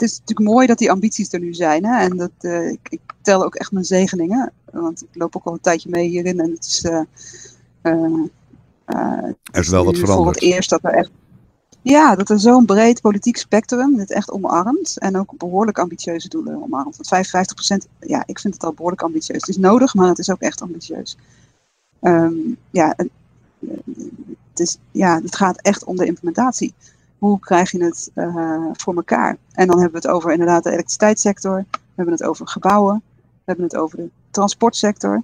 het 0.00 0.10
is 0.10 0.18
natuurlijk 0.18 0.48
mooi 0.48 0.66
dat 0.66 0.78
die 0.78 0.90
ambities 0.90 1.32
er 1.32 1.40
nu 1.40 1.54
zijn. 1.54 1.84
Hè? 1.84 2.00
En 2.00 2.16
dat, 2.16 2.30
uh, 2.40 2.70
ik, 2.70 2.88
ik, 2.88 3.00
tel 3.22 3.44
ook 3.44 3.54
echt 3.54 3.72
mijn 3.72 3.84
zegeningen. 3.84 4.52
Want 4.72 5.02
ik 5.02 5.08
loop 5.12 5.36
ook 5.36 5.44
al 5.44 5.52
een 5.52 5.60
tijdje 5.60 5.90
mee 5.90 6.08
hierin. 6.08 6.40
En 6.40 6.50
het 6.50 6.66
is. 6.66 6.84
Uh, 6.84 7.00
uh, 7.82 9.24
er 9.52 9.60
is 9.60 9.68
wel 9.68 9.84
wat 9.84 9.98
veranderd. 9.98 10.38
Voor 10.38 10.48
het 10.48 10.54
eerst 10.54 10.70
dat 10.70 10.84
er 10.84 10.92
echt. 10.92 11.10
Ja, 11.82 12.14
dat 12.14 12.30
er 12.30 12.40
zo'n 12.40 12.66
breed 12.66 13.00
politiek 13.00 13.36
spectrum 13.36 13.96
dit 13.96 14.10
echt 14.10 14.30
omarmt. 14.30 14.98
En 14.98 15.16
ook 15.16 15.36
behoorlijk 15.36 15.78
ambitieuze 15.78 16.28
doelen 16.28 16.62
omarmt. 16.62 16.96
Want 16.96 17.26
55%, 17.86 17.88
ja, 18.00 18.22
ik 18.26 18.38
vind 18.38 18.54
het 18.54 18.64
al 18.64 18.72
behoorlijk 18.72 19.02
ambitieus. 19.02 19.40
Het 19.40 19.48
is 19.48 19.56
nodig, 19.56 19.94
maar 19.94 20.08
het 20.08 20.18
is 20.18 20.30
ook 20.30 20.40
echt 20.40 20.62
ambitieus. 20.62 21.16
Um, 22.00 22.56
ja, 22.70 22.94
het, 22.96 24.60
is, 24.60 24.78
ja, 24.90 25.20
het 25.22 25.36
gaat 25.36 25.60
echt 25.60 25.84
om 25.84 25.96
de 25.96 26.06
implementatie 26.06 26.74
hoe 27.20 27.38
krijg 27.38 27.70
je 27.70 27.84
het 27.84 28.10
uh, 28.14 28.64
voor 28.72 28.94
elkaar? 28.94 29.36
En 29.52 29.66
dan 29.66 29.80
hebben 29.80 30.00
we 30.00 30.06
het 30.06 30.16
over 30.16 30.32
inderdaad 30.32 30.62
de 30.62 30.70
elektriciteitssector, 30.70 31.64
we 31.70 31.78
hebben 31.94 32.14
het 32.14 32.24
over 32.24 32.48
gebouwen, 32.48 33.02
we 33.16 33.42
hebben 33.44 33.64
het 33.64 33.76
over 33.76 33.96
de 33.96 34.10
transportsector, 34.30 35.22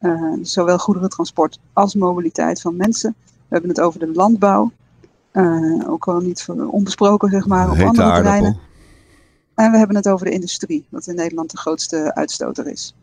uh, 0.00 0.32
zowel 0.42 0.78
goederentransport 0.78 1.58
als 1.72 1.94
mobiliteit 1.94 2.60
van 2.60 2.76
mensen. 2.76 3.14
We 3.18 3.46
hebben 3.48 3.70
het 3.70 3.80
over 3.80 4.00
de 4.00 4.12
landbouw, 4.12 4.70
uh, 5.32 5.90
ook 5.90 6.08
al 6.08 6.20
niet 6.20 6.46
onbesproken 6.70 7.30
zeg 7.30 7.46
maar, 7.46 7.70
op 7.70 7.70
andere 7.70 7.86
aardappel. 7.88 8.14
terreinen. 8.14 8.58
En 9.54 9.70
we 9.70 9.78
hebben 9.78 9.96
het 9.96 10.08
over 10.08 10.26
de 10.26 10.32
industrie, 10.32 10.86
wat 10.88 11.06
in 11.06 11.14
Nederland 11.14 11.50
de 11.50 11.56
grootste 11.56 12.14
uitstoter 12.14 12.66
is. 12.66 12.94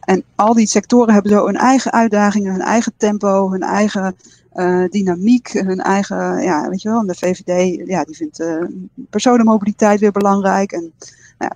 en 0.00 0.24
al 0.34 0.54
die 0.54 0.66
sectoren 0.66 1.14
hebben 1.14 1.32
zo 1.32 1.46
hun 1.46 1.56
eigen 1.56 1.92
uitdagingen, 1.92 2.52
hun 2.52 2.60
eigen 2.60 2.92
tempo, 2.96 3.50
hun 3.50 3.62
eigen 3.62 4.16
uh, 4.56 4.88
dynamiek, 4.88 5.48
hun 5.48 5.80
eigen, 5.80 6.42
ja, 6.42 6.68
weet 6.68 6.82
je 6.82 6.88
wel, 6.88 7.00
en 7.00 7.06
de 7.06 7.14
VVD, 7.14 7.86
ja, 7.88 8.04
die 8.04 8.16
vindt 8.16 8.40
uh, 8.40 8.64
personenmobiliteit 9.10 10.00
weer 10.00 10.12
belangrijk. 10.12 10.72
En 10.72 10.92
nou, 11.38 11.52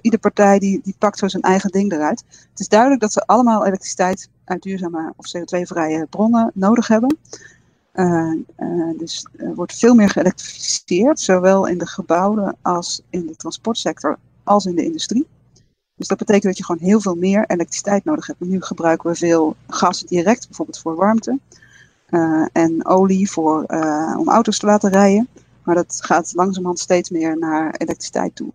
ieder, 0.00 0.18
partij 0.18 0.58
die, 0.58 0.80
die 0.82 0.94
pakt 0.98 1.18
zo 1.18 1.28
zijn 1.28 1.42
eigen 1.42 1.70
ding 1.70 1.92
eruit. 1.92 2.24
Het 2.50 2.60
is 2.60 2.68
duidelijk 2.68 3.00
dat 3.00 3.12
ze 3.12 3.26
allemaal 3.26 3.66
elektriciteit 3.66 4.28
uit 4.44 4.62
duurzame 4.62 5.12
of 5.16 5.26
CO2-vrije 5.36 6.06
bronnen 6.10 6.50
nodig 6.54 6.88
hebben. 6.88 7.16
Uh, 7.94 8.32
dus 8.98 9.26
er 9.36 9.54
wordt 9.54 9.78
veel 9.78 9.94
meer 9.94 10.10
geëlektrificeerd, 10.10 11.20
zowel 11.20 11.66
in 11.66 11.78
de 11.78 11.86
gebouwen 11.86 12.56
als 12.62 13.02
in 13.10 13.26
de 13.26 13.36
transportsector 13.36 14.18
als 14.44 14.66
in 14.66 14.74
de 14.74 14.84
industrie. 14.84 15.26
Dus 15.96 16.08
dat 16.08 16.18
betekent 16.18 16.44
dat 16.44 16.56
je 16.56 16.64
gewoon 16.64 16.86
heel 16.86 17.00
veel 17.00 17.14
meer 17.14 17.44
elektriciteit 17.46 18.04
nodig 18.04 18.26
hebt. 18.26 18.40
nu 18.40 18.60
gebruiken 18.60 19.10
we 19.10 19.16
veel 19.16 19.56
gas 19.66 20.02
direct, 20.02 20.46
bijvoorbeeld 20.46 20.78
voor 20.78 20.96
warmte. 20.96 21.38
Uh, 22.14 22.46
en 22.52 22.86
olie 22.86 23.30
voor, 23.30 23.64
uh, 23.66 24.16
om 24.18 24.28
auto's 24.28 24.58
te 24.58 24.66
laten 24.66 24.90
rijden. 24.90 25.28
Maar 25.62 25.74
dat 25.74 25.98
gaat 26.00 26.32
langzamerhand 26.34 26.78
steeds 26.78 27.10
meer 27.10 27.38
naar 27.38 27.74
elektriciteit 27.78 28.36
toe. 28.36 28.52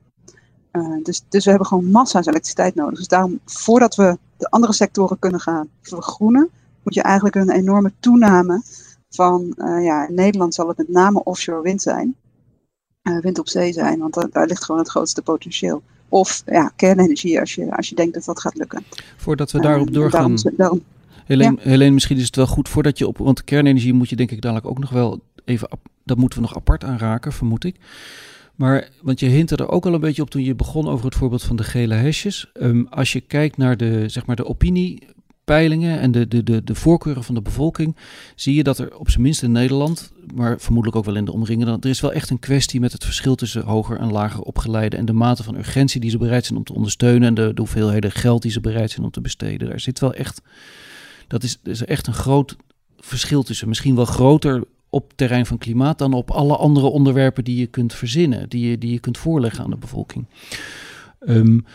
Uh, 0.71 1.03
dus, 1.03 1.23
dus 1.29 1.43
we 1.43 1.49
hebben 1.49 1.67
gewoon 1.67 1.91
massa's 1.91 2.25
elektriciteit 2.25 2.75
nodig. 2.75 2.97
Dus 2.97 3.07
daarom, 3.07 3.39
voordat 3.45 3.95
we 3.95 4.17
de 4.37 4.49
andere 4.49 4.73
sectoren 4.73 5.19
kunnen 5.19 5.39
gaan 5.39 5.67
vergroenen, 5.81 6.49
moet 6.83 6.93
je 6.93 7.01
eigenlijk 7.01 7.35
een 7.35 7.49
enorme 7.49 7.91
toename 7.99 8.61
van, 9.09 9.53
ja, 9.57 10.07
in 10.07 10.13
Nederland 10.13 10.53
zal 10.53 10.67
het 10.67 10.77
met 10.77 10.89
name 10.89 11.23
offshore 11.23 11.61
wind 11.61 11.81
zijn. 11.81 12.15
wind 13.01 13.39
op 13.39 13.49
zee 13.49 13.73
zijn, 13.73 13.99
want 13.99 14.13
daar, 14.13 14.29
daar 14.31 14.47
ligt 14.47 14.63
gewoon 14.63 14.81
het 14.81 14.89
grootste 14.89 15.21
potentieel. 15.21 15.81
Of 16.09 16.43
ja, 16.45 16.71
kernenergie 16.75 17.39
als 17.39 17.55
je, 17.55 17.75
als 17.75 17.89
je 17.89 17.95
denkt 17.95 18.13
dat 18.13 18.25
dat 18.25 18.39
gaat 18.39 18.55
lukken. 18.57 18.83
Voordat 19.17 19.51
we 19.51 19.59
daarop 19.59 19.93
doorgaan. 19.93 20.35
Daarom, 20.35 20.55
daarom, 20.57 20.83
Helene, 21.35 21.85
ja. 21.85 21.91
misschien 21.91 22.17
is 22.17 22.25
het 22.25 22.35
wel 22.35 22.47
goed 22.47 22.69
voordat 22.69 22.97
je 22.97 23.07
op. 23.07 23.17
Want 23.17 23.43
kernenergie 23.43 23.93
moet 23.93 24.09
je 24.09 24.15
denk 24.15 24.31
ik 24.31 24.41
dadelijk 24.41 24.67
ook 24.67 24.79
nog 24.79 24.89
wel 24.89 25.21
even. 25.45 25.69
Dat 26.03 26.17
moeten 26.17 26.39
we 26.39 26.45
nog 26.47 26.55
apart 26.55 26.83
aanraken, 26.83 27.33
vermoed 27.33 27.63
ik. 27.63 27.75
Maar, 28.55 28.89
want 29.01 29.19
je 29.19 29.25
hintte 29.25 29.55
er 29.55 29.69
ook 29.69 29.85
al 29.85 29.93
een 29.93 29.99
beetje 29.99 30.21
op 30.21 30.29
toen 30.29 30.43
je 30.43 30.55
begon 30.55 30.87
over 30.87 31.05
het 31.05 31.15
voorbeeld 31.15 31.43
van 31.43 31.55
de 31.55 31.63
gele 31.63 31.93
hesjes. 31.93 32.51
Um, 32.61 32.87
als 32.89 33.13
je 33.13 33.21
kijkt 33.21 33.57
naar 33.57 33.77
de, 33.77 34.09
zeg 34.09 34.25
maar 34.25 34.35
de 34.35 34.45
opiniepeilingen 34.45 35.99
en 35.99 36.11
de, 36.11 36.27
de, 36.27 36.43
de, 36.43 36.63
de 36.63 36.75
voorkeuren 36.75 37.23
van 37.23 37.35
de 37.35 37.41
bevolking, 37.41 37.95
zie 38.35 38.55
je 38.55 38.63
dat 38.63 38.77
er 38.77 38.97
op 38.97 39.09
zijn 39.09 39.21
minst 39.21 39.43
in 39.43 39.51
Nederland, 39.51 40.11
maar 40.35 40.59
vermoedelijk 40.59 40.97
ook 40.97 41.05
wel 41.05 41.15
in 41.15 41.25
de 41.25 41.31
omringende, 41.31 41.77
er 41.79 41.89
is 41.89 42.01
wel 42.01 42.13
echt 42.13 42.29
een 42.29 42.39
kwestie 42.39 42.79
met 42.79 42.91
het 42.91 43.05
verschil 43.05 43.35
tussen 43.35 43.63
hoger 43.63 43.97
en 43.97 44.11
lager 44.11 44.41
opgeleide 44.41 44.97
en 44.97 45.05
de 45.05 45.13
mate 45.13 45.43
van 45.43 45.55
urgentie 45.55 46.01
die 46.01 46.09
ze 46.09 46.17
bereid 46.17 46.45
zijn 46.45 46.57
om 46.57 46.65
te 46.65 46.73
ondersteunen 46.73 47.27
en 47.27 47.33
de, 47.33 47.53
de 47.53 47.61
hoeveelheden 47.61 48.11
geld 48.11 48.41
die 48.41 48.51
ze 48.51 48.59
bereid 48.59 48.91
zijn 48.91 49.05
om 49.05 49.11
te 49.11 49.21
besteden. 49.21 49.69
Daar 49.69 49.79
zit 49.79 49.99
wel 49.99 50.13
echt 50.13 50.41
dat 51.29 51.43
is, 51.43 51.59
is 51.63 51.85
echt 51.85 52.07
een 52.07 52.13
groot 52.13 52.55
verschil 52.97 53.43
tussen. 53.43 53.67
Misschien 53.67 53.95
wel 53.95 54.05
groter 54.05 54.63
op 54.89 55.13
terrein 55.15 55.45
van 55.45 55.57
klimaat 55.57 55.97
dan 55.97 56.13
op 56.13 56.31
alle 56.31 56.55
andere 56.55 56.85
onderwerpen 56.85 57.43
die 57.43 57.59
je 57.59 57.67
kunt 57.67 57.93
verzinnen, 57.93 58.49
die 58.49 58.69
je, 58.69 58.77
die 58.77 58.91
je 58.91 58.99
kunt 58.99 59.17
voorleggen 59.17 59.63
aan 59.63 59.69
de 59.69 59.77
bevolking. 59.77 60.25
Um, 61.27 61.65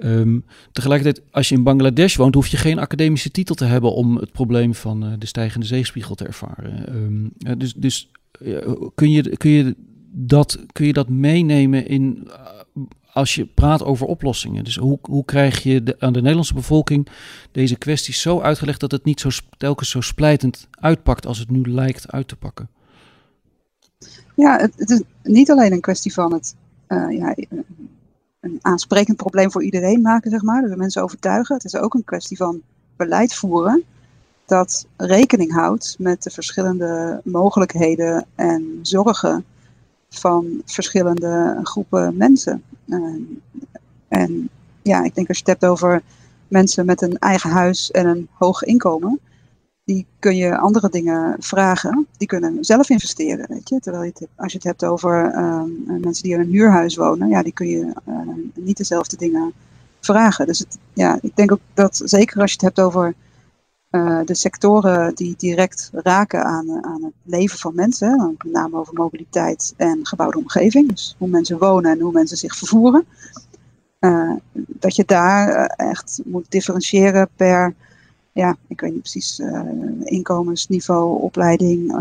um, 0.00 0.44
tegelijkertijd, 0.72 1.26
als 1.30 1.48
je 1.48 1.54
in 1.54 1.62
Bangladesh 1.62 2.16
woont, 2.16 2.34
hoef 2.34 2.46
je 2.46 2.56
geen 2.56 2.78
academische 2.78 3.30
titel 3.30 3.54
te 3.54 3.64
hebben 3.64 3.94
om 3.94 4.16
het 4.16 4.32
probleem 4.32 4.74
van 4.74 5.04
uh, 5.04 5.12
de 5.18 5.26
stijgende 5.26 5.66
zeespiegel 5.66 6.14
te 6.14 6.24
ervaren. 6.24 6.96
Um, 6.96 7.32
uh, 7.38 7.52
dus 7.58 7.74
dus 7.74 8.10
uh, 8.40 8.58
kun, 8.94 9.10
je, 9.10 9.36
kun 9.36 9.50
je 9.50 9.74
dat, 10.10 10.58
kun 10.72 10.86
je 10.86 10.92
dat 10.92 11.08
meenemen 11.08 11.86
in 11.86 12.28
als 13.18 13.34
je 13.34 13.46
praat 13.46 13.84
over 13.84 14.06
oplossingen. 14.06 14.64
Dus 14.64 14.76
hoe, 14.76 14.98
hoe 15.02 15.24
krijg 15.24 15.62
je 15.62 15.82
de, 15.82 15.96
aan 15.98 16.12
de 16.12 16.18
Nederlandse 16.20 16.54
bevolking 16.54 17.08
deze 17.52 17.76
kwesties 17.76 18.20
zo 18.20 18.40
uitgelegd 18.40 18.80
dat 18.80 18.90
het 18.90 19.04
niet 19.04 19.20
zo 19.20 19.28
telkens 19.56 19.90
zo 19.90 20.00
splijtend 20.00 20.68
uitpakt 20.70 21.26
als 21.26 21.38
het 21.38 21.50
nu 21.50 21.70
lijkt 21.70 22.12
uit 22.12 22.28
te 22.28 22.36
pakken? 22.36 22.68
Ja, 24.34 24.58
het, 24.58 24.72
het 24.76 24.90
is 24.90 25.02
niet 25.22 25.50
alleen 25.50 25.72
een 25.72 25.80
kwestie 25.80 26.12
van 26.12 26.32
het 26.32 26.54
uh, 26.88 27.18
ja, 27.18 27.34
een 28.40 28.58
aansprekend 28.60 29.16
probleem 29.16 29.50
voor 29.50 29.62
iedereen 29.62 30.02
maken, 30.02 30.30
zeg 30.30 30.42
maar. 30.42 30.62
Dus 30.62 30.76
mensen 30.76 31.02
overtuigen. 31.02 31.54
Het 31.54 31.64
is 31.64 31.76
ook 31.76 31.94
een 31.94 32.04
kwestie 32.04 32.36
van 32.36 32.60
beleid 32.96 33.34
voeren 33.34 33.84
dat 34.46 34.86
rekening 34.96 35.52
houdt 35.52 35.96
met 35.98 36.22
de 36.22 36.30
verschillende 36.30 37.20
mogelijkheden 37.24 38.26
en 38.34 38.78
zorgen 38.82 39.44
van 40.08 40.62
verschillende 40.64 41.60
groepen 41.62 42.16
mensen. 42.16 42.62
en 44.08 44.48
ja, 44.82 45.04
ik 45.04 45.14
denk 45.14 45.28
als 45.28 45.38
je 45.38 45.44
het 45.46 45.60
hebt 45.60 45.72
over 45.72 46.02
mensen 46.48 46.86
met 46.86 47.02
een 47.02 47.18
eigen 47.18 47.50
huis 47.50 47.90
en 47.90 48.06
een 48.06 48.28
hoog 48.32 48.62
inkomen, 48.62 49.20
die 49.84 50.06
kun 50.18 50.36
je 50.36 50.58
andere 50.58 50.88
dingen 50.88 51.36
vragen. 51.38 52.06
Die 52.16 52.28
kunnen 52.28 52.64
zelf 52.64 52.90
investeren, 52.90 53.46
weet 53.48 53.68
je. 53.68 53.80
Terwijl 53.80 54.02
je 54.02 54.28
als 54.36 54.52
je 54.52 54.58
het 54.58 54.66
hebt 54.66 54.84
over 54.84 55.30
ehm, 55.30 56.00
mensen 56.00 56.22
die 56.22 56.34
in 56.34 56.40
een 56.40 56.50
huurhuis 56.50 56.96
wonen, 56.96 57.28
ja, 57.28 57.42
die 57.42 57.52
kun 57.52 57.68
je 57.68 57.92
uh, 58.08 58.18
niet 58.54 58.76
dezelfde 58.76 59.16
dingen 59.16 59.52
vragen. 60.00 60.46
Dus 60.46 60.58
het, 60.58 60.78
ja, 60.92 61.18
ik 61.20 61.36
denk 61.36 61.52
ook 61.52 61.60
dat 61.74 62.00
zeker 62.04 62.40
als 62.40 62.50
je 62.50 62.56
het 62.56 62.66
hebt 62.66 62.80
over 62.80 63.14
uh, 63.90 64.20
de 64.24 64.34
sectoren 64.34 65.14
die 65.14 65.34
direct 65.36 65.90
raken 65.92 66.44
aan, 66.44 66.84
aan 66.84 67.02
het 67.02 67.12
leven 67.22 67.58
van 67.58 67.74
mensen, 67.74 68.36
met 68.38 68.52
name 68.52 68.76
over 68.76 68.94
mobiliteit 68.94 69.74
en 69.76 70.06
gebouwde 70.06 70.38
omgeving, 70.38 70.88
dus 70.88 71.14
hoe 71.18 71.28
mensen 71.28 71.58
wonen 71.58 71.90
en 71.90 72.00
hoe 72.00 72.12
mensen 72.12 72.36
zich 72.36 72.56
vervoeren, 72.56 73.04
uh, 74.00 74.32
dat 74.54 74.96
je 74.96 75.04
daar 75.04 75.66
echt 75.66 76.20
moet 76.24 76.50
differentiëren 76.50 77.28
per 77.36 77.74
ja, 78.32 78.56
ik 78.68 78.80
weet 78.80 78.92
niet 78.92 79.00
precies, 79.00 79.42
inkomensniveau, 80.04 81.20
opleiding 81.22 81.92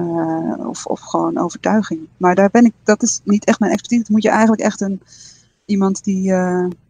of, 0.68 0.86
of 0.86 1.00
gewoon 1.00 1.38
overtuiging. 1.38 2.08
Maar 2.18 2.36
daar 2.36 2.50
ben 2.50 2.66
ik, 2.66 2.74
dat 2.84 3.04
is 3.04 3.22
niet 3.24 3.46
echt 3.46 3.60
mijn 3.60 3.72
expertise. 3.72 4.02
Dat 4.02 4.12
moet 4.12 4.24
je 4.24 4.30
eigenlijk 4.30 4.62
echt 4.62 4.82
een, 4.82 5.02
iemand 5.66 6.04
die, 6.04 6.34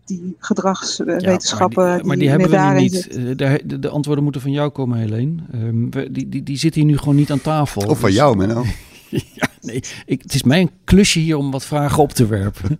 die 0.07 0.35
gedragswetenschappen. 0.39 1.83
Ja, 1.83 1.89
maar 1.89 1.97
die, 1.97 2.07
maar 2.07 2.17
die 2.17 2.29
hebben 2.29 2.49
we 2.49 2.57
nu 2.57 2.79
niet. 2.79 3.37
De, 3.37 3.79
de, 3.79 3.89
antwoorden 3.89 4.23
moeten 4.23 4.41
van 4.41 4.51
jou 4.51 4.69
komen, 4.69 4.97
Helene. 4.97 5.35
Um, 5.53 5.91
we, 5.91 6.11
die, 6.11 6.29
die, 6.29 6.43
die 6.43 6.57
zitten 6.57 6.81
hier 6.81 6.89
nu 6.89 6.97
gewoon 6.97 7.15
niet 7.15 7.31
aan 7.31 7.41
tafel. 7.41 7.81
Of 7.81 7.99
van 7.99 8.09
dus... 8.09 8.17
jou, 8.17 8.37
Menno. 8.37 8.65
ja, 9.09 9.47
nee, 9.61 9.83
ik, 10.05 10.21
het 10.21 10.33
is 10.33 10.43
mijn 10.43 10.69
klusje 10.83 11.19
hier 11.19 11.37
om 11.37 11.51
wat 11.51 11.65
vragen 11.65 12.03
op 12.03 12.11
te 12.11 12.27
werpen. 12.27 12.79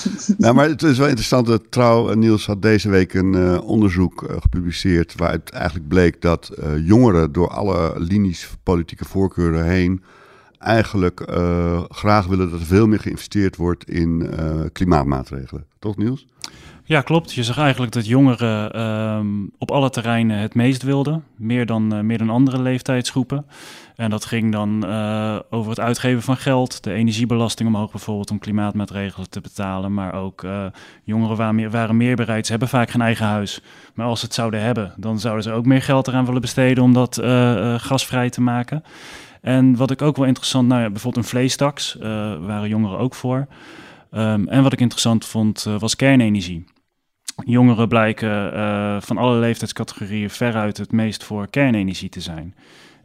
nou, 0.38 0.54
maar 0.54 0.68
het 0.68 0.82
is 0.82 0.98
wel 0.98 1.06
interessant. 1.06 1.46
Dat 1.46 1.62
Trouw 1.70 2.10
eh, 2.10 2.16
Niels 2.16 2.46
had 2.46 2.62
deze 2.62 2.88
week 2.88 3.14
een 3.14 3.34
uh, 3.34 3.60
onderzoek 3.64 4.22
uh, 4.22 4.36
gepubliceerd. 4.40 5.14
waaruit 5.16 5.50
eigenlijk 5.50 5.88
bleek 5.88 6.20
dat 6.20 6.50
uh, 6.58 6.86
jongeren 6.86 7.32
door 7.32 7.48
alle 7.48 7.94
linies 7.96 8.48
politieke 8.62 9.04
voorkeuren 9.04 9.64
heen. 9.64 10.02
Eigenlijk 10.62 11.20
graag 11.88 12.26
willen 12.26 12.50
dat 12.50 12.60
er 12.60 12.66
veel 12.66 12.86
meer 12.86 13.00
geïnvesteerd 13.00 13.56
wordt 13.56 13.90
in 13.90 14.30
klimaatmaatregelen. 14.72 15.64
Toch, 15.78 15.96
Niels? 15.96 16.26
Ja, 16.84 17.00
klopt. 17.00 17.32
Je 17.32 17.42
zag 17.42 17.58
eigenlijk 17.58 17.92
dat 17.92 18.06
jongeren 18.06 18.80
um, 18.80 19.50
op 19.58 19.70
alle 19.70 19.90
terreinen 19.90 20.38
het 20.38 20.54
meest 20.54 20.82
wilden. 20.82 21.24
Meer 21.36 21.66
dan, 21.66 21.94
uh, 21.94 22.00
meer 22.00 22.18
dan 22.18 22.30
andere 22.30 22.62
leeftijdsgroepen. 22.62 23.46
En 23.96 24.10
dat 24.10 24.24
ging 24.24 24.52
dan 24.52 24.84
over 25.50 25.70
het 25.70 25.80
uitgeven 25.80 26.22
van 26.22 26.36
geld, 26.36 26.84
de 26.84 26.92
energiebelasting 26.92 27.68
omhoog 27.68 27.90
bijvoorbeeld 27.90 28.30
om 28.30 28.38
klimaatmaatregelen 28.38 29.30
te 29.30 29.40
betalen. 29.40 29.94
Maar 29.94 30.14
ook 30.14 30.46
jongeren 31.04 31.36
waren 31.36 31.54
meer, 31.54 31.70
waren 31.70 31.96
meer 31.96 32.16
bereid. 32.16 32.44
Ze 32.44 32.50
hebben 32.50 32.68
vaak 32.68 32.90
geen 32.90 33.00
eigen 33.00 33.26
huis. 33.26 33.62
Maar 33.94 34.06
als 34.06 34.20
ze 34.20 34.24
het 34.24 34.34
zouden 34.34 34.62
hebben, 34.62 34.94
dan 34.96 35.20
zouden 35.20 35.42
ze 35.42 35.52
ook 35.52 35.66
meer 35.66 35.82
geld 35.82 36.08
eraan 36.08 36.24
willen 36.24 36.40
besteden 36.40 36.84
om 36.84 36.92
dat 36.92 37.20
gasvrij 37.76 38.30
te 38.30 38.40
maken. 38.40 38.82
En 39.42 39.76
wat 39.76 39.90
ik 39.90 40.02
ook 40.02 40.16
wel 40.16 40.26
interessant, 40.26 40.68
nou 40.68 40.82
ja, 40.82 40.90
bijvoorbeeld 40.90 41.24
een 41.24 41.30
vleestaks, 41.30 41.96
waren 42.40 42.68
jongeren 42.68 42.98
ook 42.98 43.14
voor. 43.14 43.46
Um, 44.14 44.48
en 44.48 44.62
wat 44.62 44.72
ik 44.72 44.80
interessant 44.80 45.26
vond, 45.26 45.62
was 45.78 45.96
kernenergie. 45.96 46.64
Jongeren 47.44 47.88
blijken 47.88 48.54
uh, 48.54 49.00
van 49.00 49.16
alle 49.16 49.38
leeftijdscategorieën 49.38 50.30
veruit 50.30 50.76
het 50.76 50.92
meest 50.92 51.24
voor 51.24 51.50
kernenergie 51.50 52.08
te 52.08 52.20
zijn. 52.20 52.54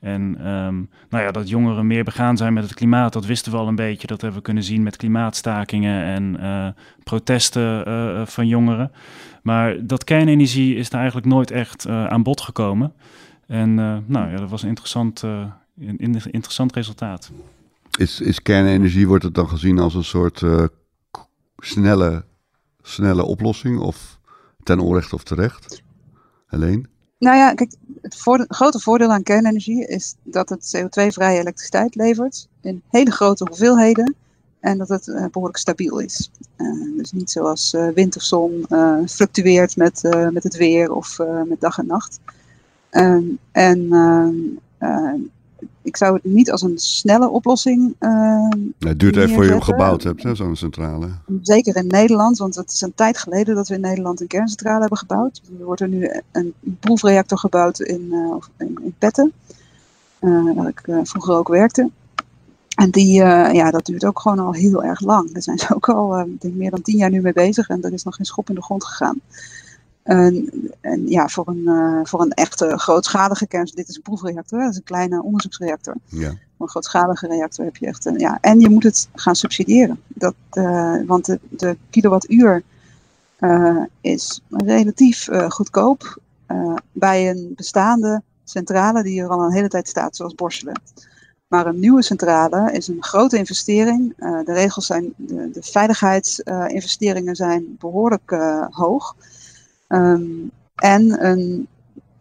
En 0.01 0.21
um, 0.47 0.89
nou 1.09 1.23
ja, 1.23 1.31
dat 1.31 1.49
jongeren 1.49 1.87
meer 1.87 2.03
begaan 2.03 2.37
zijn 2.37 2.53
met 2.53 2.63
het 2.63 2.73
klimaat, 2.73 3.13
dat 3.13 3.25
wisten 3.25 3.51
we 3.51 3.57
al 3.57 3.67
een 3.67 3.75
beetje. 3.75 4.07
Dat 4.07 4.21
hebben 4.21 4.39
we 4.39 4.45
kunnen 4.45 4.63
zien 4.63 4.83
met 4.83 4.95
klimaatstakingen 4.95 6.03
en 6.03 6.37
uh, 6.39 6.67
protesten 7.03 7.87
uh, 7.87 8.25
van 8.25 8.47
jongeren. 8.47 8.91
Maar 9.43 9.85
dat 9.85 10.03
kernenergie 10.03 10.75
is 10.75 10.89
daar 10.89 10.99
eigenlijk 10.99 11.29
nooit 11.29 11.51
echt 11.51 11.87
aan 11.87 12.23
bod 12.23 12.41
gekomen. 12.41 12.93
En 13.47 13.73
nou 14.07 14.29
ja, 14.31 14.35
dat 14.35 14.49
was 14.49 14.61
een 14.61 14.69
interessant, 14.69 15.23
een 15.77 16.21
interessant 16.31 16.73
resultaat. 16.73 17.31
Is, 17.97 18.19
is 18.19 18.41
kernenergie, 18.41 19.07
wordt 19.07 19.23
het 19.23 19.35
dan 19.35 19.49
gezien 19.49 19.79
als 19.79 19.93
een 19.93 20.03
soort 20.03 20.43
snelle, 21.57 22.25
snelle 22.81 23.23
oplossing? 23.23 23.79
Of 23.79 24.19
ten 24.63 24.79
onrechte 24.79 25.15
of 25.15 25.23
terecht? 25.23 25.81
Alleen? 26.47 26.87
Nou 27.19 27.37
ja, 27.37 27.53
kijk, 27.53 27.75
het 28.01 28.15
grote 28.47 28.79
voordeel 28.79 29.11
aan 29.11 29.23
kernenergie 29.23 29.87
is 29.87 30.15
dat 30.23 30.49
het 30.49 30.77
CO2-vrije 30.77 31.39
elektriciteit 31.39 31.95
levert 31.95 32.47
in 32.61 32.81
hele 32.89 33.11
grote 33.11 33.45
hoeveelheden 33.47 34.15
en 34.59 34.77
dat 34.77 34.89
het 34.89 35.07
uh, 35.07 35.25
behoorlijk 35.31 35.57
stabiel 35.57 35.99
is. 35.99 36.31
Uh, 36.57 36.97
dus 36.97 37.11
niet 37.11 37.31
zoals 37.31 37.73
uh, 37.73 37.87
wind 37.89 38.15
of 38.15 38.21
zon 38.21 38.65
fluctueert 39.07 39.75
met, 39.75 40.01
met 40.31 40.43
het 40.43 40.57
weer 40.57 40.91
of 40.91 41.17
met 41.45 41.61
dag 41.61 41.77
en 41.77 41.87
nacht. 41.87 42.19
Ehm, 42.89 43.23
en 43.51 43.91
ehm, 44.77 45.19
ik 45.87 45.97
zou 45.97 46.13
het 46.13 46.23
niet 46.23 46.51
als 46.51 46.61
een 46.61 46.77
snelle 46.77 47.29
oplossing. 47.29 47.95
Uh, 47.99 48.49
het 48.79 48.99
duurt 48.99 49.17
even 49.17 49.33
voor 49.33 49.43
je 49.43 49.49
hem 49.49 49.61
gebouwd 49.61 50.03
hebt, 50.03 50.27
zo'n 50.33 50.55
centrale. 50.55 51.07
Zeker 51.41 51.75
in 51.75 51.87
Nederland, 51.87 52.37
want 52.37 52.55
het 52.55 52.71
is 52.71 52.81
een 52.81 52.95
tijd 52.95 53.17
geleden 53.17 53.55
dat 53.55 53.67
we 53.67 53.75
in 53.75 53.81
Nederland 53.81 54.21
een 54.21 54.27
kerncentrale 54.27 54.79
hebben 54.79 54.97
gebouwd. 54.97 55.41
Er 55.59 55.65
wordt 55.65 55.81
er 55.81 55.87
nu 55.87 56.09
een 56.31 56.53
proefreactor 56.79 57.37
gebouwd 57.37 57.79
in, 57.79 58.07
uh, 58.11 58.35
in, 58.57 58.79
in, 58.83 58.95
Petten, 58.97 59.31
uh, 60.19 60.55
waar 60.55 60.67
ik 60.67 60.81
vroeger 61.03 61.35
ook 61.35 61.47
werkte. 61.47 61.89
En 62.75 62.89
die, 62.89 63.13
ja, 63.13 63.71
dat 63.71 63.85
duurt 63.85 64.05
ook 64.05 64.19
gewoon 64.19 64.39
al 64.39 64.53
heel 64.53 64.83
erg 64.83 65.01
lang. 65.01 65.31
Daar 65.31 65.41
zijn 65.41 65.57
ze 65.57 65.75
ook 65.75 65.89
al 65.89 66.25
denk 66.39 66.53
meer 66.53 66.71
dan 66.71 66.81
tien 66.81 66.97
jaar 66.97 67.09
nu 67.09 67.21
mee 67.21 67.33
bezig 67.33 67.69
en 67.69 67.81
er 67.81 67.93
is 67.93 68.03
nog 68.03 68.15
geen 68.15 68.25
schop 68.25 68.49
in 68.49 68.55
de 68.55 68.63
grond 68.63 68.85
gegaan. 68.85 69.19
En, 70.07 70.49
en, 70.81 71.07
ja, 71.07 71.27
voor 71.27 71.47
een, 71.47 71.63
uh, 71.65 71.99
voor 72.03 72.21
een 72.21 72.31
echte 72.31 72.77
grootschalige 72.77 73.47
kern, 73.47 73.65
dit 73.65 73.89
is 73.89 73.95
een 73.95 74.01
proefreactor, 74.01 74.59
dat 74.59 74.71
is 74.71 74.77
een 74.77 74.83
kleine 74.83 75.23
onderzoeksreactor. 75.23 75.95
Ja. 76.05 76.29
Voor 76.29 76.65
een 76.65 76.69
grootschalige 76.69 77.27
reactor 77.27 77.65
heb 77.65 77.75
je 77.75 77.87
echt, 77.87 78.05
een, 78.05 78.19
ja, 78.19 78.37
en 78.41 78.59
je 78.59 78.69
moet 78.69 78.83
het 78.83 79.09
gaan 79.15 79.35
subsidiëren. 79.35 80.01
Dat, 80.07 80.35
uh, 80.53 80.95
want 81.05 81.25
de, 81.25 81.39
de 81.49 81.77
kilowattuur 81.89 82.63
uh, 83.39 83.83
is 84.01 84.41
relatief 84.49 85.27
goedkoop 85.47 86.19
bij 86.91 87.29
een 87.29 87.53
bestaande 87.55 88.21
centrale 88.43 89.03
die 89.03 89.21
er 89.21 89.29
al 89.29 89.43
een 89.43 89.53
hele 89.53 89.67
tijd 89.67 89.87
staat, 89.87 90.15
zoals 90.15 90.35
Borselen. 90.35 90.81
Maar 91.47 91.65
een 91.65 91.79
nieuwe 91.79 92.03
centrale 92.03 92.71
is 92.71 92.87
een 92.87 93.03
grote 93.03 93.37
investering. 93.37 94.13
de 94.17 94.53
regels 94.53 94.85
zijn, 94.85 95.13
de, 95.15 95.49
de 95.51 95.63
veiligheidsinvesteringen 95.63 97.35
zijn 97.35 97.75
behoorlijk 97.79 98.31
hoog. 98.69 99.15
Um, 99.87 100.51
en 100.75 101.25
een, 101.25 101.67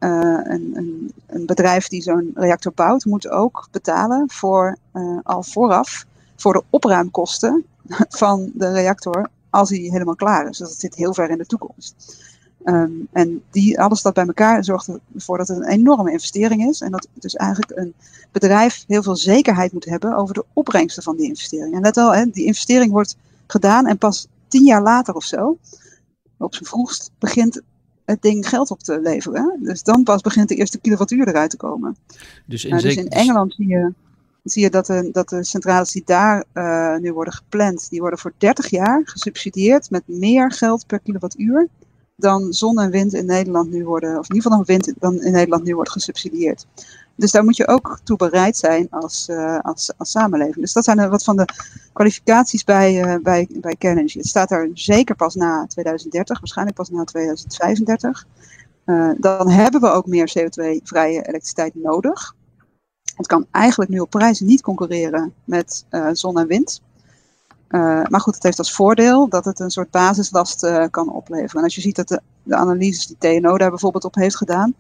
uh, 0.00 0.40
een, 0.42 0.72
een, 0.74 1.12
een, 1.26 1.46
bedrijf 1.46 1.88
die 1.88 2.02
zo'n 2.02 2.31
reactor 2.35 2.72
bouwt, 2.74 3.05
moet 3.05 3.29
ook 3.29 3.68
betalen 3.70 4.31
voor 4.31 4.76
uh, 4.94 5.18
al 5.22 5.42
vooraf 5.42 6.05
voor 6.37 6.52
de 6.52 6.62
opruimkosten 6.70 7.64
van 8.09 8.50
de 8.55 8.72
reactor 8.72 9.29
als 9.50 9.70
hij 9.70 9.79
helemaal 9.79 10.14
klaar 10.14 10.48
is. 10.48 10.59
Dus 10.59 10.68
dat 10.68 10.79
zit 10.79 10.94
heel 10.94 11.14
ver 11.14 11.31
in 11.31 11.38
de 11.38 11.46
toekomst. 11.46 12.24
Um, 12.64 13.09
en 13.12 13.42
die, 13.50 13.81
alles 13.81 14.02
dat 14.02 14.14
bij 14.14 14.26
elkaar 14.26 14.64
zorgt 14.64 14.88
ervoor 15.14 15.38
dat 15.38 15.48
het 15.48 15.57
een 15.57 15.68
enorme 15.68 16.12
investering 16.12 16.68
is. 16.68 16.81
En 16.81 16.90
dat 16.90 17.09
dus 17.12 17.35
eigenlijk 17.35 17.79
een 17.79 17.94
bedrijf 18.33 18.85
heel 18.87 19.02
veel 19.02 19.16
zekerheid 19.16 19.72
moet 19.72 19.85
hebben 19.85 20.16
over 20.16 20.35
de 20.35 20.44
opbrengsten 20.52 21.02
van 21.02 21.16
die 21.16 21.29
investering. 21.29 21.74
En 21.74 21.81
let 21.81 21.96
wel, 21.96 22.14
hè, 22.14 22.31
die 22.31 22.44
investering 22.44 22.92
wordt 22.92 23.16
gedaan 23.46 23.87
en 23.87 23.98
pas 23.98 24.29
tien 24.48 24.64
jaar 24.64 24.83
later 24.83 25.14
of 25.14 25.24
zo 25.24 25.57
op 26.38 26.55
zijn 26.55 26.66
vroegst 26.66 27.11
begint 27.18 27.62
het 28.05 28.22
ding 28.22 28.49
geld 28.49 28.70
op 28.70 28.81
te 28.81 29.01
leveren. 29.01 29.59
Dus 29.62 29.83
dan 29.83 30.03
pas 30.03 30.20
begint 30.20 30.49
de 30.49 30.55
eerste 30.55 30.79
kilowattuur 30.79 31.29
eruit 31.29 31.51
te 31.51 31.57
komen. 31.57 31.96
Dus 32.46 32.64
in, 32.64 32.75
uh, 32.75 32.81
dus 32.81 32.96
in 32.96 33.09
Engeland 33.09 33.55
zie 33.55 33.68
je, 33.68 33.92
zie 34.42 34.62
je 34.62 34.70
dat, 34.70 34.87
de, 34.87 35.09
dat 35.12 35.29
de 35.29 35.44
centrales 35.44 35.90
die 35.90 36.03
daar 36.05 36.44
uh, 36.55 36.96
nu 36.96 37.12
worden 37.12 37.35
gepland, 37.35 37.90
die 37.90 38.01
worden 38.01 38.18
voor 38.18 38.33
30 38.38 38.70
jaar 38.70 39.03
gesubsidieerd 39.05 39.90
met 39.90 40.03
meer 40.07 40.53
geld 40.53 40.87
per 40.87 41.01
kilowattuur 41.01 41.68
dan 42.16 42.53
zon 42.53 42.81
en 42.81 42.90
wind 42.90 43.14
in 43.14 43.27
Nederland 43.27 43.70
nu 43.70 43.85
worden, 43.85 44.18
of 44.18 44.29
in 44.29 44.35
ieder 44.35 44.51
geval 44.51 44.64
dan 44.64 44.77
wind 44.77 44.94
dan 44.99 45.22
in 45.22 45.33
Nederland 45.33 45.64
nu 45.64 45.75
wordt 45.75 45.90
gesubsidieerd. 45.90 46.66
Dus 47.16 47.31
daar 47.31 47.44
moet 47.44 47.57
je 47.57 47.68
ook 47.68 47.98
toe 48.05 48.16
bereid 48.16 48.57
zijn 48.57 48.87
als, 48.90 49.31
als, 49.62 49.92
als 49.96 50.11
samenleving. 50.11 50.57
Dus 50.57 50.72
dat 50.72 50.85
zijn 50.85 51.09
wat 51.09 51.24
van 51.24 51.37
de 51.37 51.44
kwalificaties 51.92 52.64
bij, 52.64 53.20
bij, 53.22 53.48
bij 53.50 53.76
kernenergie. 53.79 54.20
Het 54.20 54.31
staat 54.31 54.50
er 54.50 54.70
zeker 54.74 55.16
pas 55.16 55.35
na 55.35 55.66
2030, 55.66 56.38
waarschijnlijk 56.38 56.76
pas 56.76 56.90
na 56.90 57.05
2035. 57.05 58.26
dan 59.16 59.50
hebben 59.50 59.81
we 59.81 59.90
ook 59.90 60.07
meer 60.07 60.33
CO2-vrije 60.38 61.29
elektriciteit 61.29 61.74
nodig. 61.74 62.35
Het 63.16 63.26
kan 63.26 63.46
eigenlijk 63.50 63.90
nu 63.90 63.98
op 63.98 64.11
prijzen 64.11 64.46
niet 64.46 64.62
concurreren 64.62 65.35
met 65.44 65.85
zon 66.12 66.38
en 66.38 66.46
wind. 66.46 66.81
Uh, 67.70 68.02
maar 68.09 68.20
goed, 68.20 68.35
het 68.35 68.42
heeft 68.42 68.59
als 68.59 68.72
voordeel 68.72 69.29
dat 69.29 69.44
het 69.44 69.61
een 69.61 69.70
soort 69.70 69.90
basislast 69.90 70.64
uh, 70.64 70.85
kan 70.90 71.12
opleveren. 71.12 71.57
En 71.57 71.62
als 71.62 71.74
je 71.74 71.81
ziet 71.81 71.96
dat 71.96 72.09
de, 72.09 72.20
de, 72.42 72.57
analyses 72.57 73.07
die 73.07 73.16
TNO 73.18 73.59
daar 73.59 73.70
bijvoorbeeld 73.70 74.05
op 74.05 74.14
heeft 74.14 74.37
gedaan, 74.37 74.74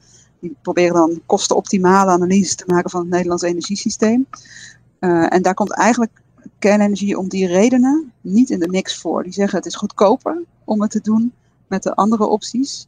die 0.46 0.56
proberen 0.62 0.94
dan 0.94 1.20
kostenoptimale 1.26 2.10
analyses 2.10 2.54
te 2.54 2.64
maken 2.66 2.90
van 2.90 3.00
het 3.00 3.10
Nederlands 3.10 3.42
energiesysteem. 3.42 4.26
Uh, 5.00 5.32
en 5.32 5.42
daar 5.42 5.54
komt 5.54 5.72
eigenlijk 5.72 6.22
kernenergie 6.58 7.18
om 7.18 7.28
die 7.28 7.46
redenen 7.46 8.12
niet 8.20 8.50
in 8.50 8.58
de 8.58 8.68
mix 8.68 8.96
voor. 8.96 9.22
Die 9.22 9.32
zeggen 9.32 9.58
het 9.58 9.66
is 9.66 9.76
goedkoper 9.76 10.42
om 10.64 10.80
het 10.82 10.90
te 10.90 11.00
doen 11.00 11.32
met 11.66 11.82
de 11.82 11.94
andere 11.94 12.26
opties. 12.26 12.86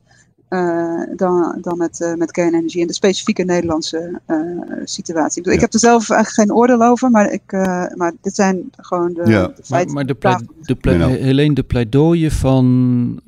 Uh, 0.51 1.03
dan, 1.17 1.59
dan 1.61 1.79
met, 1.79 2.01
uh, 2.01 2.15
met 2.15 2.31
kernenergie 2.31 2.81
in 2.81 2.87
de 2.87 2.93
specifieke 2.93 3.43
Nederlandse 3.43 4.21
uh, 4.27 4.39
situatie. 4.85 5.43
Ik, 5.43 5.49
ja. 5.49 5.53
ik 5.53 5.61
heb 5.61 5.73
er 5.73 5.79
zelf 5.79 6.11
eigenlijk 6.11 6.49
geen 6.49 6.59
oordeel 6.59 6.83
over, 6.83 7.11
maar, 7.11 7.33
ik, 7.33 7.53
maar 7.95 8.13
dit 8.21 8.35
zijn 8.35 8.71
gewoon 8.77 9.13
de, 9.13 9.23
ja. 9.27 9.47
de 9.47 9.63
feiten. 9.63 9.95
Maar, 9.95 10.05
maar 10.05 10.39
de, 10.61 10.75
de 10.77 11.55
de 11.55 11.63
pleidooien 11.63 12.31
van 12.31 13.21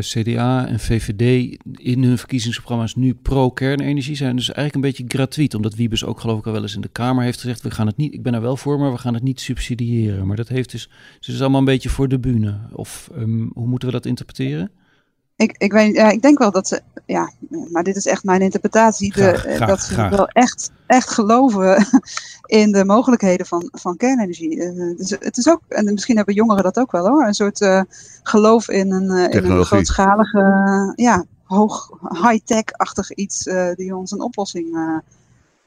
CDA 0.00 0.66
en 0.66 0.80
VVD 0.80 1.56
in 1.76 2.02
hun 2.02 2.18
verkiezingsprogramma's 2.18 2.94
nu 2.94 3.14
pro-kernenergie 3.14 4.16
zijn 4.16 4.36
dus 4.36 4.52
eigenlijk 4.52 4.74
een 4.74 4.90
beetje 4.90 5.16
gratuit. 5.16 5.54
Omdat 5.54 5.74
Wiebes 5.74 6.04
ook 6.04 6.20
geloof 6.20 6.38
ik 6.38 6.46
al 6.46 6.52
wel 6.52 6.62
eens 6.62 6.74
in 6.74 6.80
de 6.80 6.88
Kamer 6.88 7.24
heeft 7.24 7.40
gezegd, 7.40 7.62
we 7.62 7.70
gaan 7.70 7.86
het 7.86 7.96
niet, 7.96 8.14
ik 8.14 8.22
ben 8.22 8.34
er 8.34 8.40
wel 8.40 8.56
voor, 8.56 8.78
maar 8.78 8.92
we 8.92 8.98
gaan 8.98 9.14
het 9.14 9.22
niet 9.22 9.40
subsidiëren. 9.40 10.26
Maar 10.26 10.36
dat 10.36 10.48
heeft 10.48 10.70
dus, 10.70 10.88
dus 10.88 11.26
het 11.26 11.34
is 11.34 11.40
allemaal 11.40 11.60
een 11.60 11.66
beetje 11.66 11.88
voor 11.88 12.08
de 12.08 12.18
bühne. 12.18 12.58
Of 12.72 13.10
um, 13.18 13.50
hoe 13.54 13.66
moeten 13.66 13.88
we 13.88 13.94
dat 13.94 14.06
interpreteren? 14.06 14.70
Ik, 15.42 15.54
ik, 15.58 15.72
weet, 15.72 15.94
ja, 15.94 16.10
ik 16.10 16.22
denk 16.22 16.38
wel 16.38 16.50
dat 16.50 16.68
ze, 16.68 16.80
ja, 17.06 17.32
maar 17.70 17.82
dit 17.82 17.96
is 17.96 18.06
echt 18.06 18.24
mijn 18.24 18.40
interpretatie, 18.40 19.12
de, 19.12 19.22
graag, 19.22 19.40
graag, 19.40 19.68
dat 19.68 19.80
ze 19.80 19.92
graag. 19.92 20.10
wel 20.10 20.26
echt, 20.26 20.70
echt 20.86 21.10
geloven 21.10 21.86
in 22.60 22.72
de 22.72 22.84
mogelijkheden 22.84 23.46
van, 23.46 23.68
van 23.72 23.96
kernenergie. 23.96 24.56
Dus 24.96 25.10
het 25.10 25.36
is 25.36 25.48
ook, 25.48 25.60
en 25.68 25.92
misschien 25.92 26.16
hebben 26.16 26.34
jongeren 26.34 26.62
dat 26.62 26.78
ook 26.78 26.92
wel 26.92 27.08
hoor, 27.08 27.26
een 27.26 27.34
soort 27.34 27.60
uh, 27.60 27.82
geloof 28.22 28.68
in 28.68 28.92
een, 28.92 29.10
uh, 29.10 29.42
in 29.42 29.50
een 29.50 29.64
grootschalige, 29.64 30.92
ja, 30.96 31.24
hoog, 31.44 31.90
high-tech-achtig 32.22 33.12
iets 33.12 33.48
die 33.74 33.96
ons 33.96 34.10
een 34.10 34.22
oplossing 34.22 34.76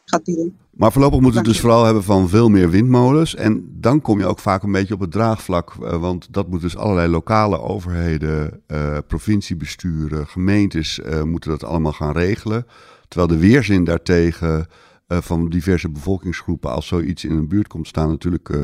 gaat 0.05 0.23
bieden. 0.23 0.57
Maar 0.75 0.91
voorlopig 0.91 1.19
moeten 1.19 1.41
we 1.41 1.45
het 1.45 1.55
dus 1.55 1.63
vooral 1.63 1.85
hebben 1.85 2.03
van 2.03 2.29
veel 2.29 2.49
meer 2.49 2.69
windmolens. 2.69 3.35
En 3.35 3.67
dan 3.71 4.01
kom 4.01 4.19
je 4.19 4.25
ook 4.25 4.39
vaak 4.39 4.63
een 4.63 4.71
beetje 4.71 4.93
op 4.93 4.99
het 4.99 5.11
draagvlak. 5.11 5.73
Want 5.73 6.33
dat 6.33 6.47
moeten 6.47 6.67
dus 6.67 6.77
allerlei 6.77 7.07
lokale 7.07 7.59
overheden, 7.59 8.61
uh, 8.67 8.97
provinciebesturen, 9.07 10.27
gemeentes 10.27 10.99
uh, 10.99 11.23
moeten 11.23 11.49
dat 11.49 11.63
allemaal 11.63 11.91
gaan 11.91 12.11
regelen. 12.11 12.65
Terwijl 13.07 13.29
de 13.29 13.47
weerzin 13.47 13.83
daartegen 13.83 14.67
uh, 15.07 15.17
van 15.21 15.49
diverse 15.49 15.89
bevolkingsgroepen, 15.89 16.71
als 16.71 16.87
zoiets 16.87 17.25
in 17.25 17.31
een 17.31 17.47
buurt 17.47 17.67
komt 17.67 17.87
staan, 17.87 18.09
natuurlijk 18.09 18.57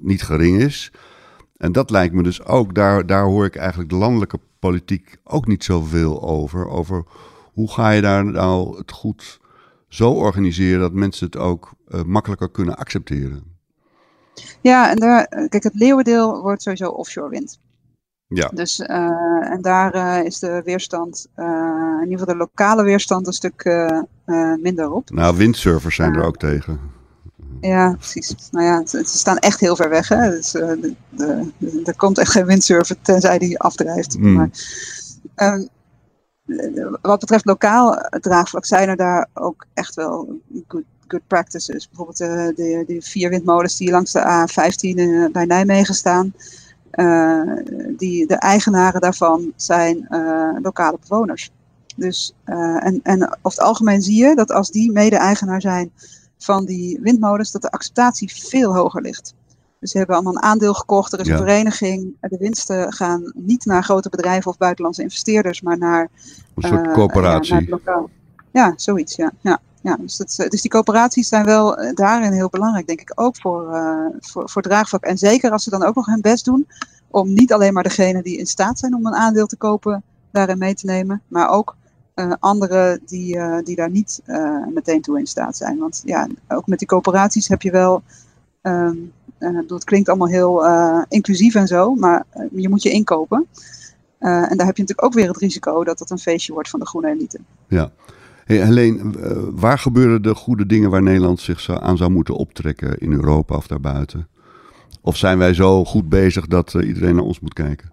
niet 0.00 0.22
gering 0.22 0.60
is. 0.60 0.92
En 1.56 1.72
dat 1.72 1.90
lijkt 1.90 2.14
me 2.14 2.22
dus 2.22 2.44
ook, 2.44 2.74
daar, 2.74 3.06
daar 3.06 3.24
hoor 3.24 3.44
ik 3.44 3.56
eigenlijk 3.56 3.90
de 3.90 3.96
landelijke 3.96 4.38
politiek 4.58 5.16
ook 5.24 5.46
niet 5.46 5.64
zoveel 5.64 6.22
over. 6.22 6.68
Over 6.68 7.04
hoe 7.52 7.72
ga 7.72 7.90
je 7.90 8.00
daar 8.00 8.24
nou 8.24 8.78
het 8.78 8.92
goed 8.92 9.40
zo 9.88 10.10
organiseren 10.10 10.80
dat 10.80 10.92
mensen 10.92 11.26
het 11.26 11.36
ook 11.36 11.74
uh, 11.88 12.02
makkelijker 12.02 12.50
kunnen 12.50 12.76
accepteren. 12.76 13.42
Ja, 14.60 14.90
en 14.90 14.96
daar, 14.96 15.26
kijk, 15.26 15.62
het 15.62 15.74
leeuwendeel 15.74 16.42
wordt 16.42 16.62
sowieso 16.62 16.88
offshore 16.88 17.28
wind. 17.28 17.58
Ja. 18.28 18.48
Dus, 18.48 18.80
uh, 18.80 19.50
en 19.50 19.58
daar 19.62 19.94
uh, 19.94 20.24
is 20.24 20.38
de 20.38 20.62
weerstand, 20.64 21.26
in 21.36 22.02
ieder 22.02 22.18
geval 22.18 22.34
de 22.34 22.36
lokale 22.36 22.82
weerstand, 22.82 23.26
een 23.26 23.32
stuk 23.32 23.64
minder 24.60 24.90
op. 24.90 25.10
Nou, 25.10 25.36
windsurfers 25.36 25.96
zijn 25.96 26.14
er 26.14 26.24
ook 26.24 26.36
tegen. 26.36 26.80
Ja, 27.60 27.94
precies. 27.94 28.34
Nou 28.50 28.64
ja, 28.64 28.86
ze, 28.86 28.98
ze 29.06 29.18
staan 29.18 29.38
echt 29.38 29.60
heel 29.60 29.76
ver 29.76 29.88
weg. 29.88 30.08
Hè? 30.08 30.30
Dus, 30.30 30.50
de, 30.50 30.94
de, 31.10 31.52
de, 31.58 31.80
er 31.84 31.96
komt 31.96 32.18
echt 32.18 32.30
geen 32.30 32.46
windsurfer 32.46 32.96
tenzij 33.02 33.38
die 33.38 33.58
afdrijft. 33.58 34.18
Mm. 34.18 34.32
Maar, 34.32 34.50
um, 35.36 35.68
wat 37.02 37.20
betreft 37.20 37.44
lokaal 37.44 38.08
draagvlak 38.20 38.66
zijn 38.66 38.88
er 38.88 38.96
daar 38.96 39.28
ook 39.34 39.66
echt 39.74 39.94
wel 39.94 40.40
good, 40.68 40.84
good 41.08 41.26
practices. 41.26 41.88
Bijvoorbeeld 41.88 42.18
de, 42.18 42.52
de, 42.56 42.84
de, 42.86 43.02
vier 43.02 43.30
windmolens 43.30 43.76
die 43.76 43.90
langs 43.90 44.12
de 44.12 44.20
A15 44.20 45.32
bij 45.32 45.44
Nijmegen 45.44 45.94
staan. 45.94 46.34
Uh, 46.92 47.52
die, 47.96 48.26
de 48.26 48.36
eigenaren 48.36 49.00
daarvan 49.00 49.52
zijn 49.56 50.06
lokale 50.62 50.98
bewoners. 51.08 51.50
Dus, 51.96 52.34
en, 52.44 53.00
en 53.02 53.22
over 53.22 53.38
het 53.42 53.60
algemeen 53.60 54.02
zie 54.02 54.24
je 54.24 54.34
dat 54.34 54.52
als 54.52 54.70
die 54.70 54.92
mede-eigenaar 54.92 55.60
zijn 55.60 55.92
van 56.38 56.64
die 56.64 57.00
windmolens, 57.00 57.50
dat 57.50 57.62
de 57.62 57.70
acceptatie 57.70 58.32
veel 58.34 58.74
hoger 58.74 59.02
ligt. 59.02 59.34
Dus 59.80 59.90
ze 59.90 59.98
hebben 59.98 60.16
allemaal 60.16 60.34
een 60.36 60.42
aandeel 60.42 60.74
gekocht. 60.74 61.12
Er 61.12 61.20
is 61.20 61.26
Ja. 61.26 61.32
een 61.32 61.38
vereniging. 61.38 62.16
De 62.20 62.36
winsten 62.38 62.92
gaan 62.92 63.32
niet 63.34 63.64
naar 63.64 63.84
grote 63.84 64.08
bedrijven 64.08 64.50
of 64.50 64.56
buitenlandse 64.56 65.02
investeerders, 65.02 65.60
maar 65.60 65.78
naar, 65.78 66.08
Een 66.54 66.68
soort 66.68 66.86
eh, 66.86 66.92
coöperatie. 66.92 67.68
ja, 68.52 68.66
naar 68.66 68.72
zoiets, 68.76 69.16
ja. 69.16 69.30
ja. 69.40 69.58
Ja, 69.80 69.96
dus, 69.96 70.16
dat, 70.16 70.46
dus 70.50 70.62
die 70.62 70.70
coöperaties 70.70 71.28
zijn 71.28 71.44
wel 71.44 71.76
eh, 71.76 71.94
daarin 71.94 72.32
heel 72.32 72.48
belangrijk, 72.48 72.86
denk 72.86 73.00
ik, 73.00 73.12
ook 73.14 73.36
voor, 73.36 73.74
uh, 73.74 74.06
voor, 74.20 74.50
voor 74.50 74.62
draagvlak. 74.62 75.02
En 75.04 75.18
zeker 75.18 75.50
als 75.50 75.64
ze 75.64 75.70
dan 75.70 75.84
ook 75.84 75.94
nog 75.94 76.06
hun 76.06 76.20
best 76.20 76.44
doen 76.44 76.66
om 77.10 77.32
niet 77.32 77.52
alleen 77.52 77.72
maar 77.72 77.82
degene 77.82 78.22
die 78.22 78.38
in 78.38 78.46
staat 78.46 78.78
zijn 78.78 78.94
om 78.94 79.06
een 79.06 79.14
aandeel 79.14 79.46
te 79.46 79.56
kopen, 79.56 80.02
daarin 80.30 80.58
mee 80.58 80.74
te 80.74 80.86
nemen, 80.86 81.22
maar 81.28 81.48
ook 81.48 81.76
uh, 82.14 82.32
anderen 82.40 83.00
die, 83.06 83.36
uh, 83.36 83.58
die 83.64 83.76
daar 83.76 83.90
niet 83.90 84.22
meteen 84.74 85.02
toe 85.02 85.18
in 85.18 85.26
staat 85.26 85.56
zijn. 85.56 85.78
Want 85.78 86.02
ja, 86.04 86.26
ook 86.48 86.66
met 86.66 86.78
die 86.78 86.88
coöperaties 86.88 87.48
heb 87.48 87.62
je 87.62 87.70
wel. 87.70 88.02
Um, 88.62 89.12
uh, 89.38 89.58
het 89.68 89.84
klinkt 89.84 90.08
allemaal 90.08 90.28
heel 90.28 90.66
uh, 90.66 91.02
inclusief 91.08 91.54
en 91.54 91.66
zo, 91.66 91.94
maar 91.94 92.24
uh, 92.36 92.44
je 92.62 92.68
moet 92.68 92.82
je 92.82 92.90
inkopen. 92.90 93.46
en 94.18 94.56
daar 94.56 94.66
heb 94.66 94.76
je 94.76 94.82
natuurlijk 94.82 95.04
ook 95.04 95.12
weer 95.12 95.28
het 95.28 95.36
risico 95.36 95.84
dat 95.84 95.98
het 95.98 96.10
een 96.10 96.18
feestje 96.18 96.52
wordt 96.52 96.68
van 96.68 96.80
de 96.80 96.86
groene 96.86 97.08
elite. 97.08 97.38
Ja. 97.68 97.90
Hey, 98.44 98.56
Helene, 98.56 99.10
waar 99.54 99.78
gebeuren 99.78 100.22
de 100.22 100.34
goede 100.34 100.66
dingen 100.66 100.90
waar 100.90 101.02
Nederland 101.02 101.40
zich 101.40 101.80
aan 101.80 101.96
zou 101.96 102.10
moeten 102.10 102.34
optrekken 102.36 102.98
in 102.98 103.12
Europa 103.12 103.56
of 103.56 103.66
daarbuiten? 103.66 104.28
Of 105.02 105.16
zijn 105.16 105.38
wij 105.38 105.54
zo 105.54 105.84
goed 105.84 106.08
bezig 106.08 106.46
dat 106.46 106.74
iedereen 106.74 107.14
naar 107.14 107.24
ons 107.24 107.40
moet 107.40 107.52
kijken? 107.52 107.92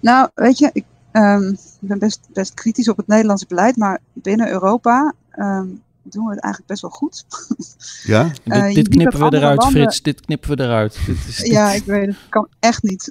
Nou, 0.00 0.28
weet 0.34 0.58
je, 0.58 0.70
ik 0.72 0.84
um, 1.12 1.56
ben 1.80 1.98
best, 1.98 2.28
best 2.32 2.54
kritisch 2.54 2.88
op 2.88 2.96
het 2.96 3.06
Nederlandse 3.06 3.46
beleid, 3.48 3.76
maar 3.76 3.98
binnen 4.12 4.50
Europa 4.50 5.14
um, 5.38 5.82
doen 6.10 6.24
we 6.24 6.30
het 6.30 6.40
eigenlijk 6.40 6.72
best 6.72 6.82
wel 6.82 6.90
goed. 6.90 7.24
Ja? 8.02 8.30
Uh, 8.44 8.64
dit, 8.64 8.74
dit 8.74 8.88
knippen 8.88 9.30
we 9.30 9.36
eruit, 9.36 9.58
landen... 9.58 9.80
Frits. 9.80 10.02
Dit 10.02 10.20
knippen 10.20 10.56
we 10.56 10.62
eruit. 10.62 10.98
Dit 11.06 11.16
is, 11.28 11.36
dit... 11.36 11.46
Ja, 11.46 11.72
ik 11.72 11.84
weet 11.84 12.06
het. 12.06 12.16
kan 12.28 12.48
echt 12.60 12.82
niet. 12.82 13.08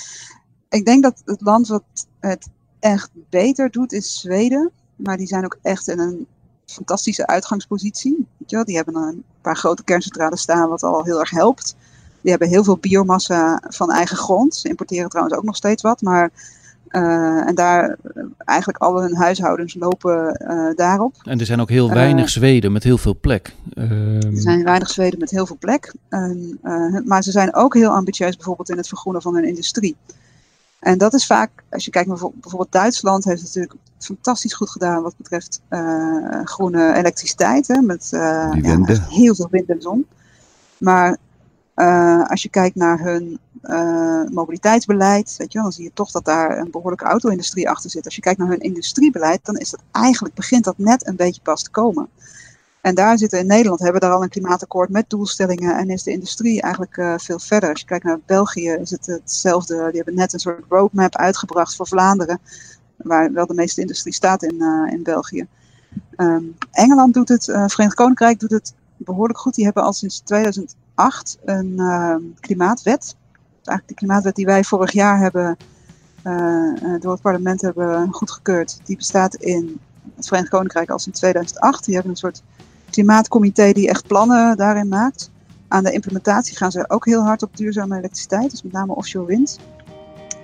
ik 0.78 0.84
denk 0.84 1.02
dat 1.02 1.22
het 1.24 1.40
land 1.40 1.68
wat 1.68 1.82
het 2.20 2.48
echt 2.80 3.10
beter 3.30 3.70
doet 3.70 3.92
is 3.92 4.20
Zweden. 4.20 4.70
Maar 4.96 5.16
die 5.16 5.26
zijn 5.26 5.44
ook 5.44 5.58
echt 5.62 5.88
in 5.88 5.98
een 5.98 6.26
fantastische 6.66 7.26
uitgangspositie. 7.26 8.16
Weet 8.36 8.50
je 8.50 8.56
wel? 8.56 8.64
Die 8.64 8.76
hebben 8.76 8.96
een 8.96 9.24
paar 9.40 9.56
grote 9.56 9.84
kerncentrales 9.84 10.40
staan 10.40 10.68
wat 10.68 10.82
al 10.82 11.04
heel 11.04 11.20
erg 11.20 11.30
helpt. 11.30 11.76
Die 12.20 12.30
hebben 12.30 12.48
heel 12.48 12.64
veel 12.64 12.76
biomassa 12.76 13.62
van 13.68 13.90
eigen 13.90 14.16
grond. 14.16 14.54
Ze 14.54 14.68
importeren 14.68 15.08
trouwens 15.08 15.36
ook 15.36 15.44
nog 15.44 15.56
steeds 15.56 15.82
wat. 15.82 16.02
Maar 16.02 16.30
uh, 16.90 17.48
en 17.48 17.54
daar 17.54 17.96
eigenlijk 18.44 18.78
alle 18.78 19.02
hun 19.02 19.16
huishoudens 19.16 19.74
lopen 19.74 20.40
uh, 20.42 20.74
daarop. 20.74 21.14
En 21.22 21.38
er 21.40 21.46
zijn 21.46 21.60
ook 21.60 21.68
heel 21.68 21.90
weinig 21.92 22.24
uh, 22.24 22.30
Zweden 22.30 22.72
met 22.72 22.82
heel 22.82 22.98
veel 22.98 23.16
plek. 23.20 23.54
er 23.74 24.20
zijn 24.32 24.64
weinig 24.64 24.90
Zweden 24.90 25.18
met 25.18 25.30
heel 25.30 25.46
veel 25.46 25.56
plek. 25.58 25.94
En, 26.08 26.58
maar 27.04 27.22
ze 27.22 27.30
zijn 27.30 27.54
ook 27.54 27.74
heel 27.74 27.90
ambitieus 27.90 28.36
bijvoorbeeld 28.36 28.70
in 28.70 28.76
het 28.76 28.88
vergroenen 28.88 29.22
van 29.22 29.34
hun 29.34 29.44
industrie. 29.44 29.96
En 30.80 30.98
dat 30.98 31.14
is 31.14 31.26
vaak, 31.26 31.50
als 31.70 31.84
je 31.84 31.90
kijkt 31.90 32.08
naar 32.08 32.18
bijvoorbeeld 32.34 32.72
Duitsland, 32.72 33.24
heeft 33.24 33.42
het 33.42 33.54
natuurlijk 33.54 33.80
fantastisch 33.98 34.54
goed 34.54 34.70
gedaan 34.70 35.02
wat 35.02 35.16
betreft 35.16 35.60
groene 36.44 36.94
elektriciteit. 36.94 37.68
Hè, 37.68 37.80
met 37.80 38.08
ja, 38.10 39.00
heel 39.08 39.34
veel 39.34 39.48
wind 39.50 39.68
en 39.68 39.82
zon. 39.82 40.06
Maar 40.78 41.16
uh, 41.80 42.24
als 42.26 42.42
je 42.42 42.48
kijkt 42.48 42.76
naar 42.76 43.00
hun 43.00 43.38
uh, 43.62 44.22
mobiliteitsbeleid, 44.24 45.34
weet 45.38 45.52
je 45.52 45.60
dan 45.60 45.72
zie 45.72 45.84
je 45.84 45.92
toch 45.94 46.10
dat 46.10 46.24
daar 46.24 46.58
een 46.58 46.70
behoorlijke 46.70 47.04
auto-industrie 47.04 47.68
achter 47.68 47.90
zit. 47.90 48.04
Als 48.04 48.14
je 48.14 48.20
kijkt 48.20 48.38
naar 48.38 48.48
hun 48.48 48.60
industriebeleid, 48.60 49.44
dan 49.44 49.56
is 49.56 49.70
dat 49.70 49.82
eigenlijk, 49.90 50.34
begint 50.34 50.64
dat 50.64 50.78
net 50.78 51.06
een 51.06 51.16
beetje 51.16 51.40
pas 51.42 51.62
te 51.62 51.70
komen. 51.70 52.08
En 52.80 52.94
daar 52.94 53.18
zitten 53.18 53.38
in 53.38 53.46
Nederland, 53.46 53.80
hebben 53.80 54.00
we 54.00 54.06
daar 54.06 54.16
al 54.16 54.22
een 54.22 54.28
klimaatakkoord 54.28 54.90
met 54.90 55.10
doelstellingen 55.10 55.76
en 55.76 55.90
is 55.90 56.02
de 56.02 56.10
industrie 56.10 56.62
eigenlijk 56.62 56.96
uh, 56.96 57.14
veel 57.16 57.38
verder. 57.38 57.70
Als 57.70 57.80
je 57.80 57.86
kijkt 57.86 58.04
naar 58.04 58.20
België 58.26 58.70
is 58.70 58.90
het 58.90 59.06
hetzelfde. 59.06 59.74
Die 59.74 59.96
hebben 59.96 60.14
net 60.14 60.32
een 60.32 60.38
soort 60.38 60.64
roadmap 60.68 61.16
uitgebracht 61.16 61.76
voor 61.76 61.86
Vlaanderen, 61.86 62.40
waar 62.96 63.32
wel 63.32 63.46
de 63.46 63.54
meeste 63.54 63.80
industrie 63.80 64.14
staat 64.14 64.42
in, 64.42 64.62
in 64.90 65.02
België. 65.02 65.46
Ehm, 66.16 66.44
Engeland 66.70 67.14
doet 67.14 67.28
het, 67.28 67.44
Verenigd 67.44 67.94
Koninkrijk 67.94 68.40
doet 68.40 68.50
het 68.50 68.74
behoorlijk 68.96 69.38
goed. 69.38 69.54
Die 69.54 69.64
hebben 69.64 69.82
al 69.82 69.92
sinds 69.92 70.20
2008 70.20 71.38
een 71.44 71.74
ehm, 71.78 72.22
klimaatwet. 72.40 73.16
Eigenlijk 73.66 73.88
de 73.88 73.94
klimaatwet 73.94 74.34
die 74.34 74.46
wij 74.46 74.64
vorig 74.64 74.92
jaar 74.92 75.18
hebben 75.18 75.56
door 77.00 77.12
het 77.12 77.20
parlement 77.20 77.60
hebben 77.60 78.12
goedgekeurd. 78.12 78.80
Die 78.84 78.96
bestaat 78.96 79.34
in 79.34 79.80
het 80.16 80.26
Verenigd 80.26 80.50
Koninkrijk 80.50 80.90
al 80.90 80.98
sinds 80.98 81.18
2008. 81.18 81.84
Die 81.84 81.94
hebben 81.94 82.12
een 82.12 82.18
soort 82.18 82.42
klimaatcomité 82.90 83.72
die 83.72 83.88
echt 83.88 84.06
plannen 84.06 84.56
daarin 84.56 84.88
maakt. 84.88 85.30
Aan 85.68 85.84
de 85.84 85.92
implementatie 85.92 86.56
gaan 86.56 86.70
ze 86.70 86.84
ook 86.88 87.04
heel 87.04 87.22
hard 87.22 87.42
op 87.42 87.56
duurzame 87.56 87.96
elektriciteit, 87.96 88.50
dus 88.50 88.62
met 88.62 88.72
name 88.72 88.94
offshore 88.94 89.26
wind. 89.26 89.58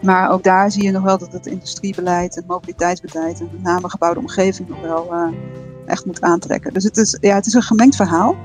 Maar 0.03 0.31
ook 0.31 0.43
daar 0.43 0.71
zie 0.71 0.83
je 0.83 0.91
nog 0.91 1.03
wel 1.03 1.19
dat 1.19 1.33
het 1.33 1.47
industriebeleid, 1.47 2.35
het 2.35 2.47
mobiliteitsbeleid 2.47 3.41
en 3.41 3.49
met 3.53 3.63
name 3.63 3.91
gebouwde 3.91 4.21
omgeving 4.21 4.69
nog 4.69 4.81
wel 4.81 5.13
uh, 5.13 5.29
echt 5.87 6.07
moet 6.07 6.21
aantrekken. 6.21 6.73
Dus 6.73 6.85
het 6.85 6.97
is, 6.97 7.19
ja, 7.21 7.35
het 7.35 7.47
is 7.47 7.55
een 7.55 7.63
gemengd 7.63 7.97
verhaal. 7.97 8.37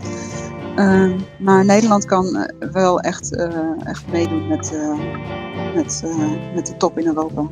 Uh, 0.76 1.11
maar 1.39 1.65
Nederland 1.65 2.05
kan 2.05 2.36
eh, 2.36 2.69
wel 2.72 2.99
echt, 2.99 3.34
uh, 3.34 3.88
echt 3.88 4.11
meedoen 4.11 4.47
met, 4.47 4.74
met, 5.76 6.03
met 6.55 6.67
de 6.67 6.78
top 6.78 6.97
in 6.97 7.05
Europa. 7.05 7.47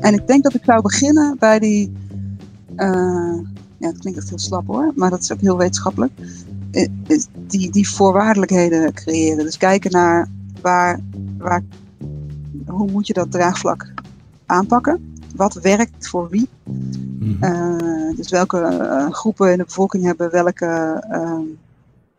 En 0.00 0.14
ik 0.14 0.26
denk 0.26 0.42
dat 0.42 0.54
ik 0.54 0.64
zou 0.64 0.82
beginnen 0.82 1.36
bij 1.38 1.58
die. 1.58 1.92
Ja, 3.78 3.90
het 3.90 3.98
klinkt 3.98 4.18
echt 4.18 4.28
heel 4.28 4.38
slap 4.38 4.66
hoor, 4.66 4.92
maar 4.94 5.10
dat 5.10 5.22
is 5.22 5.32
ook 5.32 5.40
heel 5.40 5.56
wetenschappelijk. 5.56 6.12
Die, 7.46 7.70
die 7.70 7.88
voorwaardelijkheden 7.88 8.92
creëren. 8.92 9.44
Dus 9.44 9.56
kijken 9.56 9.90
naar 9.90 10.28
waar, 10.60 11.00
waar, 11.38 11.62
hoe 12.66 12.90
moet 12.90 13.06
je 13.06 13.12
dat 13.12 13.30
draagvlak 13.30 13.92
aanpakken? 14.46 15.14
Wat 15.36 15.54
werkt 15.54 16.08
voor 16.08 16.28
wie? 16.28 16.48
Uh, 17.40 17.83
dus 18.16 18.30
welke 18.30 18.58
uh, 18.58 19.10
groepen 19.10 19.50
in 19.50 19.58
de 19.58 19.64
bevolking 19.64 20.04
hebben 20.04 20.30
welke 20.30 21.04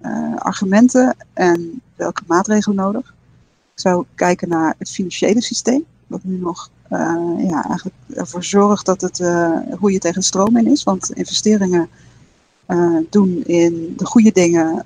uh, 0.01 0.35
argumenten 0.37 1.15
en 1.33 1.81
welke 1.95 2.21
maatregelen 2.27 2.77
nodig? 2.77 3.13
Ik 3.73 3.81
zou 3.81 4.05
kijken 4.15 4.49
naar 4.49 4.75
het 4.77 4.89
financiële 4.89 5.41
systeem, 5.41 5.85
wat 6.07 6.23
nu 6.23 6.37
nog 6.37 6.69
ja, 7.37 7.65
eigenlijk 7.65 7.95
ervoor 8.13 8.43
zorgt 8.43 8.85
dat 8.85 9.01
het, 9.01 9.17
hoe 9.79 9.91
je 9.91 9.99
tegen 9.99 10.23
stroom 10.23 10.57
in 10.57 10.67
is. 10.67 10.83
Want 10.83 11.11
investeringen 11.11 11.89
doen 13.09 13.43
in 13.45 13.93
de 13.97 14.05
goede 14.05 14.31
dingen, 14.31 14.83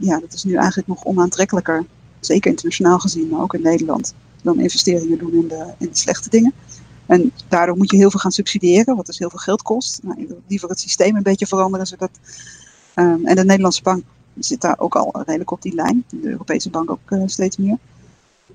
ja, 0.00 0.20
dat 0.20 0.32
is 0.32 0.44
nu 0.44 0.54
eigenlijk 0.54 0.88
nog 0.88 1.04
onaantrekkelijker. 1.04 1.84
Zeker 2.20 2.50
internationaal 2.50 2.98
gezien, 2.98 3.28
maar 3.28 3.40
ook 3.40 3.54
in 3.54 3.62
Nederland. 3.62 4.14
Dan 4.42 4.60
investeringen 4.60 5.18
doen 5.18 5.32
in 5.32 5.48
de, 5.48 5.74
in 5.78 5.88
de 5.88 5.96
slechte 5.96 6.30
dingen. 6.30 6.52
En 7.06 7.32
daardoor 7.48 7.76
moet 7.76 7.90
je 7.90 7.96
heel 7.96 8.10
veel 8.10 8.20
gaan 8.20 8.32
subsidiëren, 8.32 8.96
wat 8.96 9.06
dus 9.06 9.18
heel 9.18 9.30
veel 9.30 9.38
geld 9.38 9.62
kost. 9.62 10.00
Nou, 10.02 10.40
liever 10.46 10.68
het 10.68 10.80
systeem 10.80 11.16
een 11.16 11.22
beetje 11.22 11.46
veranderen. 11.46 11.86
Zodat, 11.86 12.10
um, 12.94 13.26
en 13.26 13.36
de 13.36 13.44
Nederlandse 13.44 13.82
bank 13.82 14.04
zit 14.38 14.60
daar 14.60 14.78
ook 14.78 14.96
al 14.96 15.22
redelijk 15.26 15.50
op 15.50 15.62
die 15.62 15.74
lijn. 15.74 16.04
De 16.08 16.28
Europese 16.28 16.70
bank 16.70 16.90
ook 16.90 17.00
steeds 17.26 17.56
meer. 17.56 17.78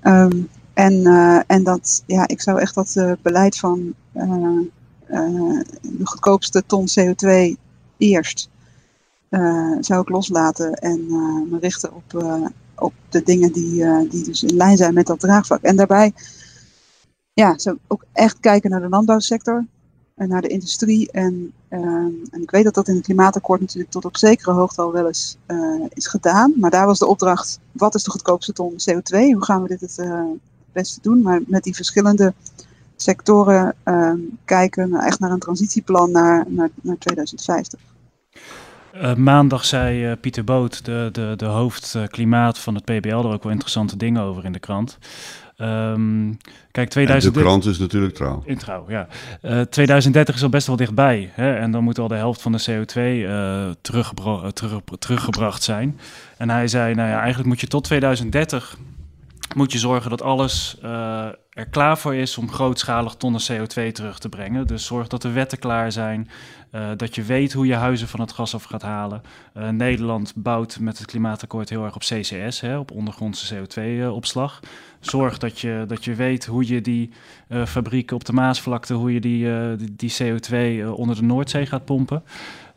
Um, 0.02 0.48
en, 0.74 0.92
uh, 0.92 1.40
en 1.46 1.62
dat, 1.64 2.02
ja, 2.06 2.28
ik 2.28 2.40
zou 2.40 2.60
echt 2.60 2.74
dat 2.74 2.94
uh, 2.98 3.12
beleid 3.22 3.58
van 3.58 3.94
de 4.12 6.00
goedkoopste 6.04 6.62
ton 6.66 6.88
CO2 7.00 7.56
eerst 7.98 8.48
zou 9.80 10.00
ik 10.00 10.08
loslaten 10.08 10.74
en 10.74 11.06
me 11.50 11.58
richten 11.60 11.94
op, 11.94 12.24
op 12.74 12.92
de 13.08 13.22
dingen 13.22 13.52
die, 13.52 14.08
die 14.08 14.24
dus 14.24 14.42
in 14.42 14.56
lijn 14.56 14.76
zijn 14.76 14.94
met 14.94 15.06
dat 15.06 15.20
draagvlak. 15.20 15.62
En 15.62 15.76
daarbij 15.76 16.12
ja, 17.32 17.52
ik 17.52 17.74
ook 17.86 18.04
echt 18.12 18.40
kijken 18.40 18.70
naar 18.70 18.80
de 18.80 18.88
landbouwsector 18.88 19.66
en 20.14 20.28
naar 20.28 20.42
de 20.42 20.48
industrie. 20.48 21.10
En, 21.12 21.52
en 21.68 22.42
ik 22.42 22.50
weet 22.50 22.64
dat 22.64 22.74
dat 22.74 22.88
in 22.88 22.94
het 22.94 23.04
klimaatakkoord 23.04 23.60
natuurlijk 23.60 23.90
tot 23.90 24.04
op 24.04 24.16
zekere 24.16 24.52
hoogte 24.52 24.82
al 24.82 24.92
wel 24.92 25.06
eens 25.06 25.36
is 25.88 26.06
gedaan. 26.06 26.52
Maar 26.56 26.70
daar 26.70 26.86
was 26.86 26.98
de 26.98 27.06
opdracht, 27.06 27.60
wat 27.72 27.94
is 27.94 28.02
de 28.02 28.10
goedkoopste 28.10 28.52
ton 28.52 28.72
CO2? 28.72 29.16
Hoe 29.16 29.44
gaan 29.44 29.62
we 29.62 29.68
dit 29.68 29.80
het 29.80 29.98
beste 30.72 31.00
doen. 31.02 31.22
Maar 31.22 31.40
met 31.46 31.62
die 31.62 31.74
verschillende 31.74 32.34
sectoren 32.96 33.74
uh, 33.84 34.12
kijken 34.44 34.94
echt 34.94 35.18
naar 35.18 35.30
een 35.30 35.38
transitieplan 35.38 36.10
naar, 36.10 36.44
naar, 36.48 36.68
naar 36.82 36.98
2050. 36.98 37.80
Uh, 38.94 39.10
eh, 39.10 39.16
maandag 39.16 39.64
zei 39.64 40.16
Pieter 40.16 40.44
Boot, 40.44 40.84
de, 40.84 41.08
de, 41.12 41.34
de 41.36 41.44
hoofd 41.44 41.94
uh, 41.96 42.06
klimaat 42.06 42.58
van 42.58 42.74
het 42.74 42.84
PBL, 42.84 43.08
er 43.08 43.32
ook 43.32 43.42
wel 43.42 43.52
interessante 43.52 43.96
dingen 43.96 44.22
over 44.22 44.44
in 44.44 44.52
de 44.52 44.58
krant. 44.58 44.98
Um, 45.58 46.36
kijk, 46.70 46.88
2000... 46.88 47.34
de 47.34 47.40
krant 47.40 47.64
is 47.64 47.78
natuurlijk 47.78 48.14
trouw. 48.14 48.42
In 48.44 48.58
trouw, 48.58 48.84
ja. 48.88 49.08
2030 49.70 50.34
is 50.34 50.42
al 50.42 50.48
best 50.48 50.66
wel 50.66 50.76
dichtbij. 50.76 51.30
Hè? 51.32 51.54
En 51.54 51.70
dan 51.70 51.84
moet 51.84 51.98
al 51.98 52.08
de 52.08 52.14
helft 52.14 52.42
van 52.42 52.52
de 52.52 52.62
CO2 52.70 53.30
teruggebra 53.80 54.50
terug, 54.50 54.80
teruggebracht 54.98 55.62
zijn. 55.62 55.98
En 56.36 56.50
hij 56.50 56.68
zei, 56.68 56.94
nou 56.94 57.08
ja, 57.08 57.18
eigenlijk 57.18 57.48
moet 57.48 57.60
je 57.60 57.66
tot 57.66 57.84
2030 57.84 58.76
moet 59.54 59.72
je 59.72 59.78
zorgen 59.78 60.10
dat 60.10 60.22
alles 60.22 60.76
uh, 60.84 61.26
er 61.50 61.68
klaar 61.70 61.98
voor 61.98 62.14
is 62.14 62.38
om 62.38 62.50
grootschalig 62.50 63.14
tonnen 63.14 63.40
CO2 63.52 63.92
terug 63.92 64.18
te 64.18 64.28
brengen. 64.28 64.66
Dus 64.66 64.86
zorg 64.86 65.08
dat 65.08 65.22
de 65.22 65.30
wetten 65.30 65.58
klaar 65.58 65.92
zijn, 65.92 66.28
uh, 66.72 66.88
dat 66.96 67.14
je 67.14 67.22
weet 67.22 67.52
hoe 67.52 67.66
je 67.66 67.74
huizen 67.74 68.08
van 68.08 68.20
het 68.20 68.32
gas 68.32 68.54
af 68.54 68.64
gaat 68.64 68.82
halen. 68.82 69.22
Uh, 69.56 69.68
Nederland 69.68 70.32
bouwt 70.36 70.80
met 70.80 70.98
het 70.98 71.06
klimaatakkoord 71.06 71.68
heel 71.68 71.84
erg 71.84 71.94
op 71.94 72.00
CCS, 72.00 72.60
hè, 72.60 72.78
op 72.78 72.90
ondergrondse 72.90 73.56
CO2-opslag. 73.56 74.60
Zorg 75.00 75.38
dat 75.38 75.60
je, 75.60 75.84
dat 75.86 76.04
je 76.04 76.14
weet 76.14 76.46
hoe 76.46 76.66
je 76.66 76.80
die 76.80 77.10
fabrieken 77.66 78.16
op 78.16 78.24
de 78.24 78.32
Maasvlakte, 78.32 78.94
hoe 78.94 79.12
je 79.12 79.20
die, 79.20 79.76
die, 79.76 79.94
die, 79.96 80.14
CO2 80.22 80.86
onder 80.94 81.16
de 81.16 81.22
Noordzee 81.22 81.66
gaat 81.66 81.84
pompen. 81.84 82.22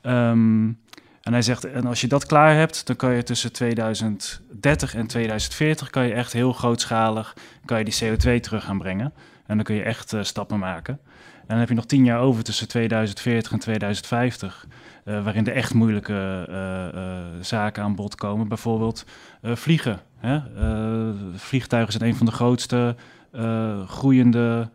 Um, 0.02 0.80
en 1.26 1.34
hij 1.34 1.42
zegt, 1.42 1.66
en 1.66 1.86
als 1.86 2.02
je 2.02 2.08
dat 2.08 2.26
klaar 2.26 2.56
hebt, 2.56 2.88
dan 2.88 2.96
kan 2.96 3.14
je 3.14 3.24
tussen 3.24 3.52
2030 3.52 4.96
en 4.96 5.08
2040 5.08 5.90
kan 5.90 6.08
je 6.08 6.14
echt 6.14 6.34
heel 6.34 6.54
grootschalig 6.54 7.36
kan 7.66 7.78
je 7.78 7.86
die 7.86 8.04
CO2 8.04 8.40
terug 8.40 8.64
gaan 8.64 8.78
brengen. 8.78 9.14
En 9.46 9.56
dan 9.56 9.64
kun 9.64 9.76
je 9.76 9.84
echt 9.84 10.14
uh, 10.14 10.24
stappen 10.24 10.60
maken. 10.60 11.00
En 11.14 11.48
dan 11.48 11.58
heb 11.58 11.70
je 11.70 11.76
nog 11.76 11.86
tien 11.86 12.04
jaar 12.06 12.20
over 12.20 12.44
tussen 12.44 12.68
2040 12.68 13.52
en 13.52 13.60
2050, 13.60 14.68
uh, 15.06 15.24
waarin 15.24 15.44
de 15.44 15.52
echt 15.52 15.74
moeilijke 15.74 16.48
uh, 16.50 17.42
zaken 17.42 17.84
aan 17.84 17.96
bod 17.96 18.16
komen. 18.16 18.48
Bijvoorbeeld 18.48 19.06
vliegen. 19.42 20.00
Hè? 20.18 20.40
vliegtuigen 21.36 21.94
zijn 21.94 22.10
een 22.10 22.16
van 22.18 22.26
de 22.26 22.32
grootste 22.32 22.96
groeiende 23.88 24.70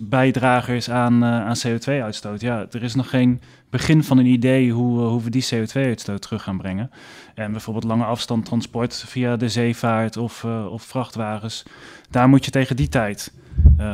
bijdragers 0.00 0.90
aan, 0.90 1.24
aan 1.24 1.56
CO2-uitstoot. 1.66 2.40
Ja, 2.40 2.66
er 2.70 2.82
is 2.82 2.94
nog 2.94 3.10
geen 3.10 3.40
begin 3.70 4.04
van 4.04 4.18
een 4.18 4.26
idee 4.26 4.70
hoe, 4.70 5.00
uh, 5.00 5.06
hoe 5.06 5.22
we 5.22 5.30
die 5.30 5.46
CO2-uitstoot 5.54 6.22
terug 6.22 6.42
gaan 6.42 6.58
brengen. 6.58 6.90
En 7.34 7.50
bijvoorbeeld 7.52 7.84
lange 7.84 8.04
afstand 8.04 8.44
transport 8.44 8.94
via 9.06 9.36
de 9.36 9.48
zeevaart 9.48 10.16
of, 10.16 10.44
of 10.44 10.82
vrachtwagens. 10.82 11.62
Daar 12.10 12.28
moet 12.28 12.44
je 12.44 12.50
tegen 12.50 12.76
die 12.76 12.88
tijd 12.88 13.32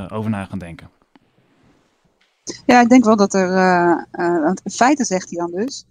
over 0.08 0.30
na 0.30 0.44
gaan 0.44 0.58
denken. 0.58 0.88
Ja, 2.66 2.80
ik 2.80 2.88
denk 2.88 3.04
wel 3.04 3.16
dat 3.16 3.34
er. 3.34 3.50
want 4.42 4.60
in 4.64 4.70
feite 4.70 5.04
zegt 5.04 5.30
hij 5.30 5.38
dan 5.38 5.50
dus. 5.50 5.84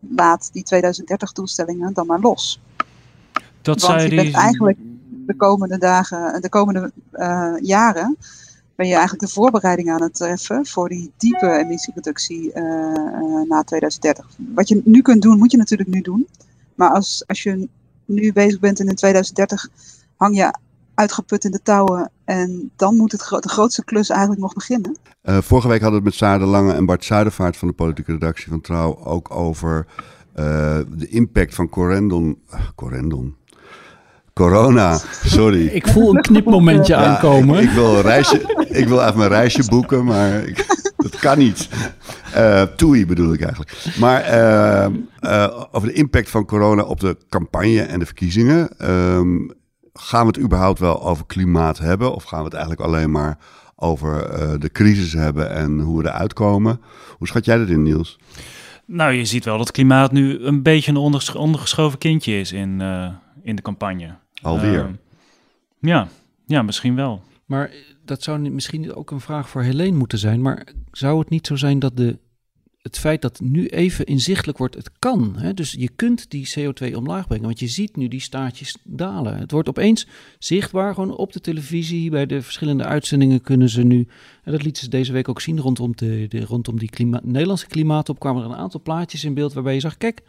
laat 0.00 0.52
die 0.52 0.64
2030-doelstellingen 0.74 1.92
dan 1.92 2.06
maar 2.06 2.20
los. 2.20 2.60
Dat 3.62 3.80
want 3.80 4.00
zei 4.00 4.14
bent 4.16 4.34
eigenlijk 4.34 4.78
de 5.26 5.36
komende 5.36 5.78
dagen, 5.78 6.42
de 6.42 6.48
komende 6.48 6.92
jaren 7.60 8.16
ben 8.80 8.88
je 8.88 8.94
eigenlijk 8.94 9.26
de 9.26 9.32
voorbereiding 9.32 9.90
aan 9.90 10.02
het 10.02 10.14
treffen 10.14 10.66
voor 10.66 10.88
die 10.88 11.12
diepe 11.16 11.58
emissiereductie 11.58 12.50
uh, 12.54 12.62
uh, 12.62 13.48
na 13.48 13.62
2030. 13.62 14.26
Wat 14.54 14.68
je 14.68 14.80
nu 14.84 15.02
kunt 15.02 15.22
doen, 15.22 15.38
moet 15.38 15.50
je 15.50 15.56
natuurlijk 15.56 15.88
nu 15.88 16.00
doen. 16.00 16.28
Maar 16.74 16.90
als, 16.90 17.24
als 17.26 17.42
je 17.42 17.68
nu 18.04 18.32
bezig 18.32 18.60
bent 18.60 18.80
en 18.80 18.88
in 18.88 18.94
2030 18.94 19.68
hang 20.16 20.36
je 20.36 20.54
uitgeput 20.94 21.44
in 21.44 21.50
de 21.50 21.62
touwen 21.62 22.10
en 22.24 22.70
dan 22.76 22.96
moet 22.96 23.12
het 23.12 23.20
de 23.20 23.48
grootste 23.48 23.84
klus 23.84 24.08
eigenlijk 24.08 24.40
nog 24.40 24.52
beginnen. 24.54 24.96
Uh, 25.22 25.38
vorige 25.38 25.68
week 25.68 25.80
hadden 25.80 26.02
we 26.02 26.08
het 26.08 26.20
met 26.20 26.28
Saar 26.28 26.38
de 26.38 26.44
Lange 26.44 26.72
en 26.72 26.86
Bart 26.86 27.04
Zuidervaart 27.04 27.56
van 27.56 27.68
de 27.68 27.74
politieke 27.74 28.12
redactie 28.12 28.48
van 28.48 28.60
Trouw 28.60 28.98
ook 29.04 29.34
over 29.34 29.86
de 30.88 31.06
impact 31.08 31.54
van 31.54 31.68
Corendon. 31.68 32.42
Corendon 32.74 33.36
Corona, 34.40 34.98
sorry. 35.24 35.66
Ik 35.66 35.88
voel 35.88 36.14
een 36.14 36.20
knipmomentje 36.20 36.94
aankomen. 36.94 37.62
Ik, 37.62 37.70
wil 37.70 37.96
een 37.96 38.02
reisje, 38.02 38.66
ik 38.68 38.88
wil 38.88 39.02
even 39.02 39.18
mijn 39.18 39.30
reisje 39.30 39.64
boeken, 39.68 40.04
maar 40.04 40.44
ik, 40.44 40.66
dat 40.96 41.18
kan 41.18 41.38
niet. 41.38 41.68
Uh, 42.36 42.62
toei 42.62 43.06
bedoel 43.06 43.32
ik 43.32 43.40
eigenlijk. 43.40 43.94
Maar 43.98 44.34
uh, 44.34 44.86
uh, 45.20 45.62
over 45.72 45.88
de 45.88 45.94
impact 45.94 46.30
van 46.30 46.44
corona 46.44 46.82
op 46.82 47.00
de 47.00 47.16
campagne 47.28 47.80
en 47.80 47.98
de 47.98 48.06
verkiezingen. 48.06 48.78
Ehm, 48.78 49.36
gaan 49.92 50.20
we 50.20 50.26
het 50.26 50.40
überhaupt 50.40 50.78
wel 50.78 51.02
over 51.02 51.26
klimaat 51.26 51.78
hebben? 51.78 52.14
Of 52.14 52.24
gaan 52.24 52.38
we 52.38 52.44
het 52.44 52.54
eigenlijk 52.54 52.86
alleen 52.86 53.10
maar 53.10 53.38
over 53.76 54.30
de 54.60 54.70
crisis 54.72 55.12
hebben 55.12 55.50
en 55.50 55.80
hoe 55.80 56.02
we 56.02 56.08
eruit 56.08 56.32
komen? 56.32 56.80
Hoe 57.18 57.26
schat 57.26 57.44
jij 57.44 57.58
dat 57.58 57.68
in, 57.68 57.82
Niels? 57.82 58.18
Nou, 58.86 59.12
je 59.12 59.24
ziet 59.24 59.44
wel 59.44 59.58
dat 59.58 59.70
klimaat 59.70 60.12
nu 60.12 60.38
een 60.38 60.62
beetje 60.62 60.90
een 60.90 60.96
ondergeschoven 61.36 61.98
kindje 61.98 62.38
is 62.38 62.52
in, 62.52 62.82
in 63.42 63.56
de 63.56 63.62
campagne. 63.62 64.18
Alweer? 64.42 64.84
Uh, 64.84 64.94
ja, 65.80 66.08
ja, 66.46 66.62
misschien 66.62 66.94
wel. 66.94 67.22
Maar 67.44 67.70
dat 68.04 68.22
zou 68.22 68.50
misschien 68.50 68.94
ook 68.94 69.10
een 69.10 69.20
vraag 69.20 69.48
voor 69.48 69.62
Helene 69.62 69.96
moeten 69.96 70.18
zijn. 70.18 70.42
Maar 70.42 70.72
zou 70.92 71.18
het 71.18 71.28
niet 71.28 71.46
zo 71.46 71.56
zijn 71.56 71.78
dat 71.78 71.96
de 71.96 72.18
het 72.82 72.98
feit 72.98 73.22
dat 73.22 73.40
nu 73.40 73.66
even 73.66 74.04
inzichtelijk 74.04 74.58
wordt, 74.58 74.74
het 74.74 74.90
kan. 74.98 75.34
Hè? 75.36 75.54
Dus 75.54 75.72
je 75.72 75.88
kunt 75.96 76.30
die 76.30 76.52
CO2 76.58 76.94
omlaag 76.94 77.26
brengen, 77.26 77.46
want 77.46 77.58
je 77.58 77.66
ziet 77.66 77.96
nu 77.96 78.08
die 78.08 78.20
staartjes 78.20 78.76
dalen. 78.84 79.38
Het 79.38 79.50
wordt 79.50 79.68
opeens 79.68 80.06
zichtbaar, 80.38 80.94
gewoon 80.94 81.16
op 81.16 81.32
de 81.32 81.40
televisie, 81.40 82.10
bij 82.10 82.26
de 82.26 82.42
verschillende 82.42 82.84
uitzendingen 82.84 83.40
kunnen 83.40 83.68
ze 83.68 83.82
nu, 83.82 84.06
en 84.42 84.52
dat 84.52 84.62
lieten 84.62 84.82
ze 84.82 84.88
deze 84.88 85.12
week 85.12 85.28
ook 85.28 85.40
zien 85.40 85.60
rondom, 85.60 85.92
de, 85.96 86.26
de 86.28 86.44
rondom 86.44 86.78
die 86.78 86.90
klima 86.90 87.20
Nederlandse 87.24 87.66
klimaatop, 87.66 88.18
kwamen 88.18 88.42
er 88.42 88.50
een 88.50 88.56
aantal 88.56 88.82
plaatjes 88.82 89.24
in 89.24 89.34
beeld 89.34 89.52
waarbij 89.52 89.74
je 89.74 89.80
zag, 89.80 89.96
kijk, 89.96 90.22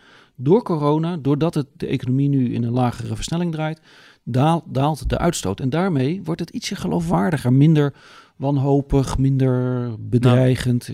door 0.44 0.64
corona, 0.64 1.18
doordat 1.18 1.54
het, 1.54 1.68
de 1.78 1.88
economie 1.88 2.30
nu 2.30 2.54
in 2.54 2.64
een 2.64 2.72
lagere 2.72 3.16
versnelling 3.16 3.52
draait, 3.52 3.82
daalt, 4.24 4.64
daalt 4.68 5.10
de 5.10 5.18
uitstoot. 5.18 5.60
En 5.60 5.70
daarmee 5.70 6.22
wordt 6.24 6.40
het 6.40 6.50
ietsje 6.50 6.76
geloofwaardiger, 6.76 7.54
minder 7.54 7.94
wanhopig, 8.36 9.18
minder 9.18 9.90
bedreigend. 10.00 10.90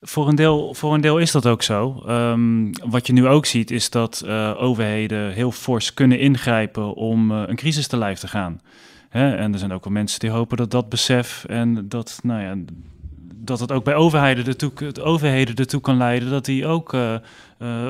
voor 0.00 0.28
een, 0.28 0.34
deel, 0.34 0.74
voor 0.74 0.94
een 0.94 1.00
deel 1.00 1.18
is 1.18 1.30
dat 1.30 1.46
ook 1.46 1.62
zo. 1.62 2.02
Ehm, 2.06 2.72
wat 2.72 3.06
je 3.06 3.12
nu 3.12 3.26
ook 3.26 3.46
ziet 3.46 3.70
is 3.70 3.90
dat 3.90 4.22
uh, 4.26 4.54
overheden 4.58 5.32
heel 5.32 5.52
fors 5.52 5.94
kunnen 5.94 6.18
ingrijpen 6.18 6.94
om 6.94 7.30
uh, 7.30 7.42
een 7.46 7.56
crisis 7.56 7.86
te 7.86 7.96
lijf 7.96 8.18
te 8.18 8.28
gaan. 8.28 8.60
En 9.10 9.52
er 9.52 9.58
zijn 9.58 9.72
ook 9.72 9.84
wel 9.84 9.92
mensen 9.92 10.20
die 10.20 10.30
hopen 10.30 10.56
dat 10.56 10.70
dat 10.70 10.88
besef 10.88 11.44
en 11.44 11.88
dat, 11.88 12.20
nou 12.22 12.42
ja, 12.42 12.56
dat 13.44 13.60
het 13.60 13.72
ook 13.72 13.84
bij 13.84 13.94
overheden 13.94 14.46
ertoe, 14.46 14.70
het 14.74 15.00
overheden 15.00 15.54
ertoe 15.54 15.80
kan 15.80 15.96
leiden 15.96 16.30
dat 16.30 16.44
die 16.44 16.66
ook 16.66 16.92
uh, 16.92 17.18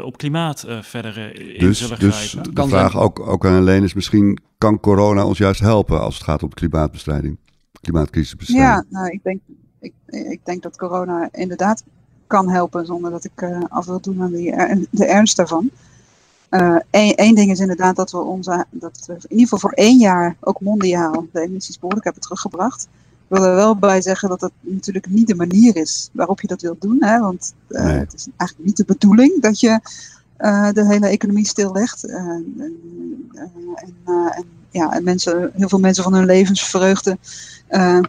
op 0.04 0.16
klimaat 0.16 0.64
verder 0.80 1.36
in 1.36 1.66
dus, 1.66 1.78
zullen 1.78 1.98
dus 1.98 2.30
grijpen. 2.30 2.54
De 2.54 2.68
vraag 2.68 2.96
ook, 2.98 3.20
ook 3.20 3.46
aan 3.46 3.54
Helene 3.54 3.84
is 3.84 3.94
misschien, 3.94 4.38
kan 4.58 4.80
corona 4.80 5.26
ons 5.26 5.38
juist 5.38 5.60
helpen 5.60 6.00
als 6.00 6.14
het 6.14 6.24
gaat 6.24 6.42
om 6.42 6.48
klimaatbestrijding? 6.48 7.38
Klimaatcrisisbestrijding? 7.80 8.84
Ja, 8.90 8.98
nou, 8.98 9.12
ik 9.12 9.22
denk, 9.22 9.40
ik, 9.80 9.92
ik 10.06 10.40
denk 10.44 10.62
dat 10.62 10.76
corona 10.76 11.28
inderdaad 11.32 11.84
kan 12.26 12.48
helpen 12.48 12.86
zonder 12.86 13.10
dat 13.10 13.24
ik 13.24 13.42
uh, 13.42 13.58
af 13.68 13.86
wil 13.86 14.00
doen 14.00 14.22
aan 14.22 14.32
die, 14.32 14.54
de 14.90 15.06
ernst 15.06 15.36
daarvan. 15.36 15.70
Eén 16.90 17.28
uh, 17.30 17.34
ding 17.34 17.50
is 17.50 17.60
inderdaad 17.60 17.96
dat 17.96 18.10
we, 18.10 18.18
onze, 18.18 18.64
dat 18.70 19.04
we 19.06 19.12
in 19.12 19.20
ieder 19.28 19.42
geval 19.42 19.58
voor 19.58 19.72
één 19.72 19.98
jaar 19.98 20.36
ook 20.40 20.60
mondiaal 20.60 21.26
de 21.32 21.40
emissies 21.40 21.78
behoorlijk 21.78 22.04
hebben 22.04 22.22
teruggebracht. 22.22 22.88
Ik 23.28 23.36
wil 23.36 23.44
er 23.44 23.54
wel 23.54 23.76
bij 23.76 24.02
zeggen 24.02 24.28
dat 24.28 24.40
het 24.40 24.52
natuurlijk 24.60 25.08
niet 25.08 25.26
de 25.26 25.34
manier 25.34 25.76
is 25.76 26.10
waarop 26.12 26.40
je 26.40 26.46
dat 26.46 26.62
wilt 26.62 26.80
doen. 26.80 26.96
Hè? 27.04 27.20
Want 27.20 27.54
uh, 27.68 27.84
nee. 27.84 27.98
het 27.98 28.14
is 28.14 28.28
eigenlijk 28.36 28.68
niet 28.68 28.76
de 28.76 28.84
bedoeling 28.84 29.40
dat 29.40 29.60
je 29.60 29.80
de 30.72 30.84
hele 30.86 31.06
economie 31.06 31.46
stillegt. 31.46 32.04
en, 32.04 32.54
en, 34.04 34.44
ja, 34.70 34.92
en 34.92 35.04
mensen, 35.04 35.50
heel 35.54 35.68
veel 35.68 35.78
mensen 35.78 36.04
van 36.04 36.14
hun 36.14 36.24
levensvreugde 36.24 37.18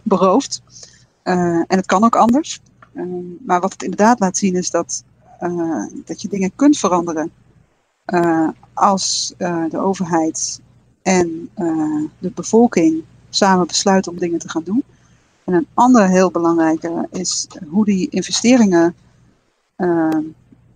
berooft. 0.02 0.62
en 1.22 1.64
het 1.68 1.86
kan 1.86 2.04
ook 2.04 2.16
anders. 2.16 2.60
Maar 3.46 3.60
wat 3.60 3.72
het 3.72 3.82
inderdaad 3.82 4.20
laat 4.20 4.36
zien 4.36 4.54
is 4.54 4.70
dat, 4.70 5.04
dat 6.04 6.22
je 6.22 6.28
dingen 6.28 6.52
kunt 6.56 6.78
veranderen 6.78 7.30
als 8.74 9.34
de 9.38 9.78
overheid 9.78 10.60
en 11.02 11.50
de 12.18 12.30
bevolking 12.34 13.04
samen 13.30 13.66
besluiten 13.66 14.12
om 14.12 14.18
dingen 14.18 14.38
te 14.38 14.48
gaan 14.48 14.64
doen. 14.64 14.84
En 15.46 15.54
een 15.54 15.66
andere 15.74 16.06
heel 16.06 16.30
belangrijke 16.30 17.08
is 17.10 17.46
hoe 17.68 17.84
die 17.84 18.08
investeringen 18.10 18.94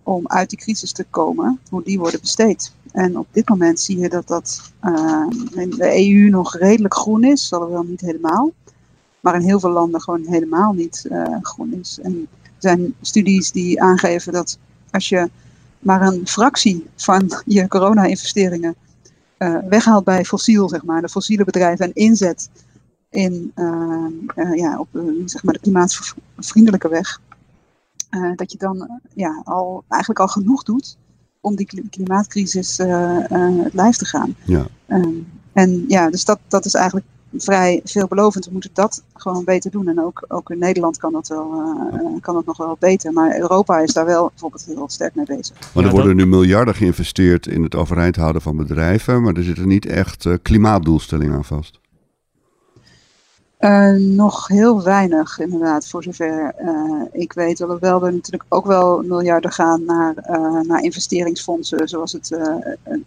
om 0.03 0.27
uit 0.27 0.49
die 0.49 0.59
crisis 0.59 0.91
te 0.91 1.05
komen, 1.09 1.59
hoe 1.69 1.83
die 1.83 1.99
worden 1.99 2.19
besteed. 2.19 2.73
En 2.91 3.17
op 3.17 3.27
dit 3.31 3.49
moment 3.49 3.79
zie 3.79 3.99
je 3.99 4.09
dat 4.09 4.27
dat 4.27 4.71
in 5.51 5.69
de 5.69 6.09
EU 6.09 6.29
nog 6.29 6.57
redelijk 6.57 6.93
groen 6.93 7.23
is, 7.23 7.53
alhoewel 7.53 7.83
niet 7.83 8.01
helemaal 8.01 8.51
maar 9.21 9.35
in 9.35 9.41
heel 9.41 9.59
veel 9.59 9.69
landen 9.69 10.01
gewoon 10.01 10.25
helemaal 10.25 10.73
niet 10.73 11.05
uh, 11.11 11.37
groen 11.41 11.73
is. 11.73 11.99
En 12.01 12.27
er 12.43 12.51
zijn 12.57 12.95
studies 13.01 13.51
die 13.51 13.81
aangeven 13.81 14.33
dat 14.33 14.57
als 14.91 15.09
je 15.09 15.29
maar 15.79 16.01
een 16.01 16.27
fractie 16.27 16.87
van 16.95 17.41
je 17.45 17.67
corona-investeringen 17.67 18.75
uh, 19.37 19.57
weghaalt 19.69 20.03
bij 20.03 20.25
fossiel, 20.25 20.69
zeg 20.69 20.83
maar, 20.83 21.01
de 21.01 21.09
fossiele 21.09 21.43
bedrijven 21.43 21.85
en 21.85 21.93
inzet 21.93 22.49
in, 23.11 23.51
uh, 23.55 24.55
ja, 24.55 24.79
op 24.79 24.87
zeg 25.25 25.43
maar 25.43 25.53
de 25.53 25.59
klimaatvriendelijke 25.59 26.89
weg, 26.89 27.21
dat 28.35 28.51
je 28.51 28.57
dan 28.57 28.99
ja, 29.13 29.41
al, 29.43 29.83
eigenlijk 29.87 30.21
al 30.21 30.27
genoeg 30.27 30.63
doet 30.63 30.97
om 31.39 31.55
die 31.55 31.89
klimaatcrisis 31.89 32.77
het 32.77 33.73
lijf 33.73 33.95
te 33.95 34.05
gaan. 34.05 34.35
Ja. 34.45 34.65
en 35.53 35.85
ja, 35.87 36.09
dus 36.09 36.25
dat, 36.25 36.39
dat 36.47 36.65
is 36.65 36.73
eigenlijk 36.73 37.05
vrij 37.33 37.81
veelbelovend. 37.83 38.45
We 38.45 38.51
moeten 38.51 38.69
dat 38.73 39.03
gewoon 39.13 39.43
beter 39.43 39.71
doen. 39.71 39.87
En 39.87 40.01
ook, 40.01 40.25
ook 40.27 40.49
in 40.49 40.59
Nederland 40.59 40.97
kan 40.97 41.11
dat, 41.11 41.27
wel, 41.27 41.63
uh, 41.93 42.21
kan 42.21 42.35
dat 42.35 42.45
nog 42.45 42.57
wel 42.57 42.77
beter. 42.79 43.13
Maar 43.13 43.39
Europa 43.39 43.79
is 43.79 43.93
daar 43.93 44.05
wel 44.05 44.27
bijvoorbeeld 44.29 44.65
heel 44.65 44.89
sterk 44.89 45.15
mee 45.15 45.25
bezig. 45.25 45.73
Maar 45.73 45.83
er 45.83 45.89
ja, 45.89 45.95
worden 45.95 46.15
nu 46.15 46.25
miljarden 46.25 46.75
geïnvesteerd 46.75 47.47
in 47.47 47.63
het 47.63 47.75
overeind 47.75 48.15
houden 48.15 48.41
van 48.41 48.57
bedrijven. 48.57 49.21
Maar 49.21 49.33
er 49.33 49.43
zitten 49.43 49.67
niet 49.67 49.85
echt 49.85 50.25
uh, 50.25 50.33
klimaatdoelstellingen 50.41 51.35
aan 51.35 51.45
vast. 51.45 51.79
Uh, 53.61 53.91
nog 53.91 54.47
heel 54.47 54.83
weinig, 54.83 55.39
inderdaad, 55.39 55.87
voor 55.87 56.03
zover 56.03 56.55
ik 57.11 57.33
weet. 57.33 57.61
Alhoewel 57.61 58.05
er 58.05 58.13
natuurlijk 58.13 58.45
ook 58.49 58.65
wel 58.65 59.01
miljarden 59.01 59.51
gaan 59.51 59.85
naar, 59.85 60.13
naar 60.67 60.81
investeringsfondsen, 60.83 61.87
zoals 61.87 62.11
het, 62.11 62.37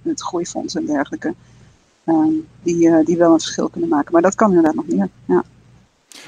het 0.02 0.22
Groeifonds 0.22 0.74
en 0.74 0.86
dergelijke. 0.86 1.34
Um, 2.07 2.46
die, 2.62 3.05
die 3.05 3.16
wel 3.16 3.32
een 3.32 3.40
verschil 3.40 3.68
kunnen 3.68 3.90
maken. 3.90 4.12
Maar 4.12 4.22
dat 4.22 4.34
kan 4.34 4.48
inderdaad 4.48 4.74
nog 4.74 4.86
meer. 4.86 5.09
Ja. 5.24 5.44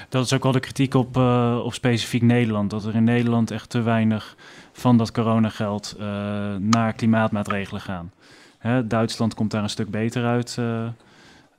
Dat 0.09 0.25
is 0.25 0.33
ook 0.33 0.43
wel 0.43 0.53
de 0.53 0.61
kritiek 0.61 0.95
op, 0.95 1.17
op 1.65 1.75
specifiek 1.75 2.23
Nederland. 2.23 2.71
Dat 2.71 2.85
er 2.85 2.95
in 2.95 3.05
Nederland 3.05 3.51
echt 3.51 3.71
te 3.71 3.83
weinig 3.83 4.37
van 4.73 4.97
dat 4.97 5.13
coronageld 5.13 5.97
naar 6.59 6.93
klimaatmaatregelen 6.93 7.81
gaan. 7.81 8.11
Hè, 8.59 8.87
Duitsland 8.87 9.35
komt 9.35 9.51
daar 9.51 9.63
een 9.63 9.71
stuk 9.71 9.91
beter 9.91 10.25
uit. 10.25 10.59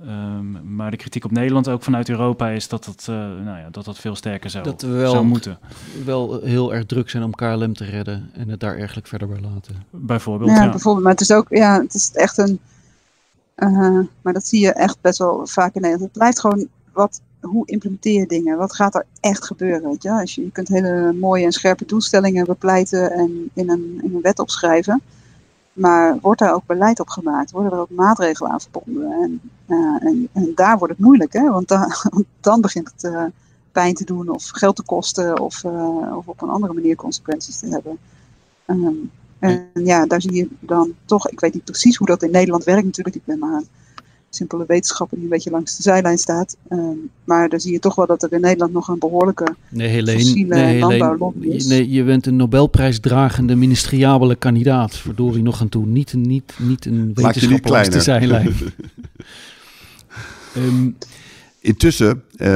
Um, 0.01 0.75
maar 0.75 0.91
de 0.91 0.97
kritiek 0.97 1.25
op 1.25 1.31
Nederland 1.31 1.69
ook 1.69 1.83
vanuit 1.83 2.09
Europa 2.09 2.49
is 2.49 2.67
dat 2.67 2.85
dat, 2.85 3.03
nou 3.07 3.57
ja, 3.57 3.67
dat, 3.71 3.85
dat 3.85 3.97
veel 3.97 4.15
sterker 4.15 4.49
zou, 4.49 4.63
dat 4.63 4.81
we 4.81 4.87
wel, 4.87 5.11
zou 5.11 5.25
moeten. 5.25 5.59
wel 6.05 6.41
heel 6.41 6.73
erg 6.73 6.85
druk 6.85 7.09
zijn 7.09 7.23
om 7.23 7.31
KLM 7.31 7.73
te 7.73 7.85
redden 7.85 8.29
en 8.33 8.49
het 8.49 8.59
daar 8.59 8.75
eigenlijk 8.75 9.07
verder 9.07 9.27
bij 9.27 9.39
laten. 9.39 9.75
Bijvoorbeeld, 9.89 10.49
ja. 10.49 10.63
ja. 10.63 10.69
bijvoorbeeld. 10.69 11.03
Maar 11.03 11.13
het 11.13 11.21
is 11.21 11.31
ook 11.31 11.45
ja, 11.49 11.81
het 11.81 11.93
is 11.93 12.11
echt 12.11 12.37
een 12.37 12.59
uh, 13.57 13.99
maar 14.21 14.33
dat 14.33 14.47
zie 14.47 14.59
je 14.59 14.73
echt 14.73 15.01
best 15.01 15.17
wel 15.17 15.47
vaak 15.47 15.75
in 15.75 15.81
Nederland. 15.81 16.09
Het 16.09 16.19
blijft 16.19 16.39
gewoon, 16.39 16.67
wat, 16.93 17.21
hoe 17.41 17.67
implementeer 17.67 18.19
je 18.19 18.27
dingen? 18.27 18.57
Wat 18.57 18.75
gaat 18.75 18.95
er 18.95 19.05
echt 19.19 19.45
gebeuren? 19.45 19.89
Weet 19.89 20.03
je? 20.03 20.11
Als 20.11 20.35
je, 20.35 20.43
je 20.43 20.51
kunt 20.51 20.67
hele 20.67 21.13
mooie 21.13 21.45
en 21.45 21.51
scherpe 21.51 21.85
doelstellingen 21.85 22.45
bepleiten 22.45 23.11
en 23.11 23.49
in 23.53 23.69
een, 23.69 23.99
in 24.03 24.15
een 24.15 24.21
wet 24.21 24.39
opschrijven. 24.39 25.01
Maar 25.77 26.17
wordt 26.21 26.39
daar 26.39 26.53
ook 26.53 26.65
beleid 26.65 26.99
op 26.99 27.09
gemaakt? 27.09 27.51
Worden 27.51 27.71
er 27.71 27.79
ook 27.79 27.89
maatregelen 27.89 28.51
aan 28.51 28.61
verbonden? 28.61 29.11
En, 29.11 29.41
uh, 29.67 30.07
en, 30.07 30.29
en, 30.31 30.51
daar 30.55 30.77
wordt 30.77 30.93
het 30.93 31.03
moeilijk, 31.03 31.33
hè? 31.33 31.49
Want, 31.49 31.67
da 31.67 31.87
dan 32.39 32.61
begint 32.61 32.91
het 32.95 33.03
uh, 33.11 33.23
pijn 33.71 33.93
te 33.93 34.05
doen 34.05 34.29
of 34.29 34.47
geld 34.47 34.75
te 34.75 34.83
kosten 34.83 35.39
of, 35.39 35.65
of 36.15 36.27
op 36.27 36.41
een 36.41 36.49
andere 36.49 36.73
manier 36.73 36.95
consequenties 36.95 37.59
te 37.59 37.67
hebben. 37.67 37.97
Um, 38.65 39.11
en 39.39 39.69
ja, 39.73 40.05
daar 40.05 40.21
zie 40.21 40.33
je 40.33 40.47
dan 40.59 40.93
toch, 41.05 41.29
ik 41.29 41.39
weet 41.39 41.53
niet 41.53 41.63
precies 41.63 41.97
hoe 41.97 42.07
dat 42.07 42.23
in 42.23 42.31
Nederland 42.31 42.63
werkt 42.63 42.85
natuurlijk, 42.85 43.15
ik 43.15 43.25
ben 43.25 43.39
maar 43.39 43.53
een 43.53 43.67
simpele 44.29 44.63
wetenschapper 44.67 45.17
die 45.17 45.25
een 45.25 45.31
beetje 45.31 45.49
langs 45.49 45.75
de 45.77 45.81
zijlijn 45.81 46.17
staat. 46.17 46.57
Um, 46.69 47.09
maar 47.23 47.49
daar 47.49 47.59
zie 47.59 47.71
je 47.71 47.79
toch 47.79 47.95
wel 47.95 48.05
dat 48.05 48.23
er 48.23 48.33
in 48.33 48.41
Nederland 48.41 48.73
nog 48.73 48.87
een 48.87 48.99
behoorlijke 48.99 49.55
nee, 49.69 49.87
Helene, 49.87 50.19
fossiele 50.19 50.55
nee, 50.55 50.79
landbouwlobby 50.79 51.47
is. 51.47 51.65
Nee, 51.65 51.89
je 51.89 52.03
bent 52.03 52.25
een 52.25 52.35
Nobelprijsdragende 52.35 53.55
ministeriabele 53.55 54.35
kandidaat, 54.35 54.95
verdorie 54.95 55.43
nog 55.43 55.61
aan 55.61 55.69
toe. 55.69 55.85
Niet, 55.85 56.13
niet, 56.13 56.53
niet 56.57 56.85
een 56.85 57.11
wetenschapper 57.13 57.71
langs 57.71 57.89
de 57.89 58.01
zijlijn. 58.01 58.55
um, 60.57 60.97
Intussen 61.59 62.23
uh, 62.37 62.47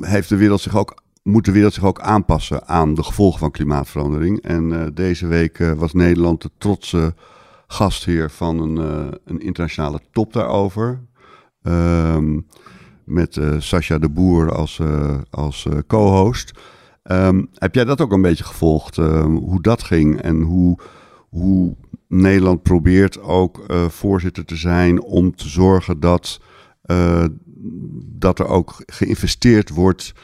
heeft 0.00 0.28
de 0.28 0.36
wereld 0.36 0.60
zich 0.60 0.76
ook 0.76 1.02
moet 1.22 1.44
de 1.44 1.52
wereld 1.52 1.74
zich 1.74 1.84
ook 1.84 2.00
aanpassen 2.00 2.68
aan 2.68 2.94
de 2.94 3.02
gevolgen 3.02 3.38
van 3.38 3.50
klimaatverandering. 3.50 4.42
En 4.42 4.70
uh, 4.70 4.86
deze 4.94 5.26
week 5.26 5.58
uh, 5.58 5.72
was 5.72 5.92
Nederland 5.92 6.42
de 6.42 6.50
trotse 6.58 7.14
gastheer 7.68 8.30
van 8.30 8.60
een, 8.60 8.76
uh, 8.76 9.06
een 9.24 9.40
internationale 9.40 10.00
top 10.12 10.32
daarover. 10.32 11.06
Um, 11.62 12.46
met 13.04 13.40
Sascha 13.58 13.98
de 13.98 14.08
Boer 14.08 14.54
als, 14.54 14.80
als 15.30 15.66
co-host. 15.86 16.52
Um, 17.02 17.48
heb 17.54 17.74
jij 17.74 17.84
dat 17.84 18.00
ook 18.00 18.12
een 18.12 18.22
beetje 18.22 18.44
gevolgd? 18.44 18.96
hoe 18.96 19.62
dat 19.62 19.82
ging 19.82 20.20
en 20.20 20.42
hoe, 20.42 20.78
hoe 21.28 21.76
Nederland 22.08 22.62
probeert 22.62 23.20
ook 23.20 23.64
voorzitter 23.88 24.44
te 24.44 24.56
zijn 24.56 25.02
om 25.02 25.36
te 25.36 25.48
zorgen 25.48 26.00
dat, 26.00 26.40
dat 28.04 28.38
er 28.38 28.46
ook 28.46 28.82
geïnvesteerd 28.86 29.70
wordt 29.70 30.14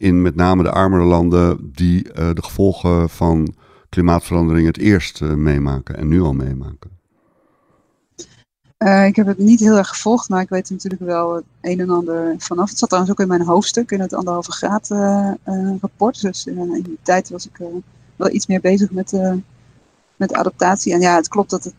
in 0.00 0.22
met 0.22 0.34
name 0.34 0.62
de 0.62 0.70
armere 0.70 1.04
landen 1.04 1.70
die 1.72 2.04
uh, 2.04 2.12
de 2.34 2.42
gevolgen 2.42 3.08
van 3.08 3.54
klimaatverandering 3.90 4.66
het 4.66 4.78
eerst 4.78 5.20
uh, 5.20 5.34
meemaken 5.34 5.96
en 5.96 6.08
nu 6.08 6.20
al 6.20 6.32
meemaken? 6.32 6.98
Uh, 8.78 9.06
ik 9.06 9.16
heb 9.16 9.26
het 9.26 9.38
niet 9.38 9.60
heel 9.60 9.76
erg 9.76 9.88
gevolgd, 9.88 10.28
maar 10.28 10.42
ik 10.42 10.48
weet 10.48 10.70
natuurlijk 10.70 11.02
wel 11.02 11.34
het 11.34 11.44
een 11.60 11.80
en 11.80 11.90
ander 11.90 12.34
vanaf. 12.38 12.68
Het 12.68 12.78
zat 12.78 12.88
trouwens 12.88 13.14
ook 13.14 13.20
in 13.20 13.28
mijn 13.28 13.48
hoofdstuk, 13.48 13.90
in 13.90 14.00
het 14.00 14.14
anderhalve 14.14 14.52
graad 14.52 14.90
uh, 14.90 15.32
rapport. 15.80 16.20
Dus 16.20 16.46
in 16.46 16.82
die 16.82 16.98
tijd 17.02 17.28
was 17.28 17.46
ik 17.46 17.60
wel 18.16 18.30
iets 18.30 18.46
meer 18.46 18.60
bezig 18.60 18.90
met, 18.90 19.12
met 20.16 20.32
adaptatie. 20.32 20.92
En 20.92 21.00
ja, 21.00 21.14
het 21.14 21.28
klopt 21.28 21.50
dat 21.50 21.64
het 21.64 21.74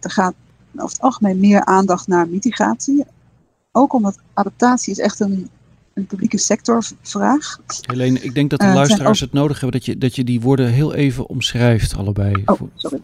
er 0.00 0.10
gaat 0.10 0.34
over 0.74 0.90
het 0.90 1.00
algemeen 1.00 1.40
meer 1.40 1.64
aandacht 1.64 2.06
naar 2.06 2.28
mitigatie. 2.28 3.04
Ook 3.72 3.92
omdat 3.92 4.18
adaptatie 4.34 4.92
is 4.92 4.98
echt 4.98 5.20
een, 5.20 5.48
een 6.00 6.06
publieke 6.06 6.38
sectorvraag. 6.38 7.58
Helene, 7.80 8.20
ik 8.20 8.34
denk 8.34 8.50
dat 8.50 8.60
de 8.60 8.66
luisteraars 8.66 9.20
het 9.20 9.32
nodig 9.32 9.60
hebben 9.60 9.78
dat 9.78 9.86
je, 9.86 9.98
dat 9.98 10.16
je 10.16 10.24
die 10.24 10.40
woorden 10.40 10.68
heel 10.68 10.94
even 10.94 11.28
omschrijft, 11.28 11.96
allebei. 11.96 12.42
Oh, 12.46 12.60
sorry. 12.74 13.00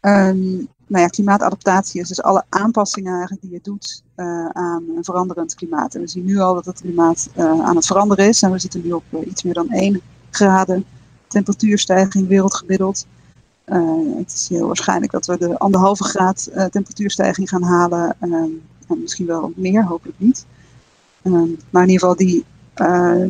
Um, 0.00 0.68
nou 0.92 1.04
ja, 1.04 1.10
klimaatadaptatie 1.10 2.00
is 2.00 2.08
dus 2.08 2.22
alle 2.22 2.44
aanpassingen 2.48 3.12
eigenlijk 3.12 3.42
die 3.42 3.50
je 3.50 3.60
doet 3.62 4.02
uh, 4.16 4.46
aan 4.46 4.84
een 4.96 5.04
veranderend 5.04 5.54
klimaat. 5.54 5.94
En 5.94 6.00
we 6.00 6.08
zien 6.08 6.24
nu 6.24 6.38
al 6.38 6.54
dat 6.54 6.64
het 6.64 6.80
klimaat 6.80 7.28
uh, 7.36 7.44
aan 7.44 7.76
het 7.76 7.86
veranderen 7.86 8.28
is. 8.28 8.42
En 8.42 8.52
we 8.52 8.58
zitten 8.58 8.82
nu 8.84 8.92
op 8.92 9.04
uh, 9.10 9.26
iets 9.26 9.42
meer 9.42 9.54
dan 9.54 9.70
1 9.70 10.00
graden 10.30 10.84
temperatuurstijging 11.26 12.28
wereldgemiddeld. 12.28 13.06
het 14.16 14.32
is 14.32 14.48
heel 14.48 14.66
waarschijnlijk 14.66 15.12
dat 15.12 15.26
we 15.26 15.38
de 15.38 15.58
anderhalve 15.58 16.04
graad 16.04 16.50
temperatuurstijging 16.70 17.48
gaan 17.48 17.62
halen. 17.62 18.16
en 18.20 18.60
misschien 18.86 19.26
wel 19.26 19.52
meer, 19.56 19.84
hopelijk 19.84 20.18
niet. 20.18 20.46
Maar 21.70 21.82
in 21.82 21.90
ieder 21.90 22.08
geval 22.08 22.16
die, 22.16 22.44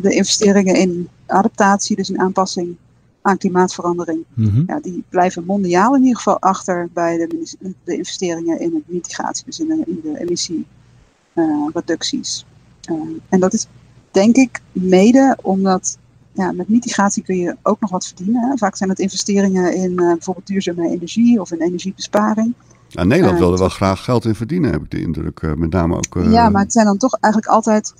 de 0.01 0.15
investeringen 0.15 0.75
in 0.75 1.09
adaptatie, 1.25 1.95
dus 1.95 2.09
in 2.09 2.19
aanpassing, 2.19 2.75
aan 3.21 3.37
klimaatverandering. 3.37 4.23
Mhm. 4.33 4.63
ja, 4.67 4.79
die 4.79 5.03
blijven 5.09 5.45
mondiaal 5.45 5.95
in 5.95 6.01
ieder 6.01 6.17
geval 6.17 6.39
achter 6.39 6.89
bij 6.93 7.17
de, 7.17 7.55
de 7.83 7.97
investeringen 7.97 8.59
in 8.59 8.69
de 8.69 8.81
mitigatie, 8.85 9.45
dus 9.45 9.59
in 9.59 9.67
de, 9.67 9.83
in 9.85 9.99
de 10.03 10.19
emissiereducties. 10.19 12.45
Uh, 12.91 13.01
en 13.29 13.39
dat 13.39 13.53
is 13.53 13.67
denk 14.11 14.35
ik 14.35 14.61
mede 14.71 15.37
omdat 15.41 15.97
ja, 16.31 16.51
met 16.51 16.69
mitigatie 16.69 17.23
kun 17.23 17.37
je 17.37 17.55
ook 17.61 17.79
nog 17.79 17.89
wat 17.89 18.07
verdienen. 18.07 18.49
Hè. 18.49 18.57
Vaak 18.57 18.75
zijn 18.75 18.89
het 18.89 18.99
investeringen 18.99 19.75
in 19.75 19.91
uh, 19.91 19.97
bijvoorbeeld 19.97 20.47
duurzame 20.47 20.89
energie 20.89 21.41
of 21.41 21.51
in 21.51 21.61
energiebesparing. 21.61 22.53
Ja, 22.93 23.03
Nederland 23.03 23.39
wil 23.39 23.51
er 23.51 23.59
wel 23.59 23.69
graag 23.69 24.03
geld 24.03 24.25
in 24.25 24.35
verdienen, 24.35 24.71
heb 24.71 24.83
ik 24.83 24.91
de 24.91 25.01
indruk. 25.01 25.55
met 25.57 25.69
name 25.69 25.95
ook. 25.95 26.17
Ja, 26.23 26.49
maar 26.49 26.61
het 26.61 26.73
zijn 26.73 26.85
dan 26.85 26.97
toch 26.97 27.17
eigenlijk 27.19 27.53
altijd 27.53 27.93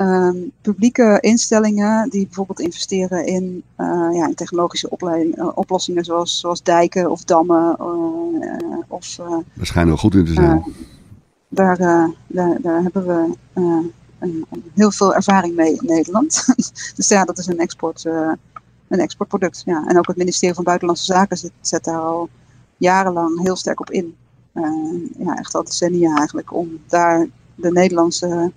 Um, 0.00 0.52
publieke 0.60 1.18
instellingen 1.20 2.10
die 2.10 2.24
bijvoorbeeld 2.24 2.60
investeren 2.60 3.26
in, 3.26 3.62
uh, 3.78 4.08
ja, 4.12 4.26
in 4.26 4.34
technologische 4.34 4.90
uh, 5.00 5.48
oplossingen 5.54 6.04
zoals, 6.04 6.40
zoals 6.40 6.62
dijken 6.62 7.10
of 7.10 7.24
dammen. 7.24 7.76
Uh, 7.80 8.78
of, 8.88 9.16
Daar 9.16 9.66
schijnen 9.66 9.94
we 9.94 10.00
goed 10.00 10.14
in 10.14 10.24
te 10.24 10.32
zijn. 10.32 10.64
daar, 11.48 11.76
daar, 12.26 12.60
daar 12.60 12.82
hebben 12.82 13.06
we 13.06 13.36
een, 14.18 14.46
heel 14.74 14.90
veel 14.90 15.14
ervaring 15.14 15.56
mee 15.56 15.72
in 15.72 15.86
Nederland. 15.86 16.44
dus 16.96 17.08
ja, 17.08 17.24
dat 17.24 17.38
is 17.38 17.46
een, 17.46 17.58
export, 17.58 18.04
een 18.88 19.00
exportproduct. 19.00 19.62
Ja. 19.66 19.86
En 19.86 19.98
ook 19.98 20.06
het 20.06 20.16
ministerie 20.16 20.54
van 20.54 20.64
Buitenlandse 20.64 21.04
Zaken 21.04 21.36
zet, 21.36 21.52
zet 21.60 21.84
daar 21.84 22.00
al 22.00 22.28
jarenlang 22.76 23.42
heel 23.42 23.56
sterk 23.56 23.80
op 23.80 23.90
in. 23.90 24.14
Ja, 25.18 25.34
echt 25.34 25.54
al 25.54 25.64
decennia 25.64 26.16
eigenlijk, 26.16 26.54
om 26.54 26.78
daar 26.86 27.26
de 27.54 27.72
Nederlandse 27.72 28.52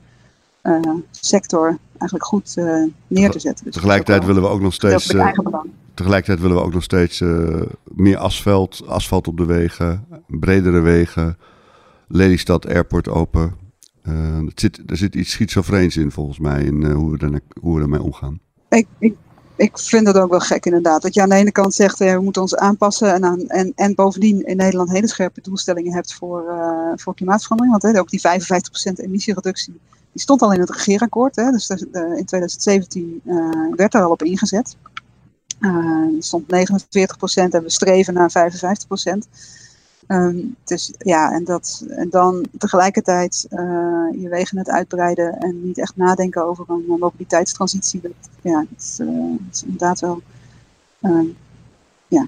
uh, 0.63 0.79
sector 1.11 1.77
eigenlijk 1.97 2.25
goed 2.25 2.53
uh, 2.57 2.83
neer 3.07 3.31
te 3.31 3.39
zetten. 3.39 3.65
Dus 3.65 3.73
tegelijkertijd 3.73 4.25
willen 4.25 4.41
we 4.41 4.47
ook 4.47 4.61
nog 4.61 4.73
steeds. 4.73 5.13
Uh, 5.13 5.33
tegelijkertijd 5.93 6.39
willen 6.39 6.57
we 6.57 6.63
ook 6.63 6.73
nog 6.73 6.83
steeds 6.83 7.23
meer 7.83 8.17
asfalt, 8.17 8.83
asfalt 8.87 9.27
op 9.27 9.37
de 9.37 9.45
wegen, 9.45 10.05
bredere 10.27 10.79
wegen, 10.79 11.37
Lelystad 12.07 12.67
Airport 12.67 13.07
open. 13.09 13.55
het 14.45 14.59
zit, 14.59 14.81
er 14.85 14.97
zit 14.97 15.15
iets 15.15 15.31
schizofreens 15.31 15.97
in 15.97 16.11
volgens 16.11 16.39
mij 16.39 16.63
in 16.63 16.85
hoe, 16.85 17.17
we 17.17 17.25
er, 17.25 17.39
hoe 17.61 17.75
we 17.75 17.81
ermee 17.81 18.01
omgaan. 18.01 18.39
Ik, 18.69 18.87
ik, 18.99 19.15
ik 19.55 19.79
vind 19.79 20.05
dat 20.05 20.17
ook 20.17 20.29
wel 20.29 20.39
gek 20.39 20.65
inderdaad. 20.65 21.01
Dat 21.01 21.13
je 21.13 21.21
aan 21.21 21.29
de 21.29 21.35
ene 21.35 21.51
kant 21.51 21.73
zegt 21.73 21.97
we 21.97 22.19
moeten 22.21 22.41
ons 22.41 22.55
aanpassen 22.55 23.13
en, 23.13 23.47
en, 23.47 23.71
en 23.75 23.95
bovendien 23.95 24.45
in 24.45 24.57
Nederland 24.57 24.91
hele 24.91 25.07
scherpe 25.07 25.41
doelstellingen 25.41 25.93
hebt 25.93 26.13
voor, 26.13 26.43
voor 26.95 27.15
klimaatverandering. 27.15 27.81
Want 27.81 27.93
hè, 27.93 27.99
ook 27.99 28.09
die 28.09 28.21
55% 28.99 29.03
emissiereductie 29.03 29.79
die 30.13 30.21
stond 30.21 30.41
al 30.41 30.53
in 30.53 30.59
het 30.59 30.69
regeerakkoord. 30.69 31.35
Hè, 31.35 31.51
dus 31.51 31.69
in 31.69 32.25
2017 32.25 33.21
uh, 33.25 33.35
eh, 33.35 33.73
werd 33.75 33.93
er 33.93 34.01
al 34.01 34.11
op 34.11 34.23
ingezet. 34.23 34.77
Er 35.59 36.09
stond 36.19 36.47
49 36.47 37.17
procent 37.17 37.53
en 37.53 37.63
we 37.63 37.69
streven 37.69 38.13
naar 38.13 38.31
55 38.31 38.87
procent. 38.87 39.27
Um, 40.07 40.55
dus 40.63 40.93
ja, 40.97 41.31
en, 41.31 41.43
dat, 41.43 41.85
en 41.89 42.09
dan 42.09 42.45
tegelijkertijd 42.57 43.47
uh, 43.49 43.59
je 44.21 44.27
wegen 44.29 44.57
het 44.57 44.69
uitbreiden 44.69 45.37
en 45.37 45.65
niet 45.65 45.77
echt 45.77 45.95
nadenken 45.95 46.45
over 46.45 46.65
een 46.67 46.83
mobiliteitstransitie. 46.99 48.01
Dat, 48.01 48.11
ja, 48.41 48.65
dat 48.69 48.81
is, 48.81 48.99
uh, 49.01 49.07
dat 49.31 49.53
is 49.53 49.63
inderdaad 49.63 49.99
wel 49.99 50.21
uh, 51.01 51.29
ja, 52.07 52.27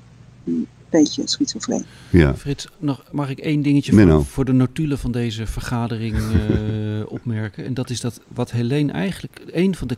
beetje 0.90 1.28
schizofreen. 1.28 1.86
Ja. 2.10 2.36
Frits, 2.36 2.68
nog, 2.78 3.04
mag 3.12 3.30
ik 3.30 3.40
één 3.40 3.62
dingetje 3.62 3.94
voor, 3.94 4.26
voor, 4.26 4.46
de 4.46 4.54
notulen 4.54 4.98
van 4.98 5.12
deze 5.12 5.48
vergadering 5.48 6.16
uh, 6.18 7.12
opmerken? 7.18 7.66
En 7.66 7.74
dat 7.74 7.90
is 7.90 8.02
dat 8.02 8.22
wat 8.28 8.52
Helene 8.52 8.92
eigenlijk, 8.92 9.42
een 9.46 9.76
van 9.76 9.88
de 9.88 9.98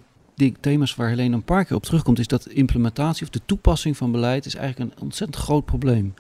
thema's 0.60 0.96
waar 0.96 1.10
Helene 1.10 1.36
een 1.36 1.44
paar 1.44 1.66
keer 1.66 1.76
op 1.76 1.84
terugkomt, 1.84 2.20
is 2.20 2.28
dat 2.28 2.46
implementatie 2.46 3.24
of 3.24 3.30
de 3.30 3.42
toepassing 3.46 3.98
van 3.98 4.12
beleid 4.12 4.46
is 4.46 4.56
eigenlijk 4.56 4.92
een 4.92 5.02
ontzettend 5.02 5.44
groot 5.44 5.66
probleem. 5.66 6.14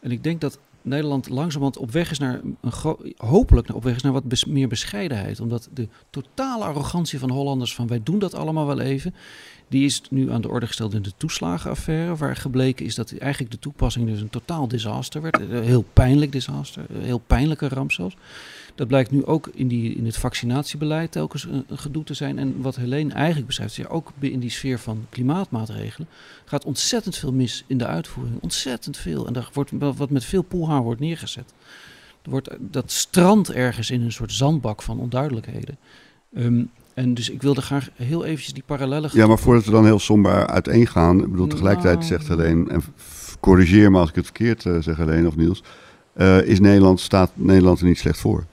En 0.00 0.10
ik 0.10 0.22
denk 0.22 0.40
dat 0.40 0.58
Nederland 0.88 1.28
langzamerhand 1.28 1.76
op 1.76 1.90
weg 1.90 2.10
is 2.10 2.18
naar 2.18 2.40
een 2.60 2.72
hopelijk 3.16 3.74
op 3.74 3.82
weg 3.82 3.94
is 3.96 4.02
naar 4.02 4.12
wat 4.12 4.46
meer 4.46 4.68
bescheidenheid. 4.68 5.40
Omdat 5.40 5.68
de 5.74 5.88
totale 6.10 6.64
arrogantie 6.64 7.18
van 7.18 7.30
Hollanders 7.30 7.74
van 7.74 7.86
wij 7.86 8.00
doen 8.02 8.18
dat 8.18 8.34
allemaal 8.34 8.66
wel 8.66 8.80
even, 8.80 9.14
die 9.68 9.84
is 9.84 10.02
nu 10.10 10.30
aan 10.30 10.40
de 10.40 10.48
orde 10.48 10.66
gesteld 10.66 10.94
in 10.94 11.02
de 11.02 11.12
toeslagenaffaire, 11.16 12.16
waar 12.16 12.36
gebleken 12.36 12.86
is 12.86 12.94
dat 12.94 13.12
eigenlijk 13.12 13.52
de 13.52 13.58
toepassing 13.58 14.06
dus 14.06 14.20
een 14.20 14.30
totaal 14.30 14.68
disaster 14.68 15.22
werd. 15.22 15.40
Een 15.40 15.62
heel 15.62 15.84
pijnlijk 15.92 16.32
disaster, 16.32 16.84
een 16.88 17.02
heel 17.02 17.22
pijnlijke 17.26 17.68
ramp 17.68 17.92
zelfs. 17.92 18.16
Dat 18.78 18.88
blijkt 18.88 19.10
nu 19.10 19.24
ook 19.24 19.50
in, 19.54 19.68
die, 19.68 19.94
in 19.94 20.06
het 20.06 20.16
vaccinatiebeleid 20.16 21.12
telkens 21.12 21.44
een, 21.44 21.64
gedoe 21.70 22.04
te 22.04 22.14
zijn. 22.14 22.38
En 22.38 22.60
wat 22.60 22.76
Helene 22.76 23.12
eigenlijk 23.12 23.46
beschrijft, 23.46 23.74
ja, 23.74 23.86
ook 23.86 24.12
in 24.18 24.40
die 24.40 24.50
sfeer 24.50 24.78
van 24.78 25.06
klimaatmaatregelen, 25.08 26.08
gaat 26.44 26.64
ontzettend 26.64 27.16
veel 27.16 27.32
mis 27.32 27.64
in 27.66 27.78
de 27.78 27.86
uitvoering. 27.86 28.36
Ontzettend 28.40 28.96
veel. 28.96 29.26
En 29.26 29.32
daar 29.32 29.48
wordt 29.52 29.70
wat 29.78 30.10
met 30.10 30.24
veel 30.24 30.42
poelhaar 30.42 30.82
wordt 30.82 31.00
neergezet. 31.00 31.52
Er 32.22 32.30
wordt, 32.30 32.48
dat 32.58 32.90
strand 32.90 33.50
ergens 33.50 33.90
in 33.90 34.02
een 34.02 34.12
soort 34.12 34.32
zandbak 34.32 34.82
van 34.82 34.98
onduidelijkheden. 34.98 35.78
Um, 36.36 36.70
en 36.94 37.14
dus 37.14 37.30
ik 37.30 37.42
wilde 37.42 37.62
graag 37.62 37.88
heel 37.94 38.24
eventjes 38.24 38.52
die 38.52 38.62
parallellen... 38.66 39.10
Ja, 39.12 39.26
maar 39.26 39.38
voordat 39.38 39.64
we 39.64 39.70
dan 39.70 39.84
heel 39.84 39.98
somber 39.98 40.46
uiteen 40.46 40.86
gaan... 40.86 41.22
Ik 41.22 41.30
bedoel, 41.30 41.46
tegelijkertijd 41.46 41.94
nou. 41.94 42.06
zegt 42.06 42.28
Helene... 42.28 42.70
En 42.70 42.82
corrigeer 43.40 43.90
me 43.90 43.98
als 43.98 44.08
ik 44.08 44.14
het 44.14 44.24
verkeerd 44.24 44.64
uh, 44.64 44.82
zeg, 44.82 44.96
Helene 44.96 45.28
of 45.28 45.36
Niels... 45.36 45.62
Uh, 46.16 46.42
is 46.42 46.60
Nederland, 46.60 47.00
staat 47.00 47.30
Nederland 47.34 47.80
er 47.80 47.86
niet 47.86 47.98
slecht 47.98 48.18
voor? 48.18 48.46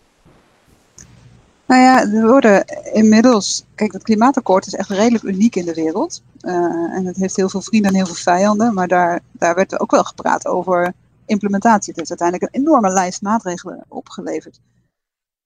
Nou 1.65 1.81
ja, 1.81 2.01
er 2.01 2.27
worden 2.27 2.65
inmiddels... 2.93 3.65
Kijk, 3.75 3.93
het 3.93 4.03
klimaatakkoord 4.03 4.67
is 4.67 4.73
echt 4.73 4.89
redelijk 4.89 5.23
uniek 5.23 5.55
in 5.55 5.65
de 5.65 5.73
wereld. 5.73 6.21
Uh, 6.41 6.53
en 6.95 7.05
het 7.05 7.15
heeft 7.15 7.35
heel 7.35 7.49
veel 7.49 7.61
vrienden 7.61 7.91
en 7.91 7.97
heel 7.97 8.05
veel 8.05 8.15
vijanden. 8.15 8.73
Maar 8.73 8.87
daar, 8.87 9.19
daar 9.31 9.55
werd 9.55 9.79
ook 9.79 9.91
wel 9.91 10.03
gepraat 10.03 10.47
over 10.47 10.93
implementatie. 11.25 11.89
Het 11.89 11.95
heeft 11.95 12.09
uiteindelijk 12.09 12.55
een 12.55 12.61
enorme 12.61 12.89
lijst 12.89 13.21
maatregelen 13.21 13.83
opgeleverd. 13.87 14.59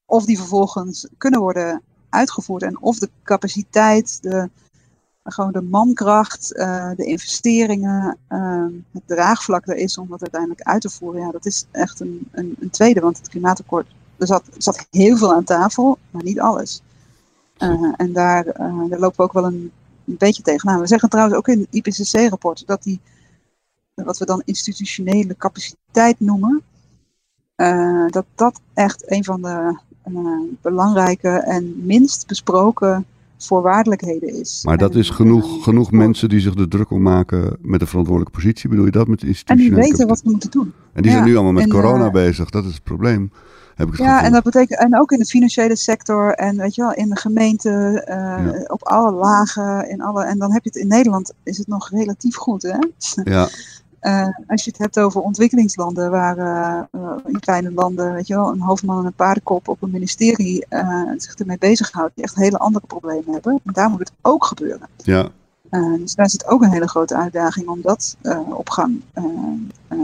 Of 0.05 0.25
die 0.25 0.37
vervolgens 0.37 1.07
kunnen 1.17 1.39
worden 1.39 1.81
uitgevoerd. 2.09 2.63
En 2.63 2.81
of 2.81 2.99
de 2.99 3.09
capaciteit, 3.23 4.17
de, 4.21 4.49
gewoon 5.23 5.51
de 5.51 5.61
mankracht, 5.61 6.55
uh, 6.55 6.91
de 6.95 7.05
investeringen, 7.05 8.17
uh, 8.29 8.65
het 8.91 9.03
draagvlak 9.05 9.67
er 9.67 9.75
is 9.75 9.97
om 9.97 10.07
dat 10.09 10.21
uiteindelijk 10.21 10.61
uit 10.61 10.81
te 10.81 10.89
voeren. 10.89 11.21
Ja, 11.21 11.31
dat 11.31 11.45
is 11.45 11.65
echt 11.71 11.99
een, 11.99 12.27
een, 12.31 12.55
een 12.59 12.69
tweede, 12.69 12.99
want 12.99 13.17
het 13.17 13.29
klimaatakkoord, 13.29 13.87
er 14.19 14.27
zat, 14.27 14.43
zat 14.57 14.87
heel 14.91 15.17
veel 15.17 15.33
aan 15.33 15.43
tafel, 15.43 15.97
maar 16.11 16.23
niet 16.23 16.39
alles. 16.39 16.81
Uh, 17.59 17.93
en 17.97 18.13
daar, 18.13 18.43
daar 18.89 18.99
lopen 18.99 19.17
we 19.17 19.23
ook 19.23 19.33
wel 19.33 19.45
een, 19.45 19.71
een 20.05 20.17
beetje 20.17 20.43
tegenaan. 20.43 20.79
We 20.79 20.87
zeggen 20.87 21.09
trouwens 21.09 21.37
ook 21.37 21.47
in 21.47 21.59
het 21.59 21.67
IPCC-rapport 21.85 22.63
dat 22.65 22.83
die, 22.83 22.99
wat 23.93 24.17
we 24.17 24.25
dan 24.25 24.41
institutionele 24.45 25.37
capaciteit 25.37 26.19
noemen, 26.19 26.61
dat 28.07 28.25
dat 28.35 28.59
echt 28.73 29.11
een 29.11 29.23
van 29.23 29.41
de 29.41 29.77
belangrijke 30.61 31.29
en 31.29 31.85
minst 31.85 32.27
besproken 32.27 33.05
voorwaardelijkheden 33.37 34.39
is. 34.39 34.61
Maar 34.63 34.77
dat 34.77 34.95
is 34.95 35.09
genoeg, 35.09 35.63
genoeg 35.63 35.91
mensen 35.91 36.29
die 36.29 36.39
zich 36.39 36.55
er 36.55 36.69
druk 36.69 36.89
om 36.89 37.01
maken 37.01 37.57
met 37.61 37.81
een 37.81 37.87
verantwoordelijke 37.87 38.39
positie. 38.39 38.69
Bedoel 38.69 38.85
je 38.85 38.91
dat 38.91 39.07
met 39.07 39.23
institutionele 39.23 39.75
En 39.75 39.75
die 39.75 39.89
weten 39.89 40.07
wat 40.07 40.21
we 40.21 40.29
moeten 40.29 40.51
doen. 40.51 40.73
En 40.93 41.01
die 41.01 41.11
zijn 41.11 41.23
nu 41.23 41.35
allemaal 41.35 41.53
met 41.53 41.69
corona 41.69 42.09
bezig. 42.09 42.49
Dat 42.49 42.65
is 42.65 42.73
het 42.73 42.83
probleem. 42.83 43.31
Heb 43.79 43.87
ik 43.87 43.93
het 43.93 44.05
ja, 44.05 44.23
en 44.23 44.31
dat 44.31 44.43
betekent 44.43 44.79
en 44.79 44.99
ook 44.99 45.11
in 45.11 45.19
de 45.19 45.25
financiële 45.25 45.75
sector 45.75 46.33
en 46.33 46.57
weet 46.57 46.75
je 46.75 46.81
wel, 46.81 46.93
in 46.93 47.09
de 47.09 47.15
gemeente, 47.15 48.03
ja. 48.07 48.63
op 48.67 48.83
alle 48.83 49.11
lagen, 49.11 49.89
in 49.89 50.01
alle. 50.01 50.23
En 50.23 50.37
dan 50.37 50.51
heb 50.53 50.63
je 50.63 50.69
het 50.69 50.81
in 50.81 50.87
Nederland 50.87 51.33
is 51.43 51.57
het 51.57 51.67
nog 51.67 51.89
relatief 51.89 52.35
goed, 52.35 52.61
hè? 52.61 52.77
Ja. 53.33 53.47
Uh, 54.01 54.27
als 54.47 54.63
je 54.63 54.69
het 54.69 54.79
hebt 54.79 54.99
over 54.99 55.21
ontwikkelingslanden, 55.21 56.11
waar 56.11 56.37
uh, 56.37 57.11
in 57.25 57.39
kleine 57.39 57.71
landen, 57.71 58.13
weet 58.13 58.27
je 58.27 58.35
wel, 58.35 58.51
een 58.51 58.61
hoofdman 58.61 58.99
en 58.99 59.05
een 59.05 59.13
paardenkop 59.13 59.67
op 59.67 59.81
een 59.81 59.91
ministerie 59.91 60.65
zich 61.17 61.35
ermee 61.35 61.57
bezighoudt, 61.57 62.15
die 62.15 62.23
echt 62.23 62.35
hele 62.35 62.57
andere 62.57 62.85
problemen 62.85 63.33
hebben. 63.33 63.59
En 63.65 63.73
daar 63.73 63.89
moet 63.89 63.99
het 63.99 64.11
ook 64.21 64.45
gebeuren. 64.45 64.87
Ja. 64.97 65.29
dus 65.97 66.15
daar 66.15 66.29
zit 66.29 66.47
ook 66.47 66.61
een 66.61 66.71
hele 66.71 66.87
grote 66.87 67.15
uitdaging 67.15 67.67
om 67.67 67.81
dat 67.81 68.17
op 68.49 68.69
gang 68.69 69.01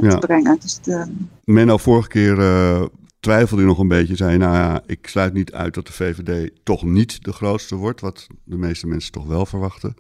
ja. 0.02 0.10
te 0.10 0.18
brengen. 0.18 0.58
Dus 0.60 0.80
de... 0.82 1.06
Menno, 1.44 1.78
vorige 1.78 2.08
keer 2.08 2.38
twijfelde 3.26 3.64
nog 3.64 3.80
een 3.80 3.88
beetje. 3.88 4.16
Zei 4.16 4.38
nou 4.38 4.56
ja, 4.56 4.82
ik 4.86 5.08
sluit 5.08 5.34
niet 5.34 5.54
uit 5.54 5.74
dat 5.74 5.88
de 5.88 5.94
VVD 5.94 6.52
toch 6.64 6.84
niet 6.84 7.24
de 7.24 7.34
grootste 7.34 7.76
wordt, 7.76 8.02
wat 8.02 8.28
de 8.44 8.58
meeste 8.58 8.88
mensen 8.88 9.12
toch 9.12 9.26
wel 9.26 9.46
verwachten. 9.46 9.94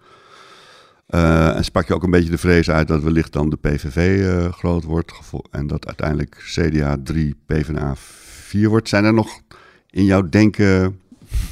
Uh, 1.09 1.55
en 1.55 1.63
sprak 1.63 1.87
je 1.87 1.93
ook 1.93 2.03
een 2.03 2.11
beetje 2.11 2.29
de 2.29 2.37
vrees 2.37 2.69
uit 2.69 2.87
dat 2.87 3.03
wellicht 3.03 3.33
dan 3.33 3.49
de 3.49 3.55
PVV 3.55 4.25
eh, 4.25 4.53
groot 4.53 4.83
wordt. 4.83 5.13
En 5.51 5.67
dat 5.67 5.85
uiteindelijk 5.85 6.35
CDA 6.35 6.97
3, 7.03 7.35
PvdA 7.45 7.93
4 7.95 8.69
wordt. 8.69 8.89
Zijn 8.89 9.03
er 9.03 9.13
nog 9.13 9.41
in 9.89 10.03
jouw 10.03 10.29
denken 10.29 10.99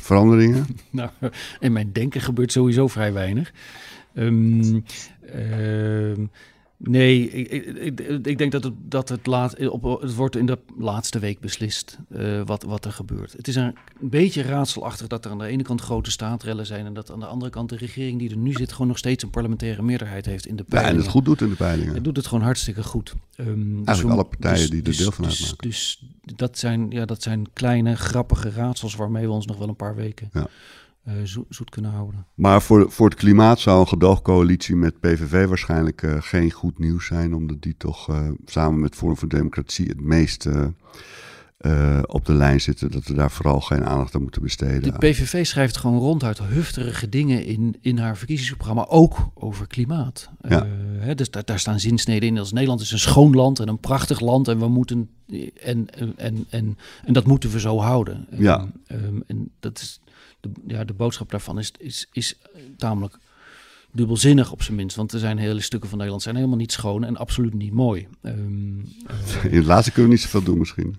veranderingen? 0.02 0.66
Nou, 0.90 1.10
in 1.60 1.72
mijn 1.72 1.92
denken 1.92 2.22
gebeurt 2.22 2.52
sowieso 2.52 2.88
vrij 2.88 3.14
weinig. 3.14 3.52
Um, 4.16 4.84
uh, 5.36 6.18
Nee, 6.86 7.30
ik, 7.30 7.48
ik, 7.76 8.00
ik, 8.26 8.38
denk 8.38 8.52
dat 8.52 8.64
het, 8.64 8.74
dat 8.80 9.10
het, 9.10 9.26
laat, 9.26 9.68
op, 9.70 10.02
het 10.02 10.16
wordt 10.16 10.36
in 10.36 10.46
de 10.46 10.60
laatste 10.78 11.20
week 11.20 11.40
beslist 11.40 11.98
uh, 12.10 12.42
wat, 12.46 12.64
wat 12.64 12.86
er 12.86 12.92
gebeurt. 12.92 13.32
Het 13.32 13.48
is 13.48 13.56
een, 13.56 13.76
beetje 14.00 14.42
raadselachtig 14.42 15.08
dat 15.08 15.26
er 15.26 15.32
aan 15.32 15.38
de 15.38 15.46
ene 15.46 15.64
kant 15.64 15.82
grote 15.82 16.12
staatrellen 16.12 16.66
zijn... 16.66 16.86
en 16.86 16.94
dat 16.94 17.12
aan 17.12 17.20
de 17.20 17.26
andere 17.26 17.52
kant 17.52 17.70
de 17.70 17.76
regering 17.76 18.20
die 18.20 18.30
er 18.30 18.38
nu 18.38 18.54
zit... 18.54 18.72
gewoon 18.72 18.88
nog 18.88 18.98
steeds 18.98 19.24
een 19.24 19.30
parlementaire 19.30 19.82
meerderheid 19.82 20.26
heeft 20.26 20.46
in 20.46 20.56
de 20.56 20.64
peilingen. 20.64 20.94
Ja, 20.94 21.00
en 21.00 21.06
het 21.06 21.14
goed 21.16 21.26
doet 21.26 21.42
in 21.42 21.50
de 21.50 21.56
peilingen. 21.56 21.94
Het 21.94 22.04
doet 22.04 22.18
het 22.18 22.28
gewoon 22.28 22.44
hartstikke 22.44 22.84
goed. 22.84 23.14
Um, 23.38 23.82
Eigenlijk 23.86 24.18
alle 24.20 24.28
partijen 24.28 24.60
dus, 24.60 24.70
die 24.70 24.80
er 24.80 24.84
dus, 24.84 24.98
deel 24.98 25.12
van 25.12 25.24
dus, 25.24 25.34
uitmaken. 25.34 25.70
Dus, 25.70 26.04
dus 26.22 26.36
dat, 26.36 26.58
zijn, 26.58 26.92
ja, 26.92 27.06
dat 27.06 27.22
zijn 27.22 27.48
kleine, 27.54 27.96
grappige 27.96 28.50
raadsels... 28.50 28.96
waarmee 28.96 29.26
we 29.26 29.32
ons 29.32 29.46
nog 29.46 29.58
wel 29.58 29.68
een 29.68 29.76
paar 29.76 29.96
weken... 29.96 30.30
Ja 30.34 30.48
uh, 31.08 31.14
zoet 31.50 31.70
kunnen 31.70 31.92
houden. 31.92 32.26
Maar 32.34 32.62
voor, 32.62 32.92
voor 32.92 33.10
het 33.10 33.18
klimaat 33.18 33.60
zou 33.60 33.80
een 33.80 33.88
gedoogcoalitie 33.88 34.76
met 34.76 35.00
PVV 35.00 35.48
waarschijnlijk 35.48 36.02
uh, 36.02 36.16
geen 36.20 36.52
goed 36.52 36.80
nieuws 36.80 37.06
zijn, 37.06 37.34
omdat 37.34 37.62
die 37.62 37.76
toch 37.78 38.10
uh, 38.10 38.30
samen 38.46 38.80
met 38.80 38.96
Forum 38.96 39.18
voor 39.18 39.28
Democratie 39.28 39.88
het 39.88 40.02
meest 40.02 40.48
op 42.06 42.26
de 42.26 42.34
lijn 42.34 42.62
zitten. 42.62 42.92
Dat 42.92 43.06
we 43.06 43.14
daar 43.14 43.32
vooral 43.32 43.62
geen 43.62 43.86
aandacht 43.86 44.16
aan 44.16 44.22
moeten 44.22 44.42
besteden. 44.42 44.82
De 44.82 44.98
PVV 44.98 45.46
schrijft 45.46 45.78
gewoon 45.78 45.98
ronduit 45.98 46.40
hufterige 46.40 47.10
dingen 47.10 47.46
in, 47.46 47.76
in 47.82 47.98
haar 47.98 48.18
verkiezingsprogramma, 48.18 48.86
ook 48.90 49.18
over 49.34 49.68
klimaat. 49.68 50.30
Ja. 50.42 50.68
Hè, 51.00 51.16
dus 51.16 51.30
daar, 51.30 51.46
daar 51.46 51.60
staan 51.60 51.80
zinsneden 51.80 52.30
in 52.30 52.38
als 52.38 52.52
Nederland 52.52 52.82
is 52.82 52.92
een 52.92 53.00
schoon 53.00 53.36
land 53.36 53.60
en 53.60 53.68
een 53.68 53.80
prachtig 53.80 54.20
land 54.20 54.48
en 54.48 54.60
we 54.60 54.68
moeten 54.68 55.10
en, 55.64 55.90
en, 55.90 56.14
en, 56.18 56.46
en, 56.50 56.78
en 57.06 57.14
dat 57.14 57.26
moeten 57.26 57.50
we 57.50 57.60
zo 57.60 57.80
houden. 57.80 58.28
Ja. 58.38 58.68
Um, 58.92 59.24
en 59.28 59.52
dat 59.60 59.80
is 59.80 60.02
de, 60.44 60.52
ja, 60.68 60.84
de 60.84 60.94
boodschap 60.94 61.32
daarvan 61.32 61.60
is, 61.60 61.72
is, 61.78 62.08
is 62.12 62.40
tamelijk 62.78 63.18
dubbelzinnig 63.92 64.52
op 64.52 64.62
zijn 64.62 64.76
minst. 64.78 64.96
Want 64.96 65.12
er 65.12 65.20
zijn 65.20 65.38
hele 65.38 65.62
stukken 65.62 65.90
van 65.90 65.98
Nederland 65.98 66.24
zijn 66.24 66.36
helemaal 66.36 66.58
niet 66.58 66.72
schoon 66.72 67.04
en 67.04 67.18
absoluut 67.18 67.54
niet 67.54 67.74
mooi. 67.74 68.08
Um, 68.22 68.78
uh, 69.08 69.44
In 69.44 69.58
het 69.58 69.66
laatste 69.66 69.92
kunnen 69.92 70.10
we 70.10 70.16
niet 70.16 70.26
zoveel 70.26 70.44
doen 70.44 70.58
misschien. 70.58 70.98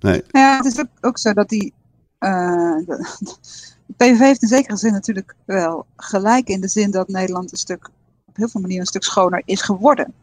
Nee. 0.00 0.22
Ja, 0.30 0.56
het 0.56 0.66
is 0.66 0.84
ook, 1.00 1.18
zo 1.18 1.32
dat 1.32 1.48
die... 1.48 1.72
Uh, 2.20 2.76
de, 2.86 3.06
PVV 3.96 4.18
heeft 4.18 4.42
in 4.42 4.48
zekere 4.48 4.76
zin 4.76 4.92
natuurlijk 4.92 5.34
wel 5.44 5.86
gelijk 5.96 6.48
in 6.48 6.60
de 6.60 6.68
zin 6.68 6.90
dat 6.90 7.08
Nederland 7.08 7.52
een 7.52 7.58
stuk, 7.58 7.90
op 8.24 8.36
heel 8.36 8.48
veel 8.48 8.60
manieren 8.60 8.82
een 8.82 8.88
stuk 8.88 9.04
schoner 9.04 9.42
is 9.44 9.62
geworden. 9.62 10.14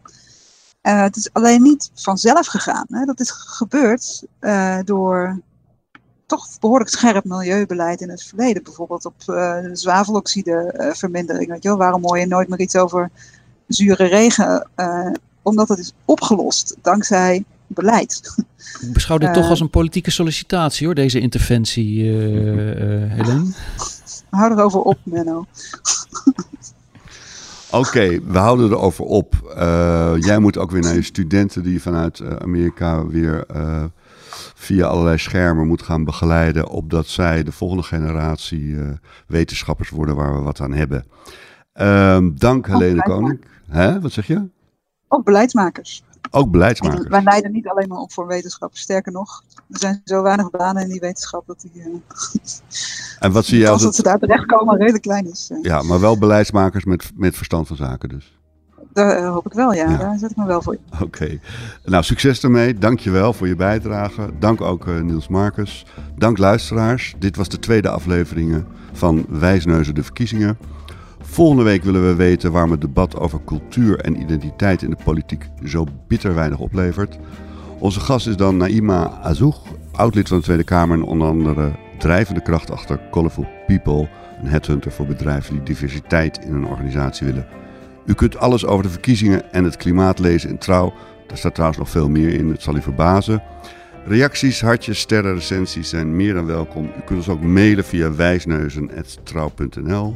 Uh, 0.81 1.01
het 1.01 1.15
is 1.15 1.33
alleen 1.33 1.61
niet 1.61 1.91
vanzelf 1.93 2.47
gegaan. 2.47 2.85
Hè. 2.89 3.05
Dat 3.05 3.19
is 3.19 3.31
gebeurd 3.31 4.23
uh, 4.41 4.79
door 4.83 5.41
toch 6.29 6.59
behoorlijk 6.59 6.89
scherp 6.89 7.23
milieubeleid 7.23 8.01
in 8.01 8.09
het 8.09 8.23
verleden. 8.23 8.63
Bijvoorbeeld 8.63 9.05
op 9.05 9.15
uh, 9.27 9.55
zwaveloxidevermindering. 9.71 11.45
Uh, 11.45 11.51
weet 11.51 11.63
je 11.63 11.69
wel? 11.69 11.77
Waarom 11.77 12.03
hoor 12.03 12.19
je 12.19 12.27
nooit 12.27 12.47
meer 12.49 12.59
iets 12.59 12.75
over 12.75 13.09
zure 13.67 14.05
regen? 14.05 14.67
Uh, 14.75 15.11
omdat 15.41 15.69
het 15.69 15.79
is 15.79 15.93
opgelost 16.05 16.75
dankzij 16.81 17.43
beleid. 17.67 18.43
Ik 18.81 18.93
beschouw 18.93 19.17
dit 19.17 19.33
toch 19.33 19.49
als 19.49 19.59
een 19.59 19.69
politieke 19.69 20.11
sollicitatie 20.11 20.85
hoor, 20.85 20.95
deze 20.95 21.19
interventie, 21.19 22.03
Helen. 22.03 23.55
Hou 24.29 24.51
erover 24.51 24.81
op, 24.81 24.97
Menno. 25.03 25.45
Oké, 27.71 28.19
we 28.23 28.37
houden 28.37 28.71
erover 28.71 29.05
op. 29.05 29.53
jij 30.19 30.39
moet 30.39 30.57
ook 30.57 30.71
weer 30.71 30.81
naar 30.81 30.95
je 30.95 31.01
studenten 31.01 31.63
die 31.63 31.81
vanuit 31.81 32.21
Amerika 32.41 33.05
weer 33.05 33.45
via 34.59 34.87
allerlei 34.87 35.17
schermen 35.17 35.67
moet 35.67 35.81
gaan 35.81 36.03
begeleiden. 36.03 36.69
Opdat 36.69 37.07
zij 37.07 37.43
de 37.43 37.51
volgende 37.51 37.83
generatie 37.83 38.61
uh, 38.61 38.89
wetenschappers 39.27 39.89
worden 39.89 40.15
waar 40.15 40.35
we 40.35 40.41
wat 40.41 40.59
aan 40.59 40.73
hebben. 40.73 41.05
Uh, 41.81 42.17
dank 42.33 42.67
Helene 42.67 43.01
Koning. 43.01 43.45
Hè? 43.67 44.01
Wat 44.01 44.11
zeg 44.11 44.27
je? 44.27 44.49
Ook 45.07 45.23
beleidsmakers. 45.23 46.03
Ook 46.31 46.51
beleidsmakers. 46.51 47.07
wij 47.07 47.23
leiden 47.23 47.51
niet 47.51 47.67
alleen 47.67 47.87
maar 47.87 47.97
op 47.97 48.11
voor 48.11 48.27
wetenschap. 48.27 48.75
Sterker 48.75 49.11
nog, 49.11 49.43
er 49.69 49.79
zijn 49.79 50.01
zo 50.03 50.21
weinig 50.23 50.49
banen 50.49 50.83
in 50.83 50.89
die 50.89 50.99
wetenschap 50.99 51.47
dat 51.47 51.61
die. 51.61 51.71
Uh, 51.75 51.85
en 53.19 53.31
wat 53.31 53.45
zie 53.45 53.59
je 53.59 53.69
als 53.69 53.81
dat 53.81 53.95
ze 53.95 54.03
daar 54.03 54.19
terechtkomen 54.19 54.77
redelijk 54.77 55.03
klein 55.03 55.31
is. 55.31 55.51
Ja, 55.61 55.81
maar 55.81 55.99
wel 55.99 56.17
beleidsmakers 56.17 56.85
met, 56.85 57.11
met 57.15 57.35
verstand 57.35 57.67
van 57.67 57.75
zaken 57.75 58.09
dus. 58.09 58.38
Daar 58.93 59.17
eh, 59.17 59.31
hoop 59.31 59.45
ik 59.45 59.53
wel, 59.53 59.73
ja. 59.73 59.97
Daar 59.97 60.17
zet 60.17 60.31
ik 60.31 60.37
me 60.37 60.45
wel 60.45 60.61
voor. 60.61 60.77
Oké. 61.01 61.39
Nou, 61.85 62.03
succes 62.03 62.43
ermee. 62.43 62.73
Dank 62.73 62.99
je 62.99 63.11
wel 63.11 63.33
voor 63.33 63.47
je 63.47 63.55
bijdrage. 63.55 64.29
Dank 64.39 64.61
ook 64.61 64.87
uh, 64.87 65.01
Niels 65.01 65.27
Marcus. 65.27 65.85
Dank 66.17 66.37
luisteraars. 66.37 67.15
Dit 67.19 67.35
was 67.35 67.49
de 67.49 67.59
tweede 67.59 67.89
aflevering 67.89 68.63
van 68.91 69.25
Wijsneuzen 69.29 69.95
de 69.95 70.03
verkiezingen. 70.03 70.57
Volgende 71.21 71.63
week 71.63 71.83
willen 71.83 72.07
we 72.07 72.15
weten 72.15 72.51
waarom 72.51 72.71
het 72.71 72.81
debat 72.81 73.19
over 73.19 73.39
cultuur 73.45 73.99
en 73.99 74.21
identiteit 74.21 74.81
in 74.81 74.89
de 74.89 74.97
politiek 75.03 75.49
zo 75.65 75.85
bitter 76.07 76.35
weinig 76.35 76.59
oplevert. 76.59 77.17
Onze 77.79 77.99
gast 77.99 78.27
is 78.27 78.35
dan 78.35 78.57
Naima 78.57 79.19
Azoug, 79.21 79.61
oud-lid 79.91 80.27
van 80.27 80.37
de 80.37 80.43
Tweede 80.43 80.63
Kamer 80.63 80.97
en 80.97 81.03
onder 81.03 81.27
andere 81.27 81.71
drijvende 81.97 82.41
kracht 82.41 82.71
achter 82.71 82.99
Colorful 83.11 83.47
People, 83.67 84.09
een 84.41 84.47
headhunter 84.47 84.91
voor 84.91 85.05
bedrijven 85.05 85.53
die 85.53 85.63
diversiteit 85.63 86.39
in 86.45 86.53
een 86.53 86.65
organisatie 86.65 87.27
willen 87.27 87.47
u 88.09 88.13
kunt 88.13 88.37
alles 88.37 88.65
over 88.65 88.83
de 88.83 88.89
verkiezingen 88.89 89.53
en 89.53 89.63
het 89.63 89.77
klimaat 89.77 90.19
lezen 90.19 90.49
in 90.49 90.57
Trouw. 90.57 90.93
Daar 91.27 91.37
staat 91.37 91.53
trouwens 91.53 91.79
nog 91.79 91.89
veel 91.89 92.09
meer 92.09 92.33
in, 92.33 92.49
het 92.49 92.61
zal 92.61 92.75
u 92.75 92.81
verbazen. 92.81 93.43
Reacties, 94.05 94.61
hartjes, 94.61 94.99
sterren, 94.99 95.33
recensies 95.33 95.89
zijn 95.89 96.15
meer 96.15 96.33
dan 96.33 96.45
welkom. 96.45 96.85
U 96.85 97.01
kunt 97.05 97.19
ons 97.19 97.29
ook 97.29 97.41
mailen 97.41 97.83
via 97.83 98.13
wijsneuzen.trouw.nl. 98.13 100.15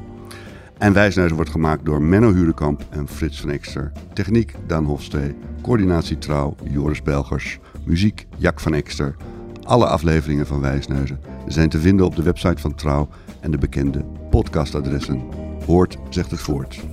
En 0.77 0.93
Wijsneuzen 0.93 1.35
wordt 1.35 1.51
gemaakt 1.51 1.85
door 1.85 2.01
Menno 2.01 2.33
Hurekamp 2.33 2.85
en 2.89 3.07
Frits 3.07 3.41
van 3.41 3.49
Ekster. 3.49 3.91
Techniek 4.13 4.55
Dan 4.67 4.85
Hofstee. 4.85 5.35
Coördinatie 5.61 6.17
Trouw 6.17 6.55
Joris 6.63 7.01
Belgers. 7.01 7.59
Muziek 7.85 8.27
Jack 8.37 8.59
van 8.59 8.73
Ekster. 8.73 9.15
Alle 9.63 9.85
afleveringen 9.85 10.47
van 10.47 10.61
Wijsneuzen 10.61 11.19
zijn 11.47 11.69
te 11.69 11.79
vinden 11.79 12.05
op 12.05 12.15
de 12.15 12.23
website 12.23 12.61
van 12.61 12.75
Trouw 12.75 13.09
en 13.39 13.51
de 13.51 13.57
bekende 13.57 14.05
podcastadressen. 14.29 15.21
Hoort 15.65 15.97
zegt 16.09 16.31
het 16.31 16.39
voort. 16.39 16.92